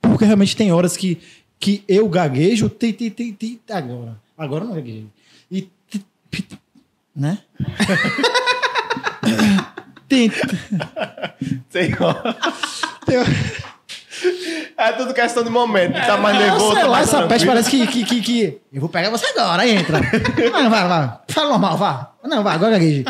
[0.00, 1.20] porque realmente tem horas que,
[1.58, 2.70] que eu gaguejo.
[2.70, 4.16] Tem, tem, tem, tem, agora.
[4.38, 5.10] Agora eu não gaguejo.
[5.50, 5.68] E.
[7.14, 7.38] Né?
[10.08, 10.30] tem,
[11.68, 12.36] Sei lá.
[13.04, 13.16] tem,
[14.80, 15.94] É tudo questão de momento.
[15.94, 18.58] Tá mais Ah, nervoso, sei tá lá, mais essa peste parece que, que, que, que-
[18.72, 20.00] Eu vou pegar você agora, entra.
[20.50, 21.18] Vai, vai, vai.
[21.28, 22.12] Fala normal, vá.
[22.24, 23.04] Não, vai, agora gagueje.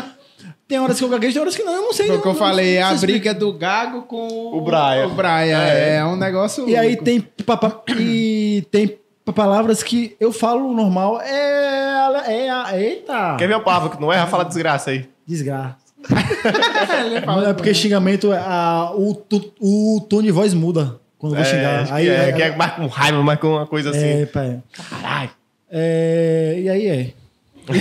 [0.67, 2.07] Tem horas que eu gaguejo, tem horas que não, eu não sei.
[2.07, 5.07] Foi o que eu falei, não a briga do Gago com O Brian.
[5.07, 6.67] O Brian, é, é um negócio.
[6.67, 7.03] E aí louco.
[7.03, 11.19] tem, papa- e tem pa- palavras que eu falo normal.
[11.21, 12.23] É.
[12.27, 13.35] é, é eita!
[13.37, 14.27] Quer ver o palavra que não erra?
[14.27, 15.09] Fala desgraça aí.
[15.27, 15.75] Desgraça.
[17.47, 21.49] É porque xingamento, a, o, tu- o tom de voz muda quando eu vou É,
[21.55, 21.81] xingar.
[21.83, 24.21] acho Aí, é, é, que é mais com raiva, mais com uma coisa assim.
[24.23, 25.29] é, pá, Caralho.
[25.71, 27.13] é, e aí é.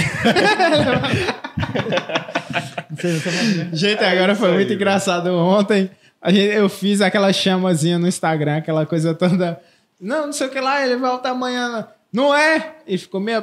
[2.91, 3.79] não sei, não sei mais?
[3.79, 5.33] Gente, agora foi muito engraçado.
[5.35, 9.59] Ontem a gente, eu fiz aquela chamazinha no Instagram, aquela coisa toda.
[10.01, 11.89] Não, não sei o que lá, ele volta amanhã.
[12.13, 12.75] Não é?
[12.87, 13.43] E ficou meio.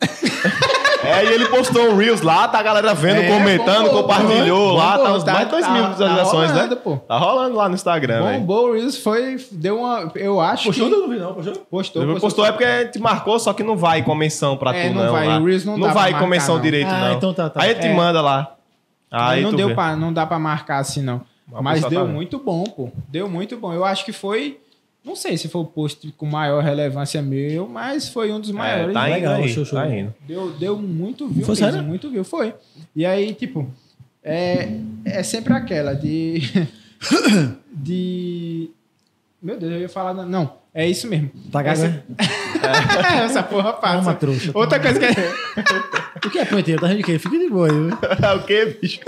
[1.08, 4.58] É, e ele postou um Reels lá, tá a galera vendo, É, comentando, bombou, compartilhou
[4.68, 6.80] bombou, lá, tá uns tá- mais de 2 tá- mil tá visualizações, rolando, né?
[6.82, 6.96] pô.
[6.96, 8.38] Tá rolando lá no Instagram, velho.
[8.40, 9.36] Bombou o Reels foi.
[9.52, 10.10] Deu uma.
[10.14, 10.64] Eu acho.
[10.66, 10.88] Postou?
[10.90, 10.96] que...
[10.96, 11.34] Não vi, não.
[11.34, 11.54] Postou?
[11.70, 14.74] Postou, Depois postou é porque a gente marcou, só que não vai com menção pra
[14.76, 15.12] É, tu, não não.
[15.12, 15.38] vai, lá.
[15.38, 16.62] o Reels não dá vai pra com marcar, menção não.
[16.62, 17.12] direito, Ah, não.
[17.14, 17.62] então tá, tá.
[17.62, 17.94] Aí ele te É.
[17.94, 18.54] manda lá.
[19.10, 19.74] Aí não tu deu vê.
[19.74, 21.22] pra, não dá pra marcar assim, não.
[21.62, 22.90] Mas deu tá muito bom, pô.
[23.08, 23.72] Deu muito bom.
[23.72, 24.58] Eu acho que foi.
[25.08, 28.52] Não sei se foi o post com maior relevância meu, mas foi um dos É,
[28.52, 28.92] maiores.
[28.92, 29.78] tá indo Legal, aí, show, show.
[29.78, 30.14] tá indo.
[30.26, 31.82] Deu, deu muito view Foi mesmo, sério?
[31.82, 32.22] muito view.
[32.24, 32.54] Foi.
[32.94, 33.66] E aí, tipo,
[34.22, 34.68] é,
[35.06, 36.42] é sempre aquela de.
[37.72, 38.70] de.
[39.42, 40.12] Meu Deus, eu ia falar.
[40.12, 41.30] Não, é isso mesmo.
[41.50, 42.02] Tá Essa, gago,
[43.24, 43.98] essa porra passa.
[44.00, 44.50] Toma, trouxa.
[44.54, 45.06] Outra coisa que.
[46.26, 46.80] O que é punheteiro?
[46.80, 47.16] Tá rindo de quê?
[47.18, 47.96] Fica de boa aí, viu?
[48.20, 48.98] É o quê, bicho?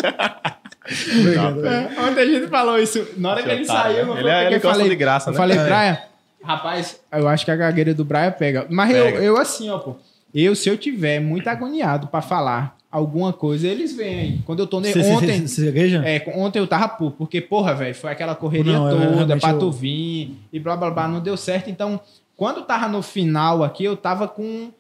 [1.21, 1.67] Obrigado.
[1.67, 3.07] É, Ontem a gente falou isso.
[3.17, 5.33] Na hora que ele saiu, eu Ele é- peguei ele gosta falei, de graça, eu
[5.33, 5.37] né?
[5.39, 5.65] falei, É.
[5.65, 5.99] Brian,
[6.43, 8.67] rapaz, eu acho que a gagueira do Brian pega.
[8.69, 9.19] Mas Pega.
[9.19, 9.97] Eu, eu assim, ó, pô.
[10.35, 14.43] Eu, se eu tiver muito agoniado pra falar alguma coisa, eles vêm.
[14.47, 14.81] Quando eu tô...
[14.81, 14.93] Ne...
[14.93, 15.47] Você- Ontem...
[15.47, 16.03] Você gagueja?
[16.05, 19.51] É, ontem eu tava puto, porque, porra, velho, foi aquela correria Não, é, toda pra
[19.51, 21.69] eu- tu vir e blá blá blá, não deu certo.
[21.71, 22.01] Então,
[22.37, 24.71] quando tava no final aqui, eu tava com.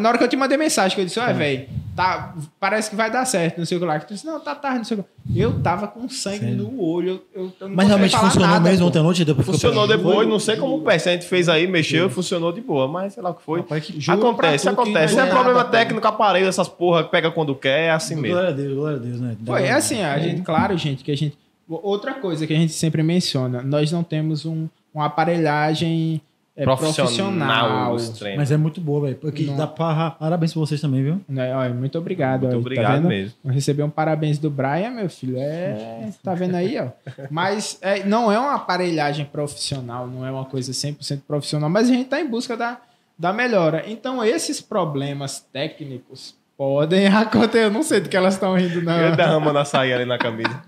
[0.00, 2.94] Na hora que eu te mandei mensagem, que eu disse, olha, velho, tá, parece que
[2.94, 3.98] vai dar certo, não sei o que lá.
[3.98, 5.40] Que tu disse, não, tá tarde, não sei o que.
[5.40, 6.56] Eu tava com sangue Sério?
[6.56, 7.22] no olho.
[7.34, 8.88] Eu, eu, Mas realmente funcionou nada, mesmo pô.
[8.88, 9.24] ontem à noite?
[9.24, 10.26] Depois Funcionou depois, Foi?
[10.26, 13.30] não sei como o a gente fez aí, mexeu, funcionou de boa, mas sei lá
[13.30, 13.60] o que foi.
[13.60, 15.16] Rapaz, que acontece, que acontece.
[15.16, 18.36] não É é problema nada, técnico, aparelho, essas porra, pega quando quer, é assim mesmo.
[18.36, 19.36] Glória a Deus, glória a Deus, né?
[19.44, 21.36] Foi, é assim, a gente, claro, gente, que a gente.
[21.68, 26.20] Outra coisa que a gente sempre menciona, nós não temos um, uma aparelhagem
[26.56, 27.96] é, Profissional, profissional.
[28.34, 29.16] Mas é muito boa, velho.
[29.16, 29.58] Porque Não.
[29.58, 30.12] dá pra...
[30.12, 31.20] Parabéns pra vocês também, viu?
[31.28, 31.54] Né?
[31.54, 32.42] Olha, muito obrigado.
[32.44, 33.08] Muito ó, obrigado tá vendo?
[33.08, 33.34] mesmo.
[33.44, 35.36] Eu recebi um parabéns do Brian, meu filho.
[35.36, 36.88] É, tá vendo aí, ó.
[37.30, 41.92] Mas é, não é uma aparelhagem profissional, não é uma coisa 100% profissional, mas a
[41.92, 42.78] gente tá em busca da,
[43.18, 43.84] da melhora.
[43.86, 47.64] Então, esses problemas técnicos podem acontecer.
[47.64, 48.98] Eu não sei do que elas estão rindo, não.
[48.98, 50.62] Ele derramando açaí ali na camisa.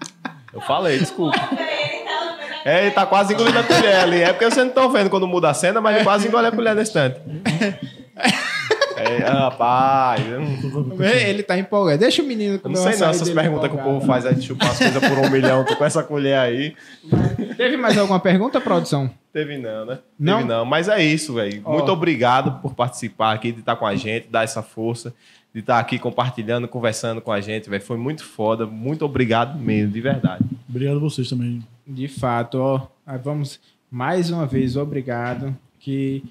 [0.53, 1.39] Eu falei, desculpa.
[2.69, 4.21] É, ele tá quase engolindo a colher ali.
[4.21, 6.53] É porque vocês não estão vendo quando muda a cena, mas ele quase engole a
[6.53, 7.19] colher no instante.
[8.99, 10.21] É, rapaz,
[11.29, 11.99] Ele tá empolgado.
[11.99, 14.43] Deixa o menino comer não sei não, essas perguntas que o povo faz aí de
[14.43, 16.75] chupar as coisas por um milhão, tu com essa colher aí.
[17.57, 19.09] Teve mais alguma pergunta, produção?
[19.33, 19.99] Teve não, né?
[20.19, 20.39] Não?
[20.39, 20.65] Teve não.
[20.65, 21.63] Mas é isso, velho.
[21.63, 25.15] Muito obrigado por participar aqui, de estar com a gente, dar essa força,
[25.55, 27.83] de estar aqui compartilhando, conversando com a gente, velho.
[27.83, 28.67] Foi muito foda.
[28.67, 30.45] Muito obrigado mesmo, de verdade.
[30.69, 31.63] Obrigado a vocês também.
[31.89, 32.87] De fato, ó.
[33.25, 33.59] Vamos
[33.91, 35.57] mais uma vez, obrigado.
[35.81, 36.23] Que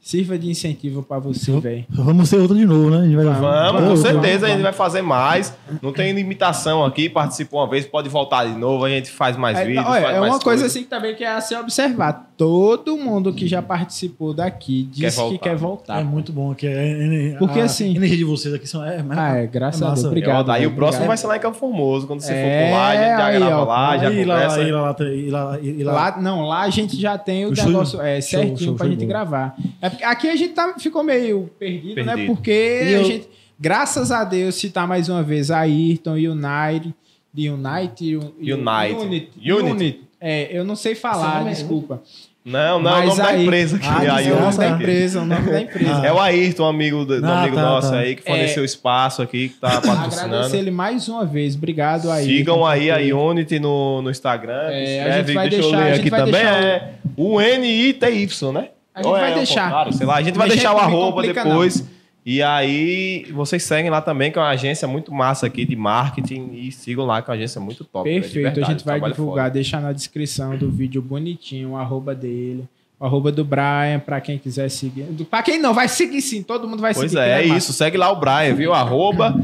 [0.00, 1.84] sirva de incentivo pra você, velho.
[1.88, 2.98] Vamos ser outra de novo, né?
[2.98, 5.54] A gente vai Vamos, Vamos, com certeza vamos, a gente vai fazer mais.
[5.82, 7.08] Não tem limitação aqui.
[7.08, 8.84] Participou uma vez, pode voltar de novo.
[8.84, 9.84] A gente faz mais É, vídeos.
[9.86, 10.66] olha, faz é mais uma coisa coisas.
[10.70, 12.30] assim que também que é a se observar.
[12.36, 16.00] Todo mundo que já participou daqui Quer disse que quer voltar.
[16.00, 16.66] É muito bom aqui.
[16.66, 18.84] É, Porque, a assim- energia de vocês aqui são.
[18.84, 20.04] É, Ah, é, graças é a Deus.
[20.04, 20.50] Obrigado.
[20.50, 22.06] Aí velho, o próximo vai ser lá em Campo Formoso.
[22.06, 23.64] Quando você É, for por lá, a gente já aí, grava ó.
[23.64, 24.60] lá, já Aí, lá, conversa.
[24.60, 25.92] aí, lá, lá, aí, lá, aí, lá.
[25.92, 28.84] Lá, não, lá a gente já tem o, O negócio é, Show, certinho show, pra
[28.86, 29.18] show gente de bola.
[29.20, 29.56] gravar.
[29.80, 32.14] É porque aqui a gente tá, ficou meio perdido, né?
[32.14, 32.34] Perdido.
[32.34, 32.50] Porque
[32.84, 33.28] E a eu- gente,
[33.58, 36.94] graças a Deus, citar mais uma vez a Ayrton, United,
[37.32, 38.52] de Unite, Unite.
[38.52, 39.02] Unity.
[39.02, 39.52] Unity.
[39.52, 40.00] Unity.
[40.20, 42.02] É, eu não sei falar, Sim, desculpa.
[42.46, 43.86] Não, não, é o Mas nome da aí- empresa aqui.
[43.88, 46.06] Ah, aí, É o nome da empresa, o nome da empresa.
[46.06, 47.98] É o Ayrton, um amigo, do, do Ah, amigo tá, nosso tá.
[48.00, 48.66] aí, que forneceu É.
[48.66, 50.56] espaço aqui, que tá Agradecer patrocinando.
[50.56, 51.54] ele mais uma vez.
[51.56, 52.26] Obrigado aí.
[52.26, 54.52] Sigam aí a Unity no, no Instagram.
[54.70, 56.32] É, a escreve, gente vai deixa deixar- eu a ler gente aqui vai também.
[56.32, 58.68] deixar o- É o N-I-T-Y, né?
[58.94, 59.64] A gente Ou vai é deixar.
[59.64, 60.16] contrário, sei lá.
[60.16, 61.84] A gente vai deixar o não arroba depois.
[62.26, 66.50] E aí, vocês seguem lá também, que é uma agência muito massa aqui de marketing.
[66.54, 68.08] E sigam lá, que é uma agência muito top.
[68.08, 69.50] Perfeito, verdade, a gente vai divulgar, foda.
[69.54, 72.64] deixar na descrição do vídeo bonitinho o arroba dele,
[72.98, 75.04] o arroba do Brian, pra quem quiser seguir.
[75.30, 77.20] Pra quem não, vai seguir sim, todo mundo vai Pois seguir.
[77.22, 77.58] é, que é ele massa.
[77.58, 77.72] isso.
[77.74, 78.72] Segue lá o Brian, viu?
[78.72, 79.38] Arroba.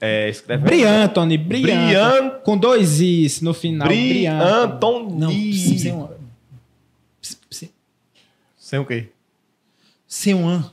[0.00, 0.78] É, escreve aí.
[0.80, 1.62] Briantony, Brian.
[1.86, 3.88] Brian- Com dois Is no final.
[3.88, 5.18] Briantony.
[5.18, 5.78] Não, Briantoni.
[5.78, 6.08] sem um.
[8.74, 9.08] Sem, o quê?
[10.06, 10.70] sem um an.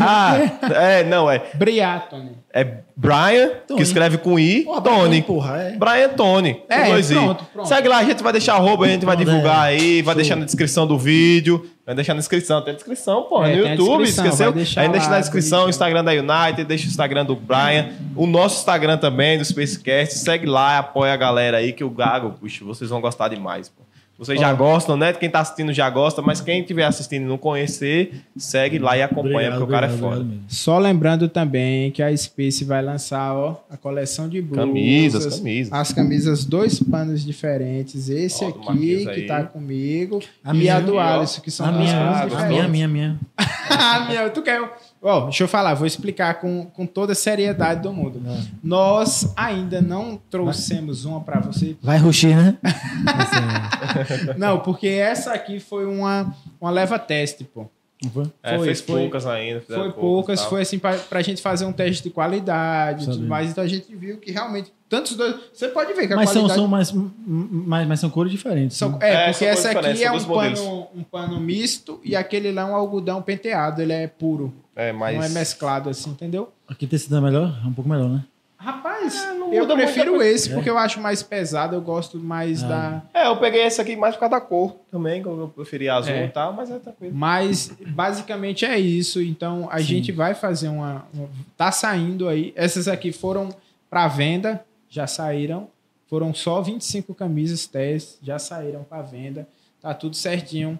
[0.00, 0.36] Ah,
[0.74, 1.50] é, não, é.
[1.54, 2.32] Briatony.
[2.52, 2.64] É
[2.96, 3.76] Brian, Tony.
[3.76, 5.22] que escreve com I, Porra, Tony.
[5.22, 5.76] Porra, é.
[5.76, 6.62] Brian Tony.
[6.68, 7.14] É, com dois I.
[7.14, 7.68] pronto, pronto.
[7.68, 9.76] Segue lá, a gente vai deixar arroba, a gente vai Pronto, divulgar é.
[9.76, 10.22] aí, vai Show.
[10.22, 11.70] deixar na descrição do vídeo.
[11.84, 14.46] Vai deixar na descrição, tem descrição, pô, É, no a YouTube, esqueceu?
[14.46, 15.68] vai deixar Aí deixa lá, na descrição o.
[15.68, 20.18] Instagram da United, deixa o Instagram do Brian, o nosso Instagram também, do Spacecast.
[20.18, 23.82] Segue lá, apoia a galera aí, que o Gago, puxa, vocês vão gostar demais, pô.
[24.18, 25.12] Vocês já gostam, né?
[25.12, 29.02] Quem tá assistindo já gosta, mas quem estiver assistindo e não conhecer, segue lá e
[29.02, 30.20] acompanha, porque o cara é obrigado, foda.
[30.22, 30.44] obrigado mesmo.
[30.48, 34.64] Só lembrando também que a Space vai lançar ó, a coleção de blusas.
[34.64, 35.72] Camisas, camisas.
[35.72, 38.08] As camisas, dois panos diferentes.
[38.08, 40.20] Esse Ó, aqui, que tá comigo.
[40.42, 40.98] A e minha, a do.
[40.98, 43.20] Alisson, que são A minha, Ah, a minha, a minha, a minha.
[43.68, 44.62] Ah, meu, tu quer.
[45.08, 48.20] Ó, deixa eu falar, vou explicar com, com toda a seriedade do mundo.
[48.26, 48.40] É.
[48.62, 51.76] Nós ainda não trouxemos uma pra você.
[51.80, 52.58] Vai ruxir, né?
[54.36, 57.66] Não, porque essa aqui foi uma, uma leva teste, pô.
[58.12, 58.24] Foi?
[58.42, 59.00] É, Foi, fez foi.
[59.02, 59.60] poucas ainda.
[59.62, 60.50] Foi poucas, tal.
[60.50, 63.50] foi assim pra, pra gente fazer um teste de qualidade e tudo mais.
[63.50, 64.70] Então a gente viu que realmente.
[64.88, 65.34] Tantos dois.
[65.52, 66.60] Você pode ver que a Mas são, qualidade.
[66.60, 66.92] são mais,
[67.26, 68.76] mas, mas são cores diferentes.
[68.76, 68.98] são- né?
[69.00, 70.60] é, É, porque são essa aqui é são um modelos.
[70.60, 73.80] pano, um pano misto e aquele lá é um algodão penteado.
[73.80, 74.52] Ele é puro.
[74.76, 75.16] É, mas...
[75.16, 76.52] Não é mesclado assim, entendeu?
[76.68, 77.58] Aqui tecido é melhor?
[77.64, 78.24] É um pouco melhor, né?
[78.58, 81.76] Rapaz, não eu prefiro muita esse porque eu acho mais pesado.
[81.76, 83.02] Eu gosto mais da.
[83.14, 86.12] É, eu peguei esse aqui mais por causa da cor também, que eu preferi azul
[86.12, 86.24] É.
[86.24, 87.14] e tal, mas é tranquilo.
[87.14, 89.20] Mas basicamente é isso.
[89.22, 92.52] Então a gente vai fazer uma, uma- Tá saindo aí.
[92.56, 93.50] Essas aqui foram
[93.88, 95.68] para venda, já saíram.
[96.08, 99.46] Foram só 25 camisas teste, já saíram para venda.
[99.80, 100.78] Tá tudo certinho.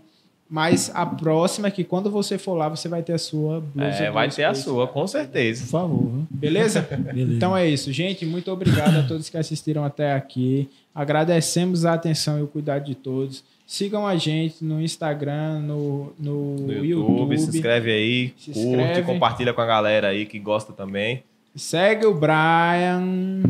[0.48, 4.04] Mas a próxima é que quando você for lá, você vai ter a sua blusa.
[4.04, 4.62] É, vai ter a Space.
[4.62, 5.64] sua, com certeza.
[5.64, 6.10] Por favor?
[6.30, 6.82] Beleza?
[6.82, 7.32] Beleza.
[7.34, 8.24] Então é isso, gente.
[8.24, 10.68] Muito obrigado a todos que assistiram até aqui.
[10.94, 13.42] Agradecemos a atenção e o cuidado de todos.
[13.66, 16.86] Sigam a gente no Instagram, no, no, No YouTube,
[17.34, 17.38] YouTube.
[17.38, 19.02] se inscreve aí, Se curte, inscreve.
[19.02, 21.24] compartilha com a galera aí que gosta também.
[21.56, 23.42] Segue o Brian,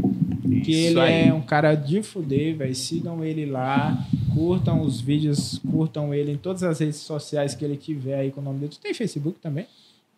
[0.64, 1.28] que Isso ele aí.
[1.28, 2.74] é um cara de fuder, velho.
[2.74, 3.98] Sigam ele lá,
[4.37, 8.43] curtam os vídeos, curtam ele em todas as redes sociais que ele tiver aí com
[8.43, 8.73] o nome dele.
[8.73, 9.67] Tu tem Facebook também?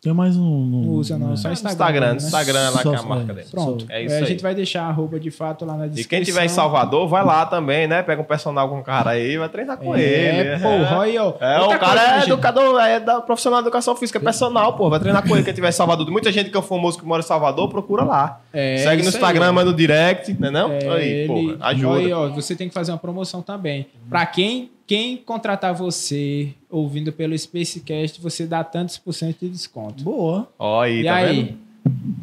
[0.01, 0.65] Tem mais um.
[0.65, 1.71] Não usa não, só Instagram.
[1.73, 2.15] Instagram, né?
[2.15, 3.35] Instagram lá que é a Só- marca é.
[3.35, 3.47] dele.
[3.51, 3.85] Pronto.
[3.89, 4.25] É isso É, a aí.
[4.27, 6.09] gente vai deixar a arroba de fato lá na E descrição.
[6.09, 8.01] quem tiver em Salvador, vai lá também, né?
[8.01, 10.59] Pega um personal com o cara aí, vai treinar com É, ele.
[10.61, 11.33] porra, aí, ó.
[11.41, 12.31] É, o cara coisa, é gente.
[12.31, 14.89] educador, é da profissional de educação física, é personal, pô.
[14.89, 16.09] Vai treinar com ele quem tiver em Salvador.
[16.09, 18.39] Muita gente que é famoso que mora em Salvador, procura lá.
[18.53, 20.71] É, Segue no aí, Instagram, manda no direct, né não?
[20.71, 21.27] É, aí, ele-
[21.57, 21.97] pô, ajuda.
[21.99, 23.85] Aí, ó, você tem que fazer uma promoção também.
[24.09, 30.03] Pra quem, quem contratar você ouvindo pelo Spacecast, você dá tantos por cento de desconto.
[30.03, 30.47] Boa.
[30.57, 31.35] Ó aí, e tá aí?
[31.43, 31.69] vendo?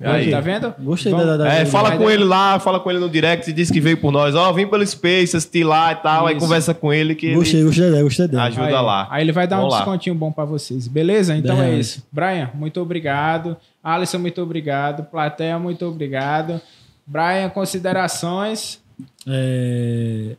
[0.03, 0.31] Aí.
[0.31, 0.75] Tá vendo?
[0.79, 3.09] Gostei Vamos- da- da- É, da- fala com dar- ele lá, fala com ele no
[3.11, 4.35] direct e diz que veio por nós.
[4.35, 6.27] Ó, vim pelo Space, assistir lá e tal.
[6.27, 6.45] Aí Isso.
[6.45, 8.47] conversa com ele que Gostei, ele gostei da ideia, gostei da ideia.
[8.47, 9.09] ajuda Aí, lá.
[9.11, 9.81] Aí ele vai dar um Vamos lá.
[9.81, 10.87] descontinho bom pra vocês.
[10.87, 11.35] Beleza?
[11.37, 12.07] Então Dez é isso.
[12.13, 13.57] Brian, muito obrigado.
[13.83, 15.03] Alisson, muito obrigado.
[15.05, 16.61] Plateia, muito obrigado.
[17.07, 18.81] Brian, considerações.
[19.27, 20.37] É,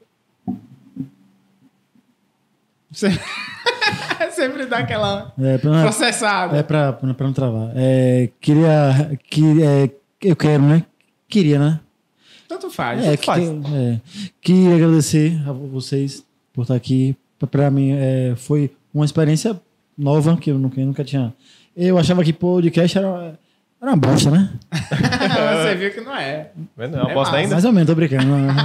[4.32, 6.58] Sempre dá aquela é, pra, processada.
[6.58, 7.72] é pra, pra, pra não travar.
[7.76, 9.18] É, queria.
[9.30, 9.90] Que, é,
[10.22, 10.84] eu quero, né?
[11.28, 11.80] Queria, né?
[12.48, 13.00] Tanto faz.
[13.04, 13.44] É, tanto que, faz.
[13.48, 14.00] é,
[14.42, 17.16] queria agradecer a vocês por estar aqui.
[17.40, 19.60] Pra- Pra mim, é, foi uma experiência
[19.98, 21.34] nova que eu nunca, eu nunca tinha.
[21.76, 23.38] Eu achava que podcast era,
[23.80, 24.50] era uma bosta, né?
[25.64, 26.50] Você viu que não é.
[26.76, 26.98] Vendo?
[26.98, 27.36] É uma É bosta massa.
[27.44, 27.54] ainda?
[27.56, 28.26] Mais ou menos, tô brincando.
[28.26, 28.56] Não, não,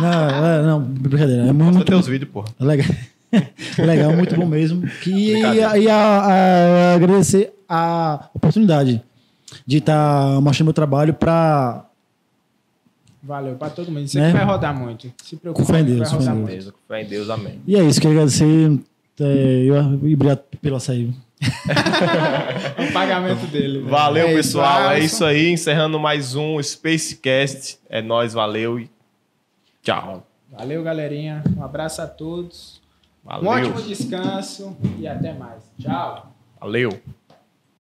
[0.00, 1.42] não, é, não, brincadeira.
[1.42, 2.46] É Mostra muito, teus vídeos, porra.
[2.60, 2.86] É Legal.
[3.78, 4.86] Legal, muito bom mesmo.
[5.02, 9.02] Que, e e a- a- agradecer a oportunidade
[9.66, 11.84] de estar mostrando meu trabalho para.
[13.22, 14.04] Valeu pra todo mundo.
[14.04, 14.28] Isso Né?
[14.28, 15.12] aqui vai rodar muito.
[15.22, 16.48] Se preocupa, Com fé em Deus, vai com fé rodar em muito.
[16.48, 17.60] Beleza, com fé em Deus, amém.
[17.66, 18.80] E é isso, queria agradecer.
[19.20, 19.24] É,
[19.64, 19.76] eu,
[20.08, 21.12] e obrigado pelo açaí.
[22.88, 23.82] O pagamento dele.
[23.82, 23.90] né?
[23.90, 24.90] Valeu, É pessoal.
[24.90, 25.50] É isso aí.
[25.52, 27.78] Encerrando mais um Spacecast.
[27.88, 28.90] É nóis, valeu e
[29.82, 30.26] tchau.
[30.50, 31.42] Valeu, galerinha.
[31.56, 32.79] Um abraço a todos.
[33.24, 33.44] Valeu.
[33.44, 35.62] Um ótimo descanso e até mais.
[35.78, 36.32] Tchau.
[36.60, 36.90] Valeu.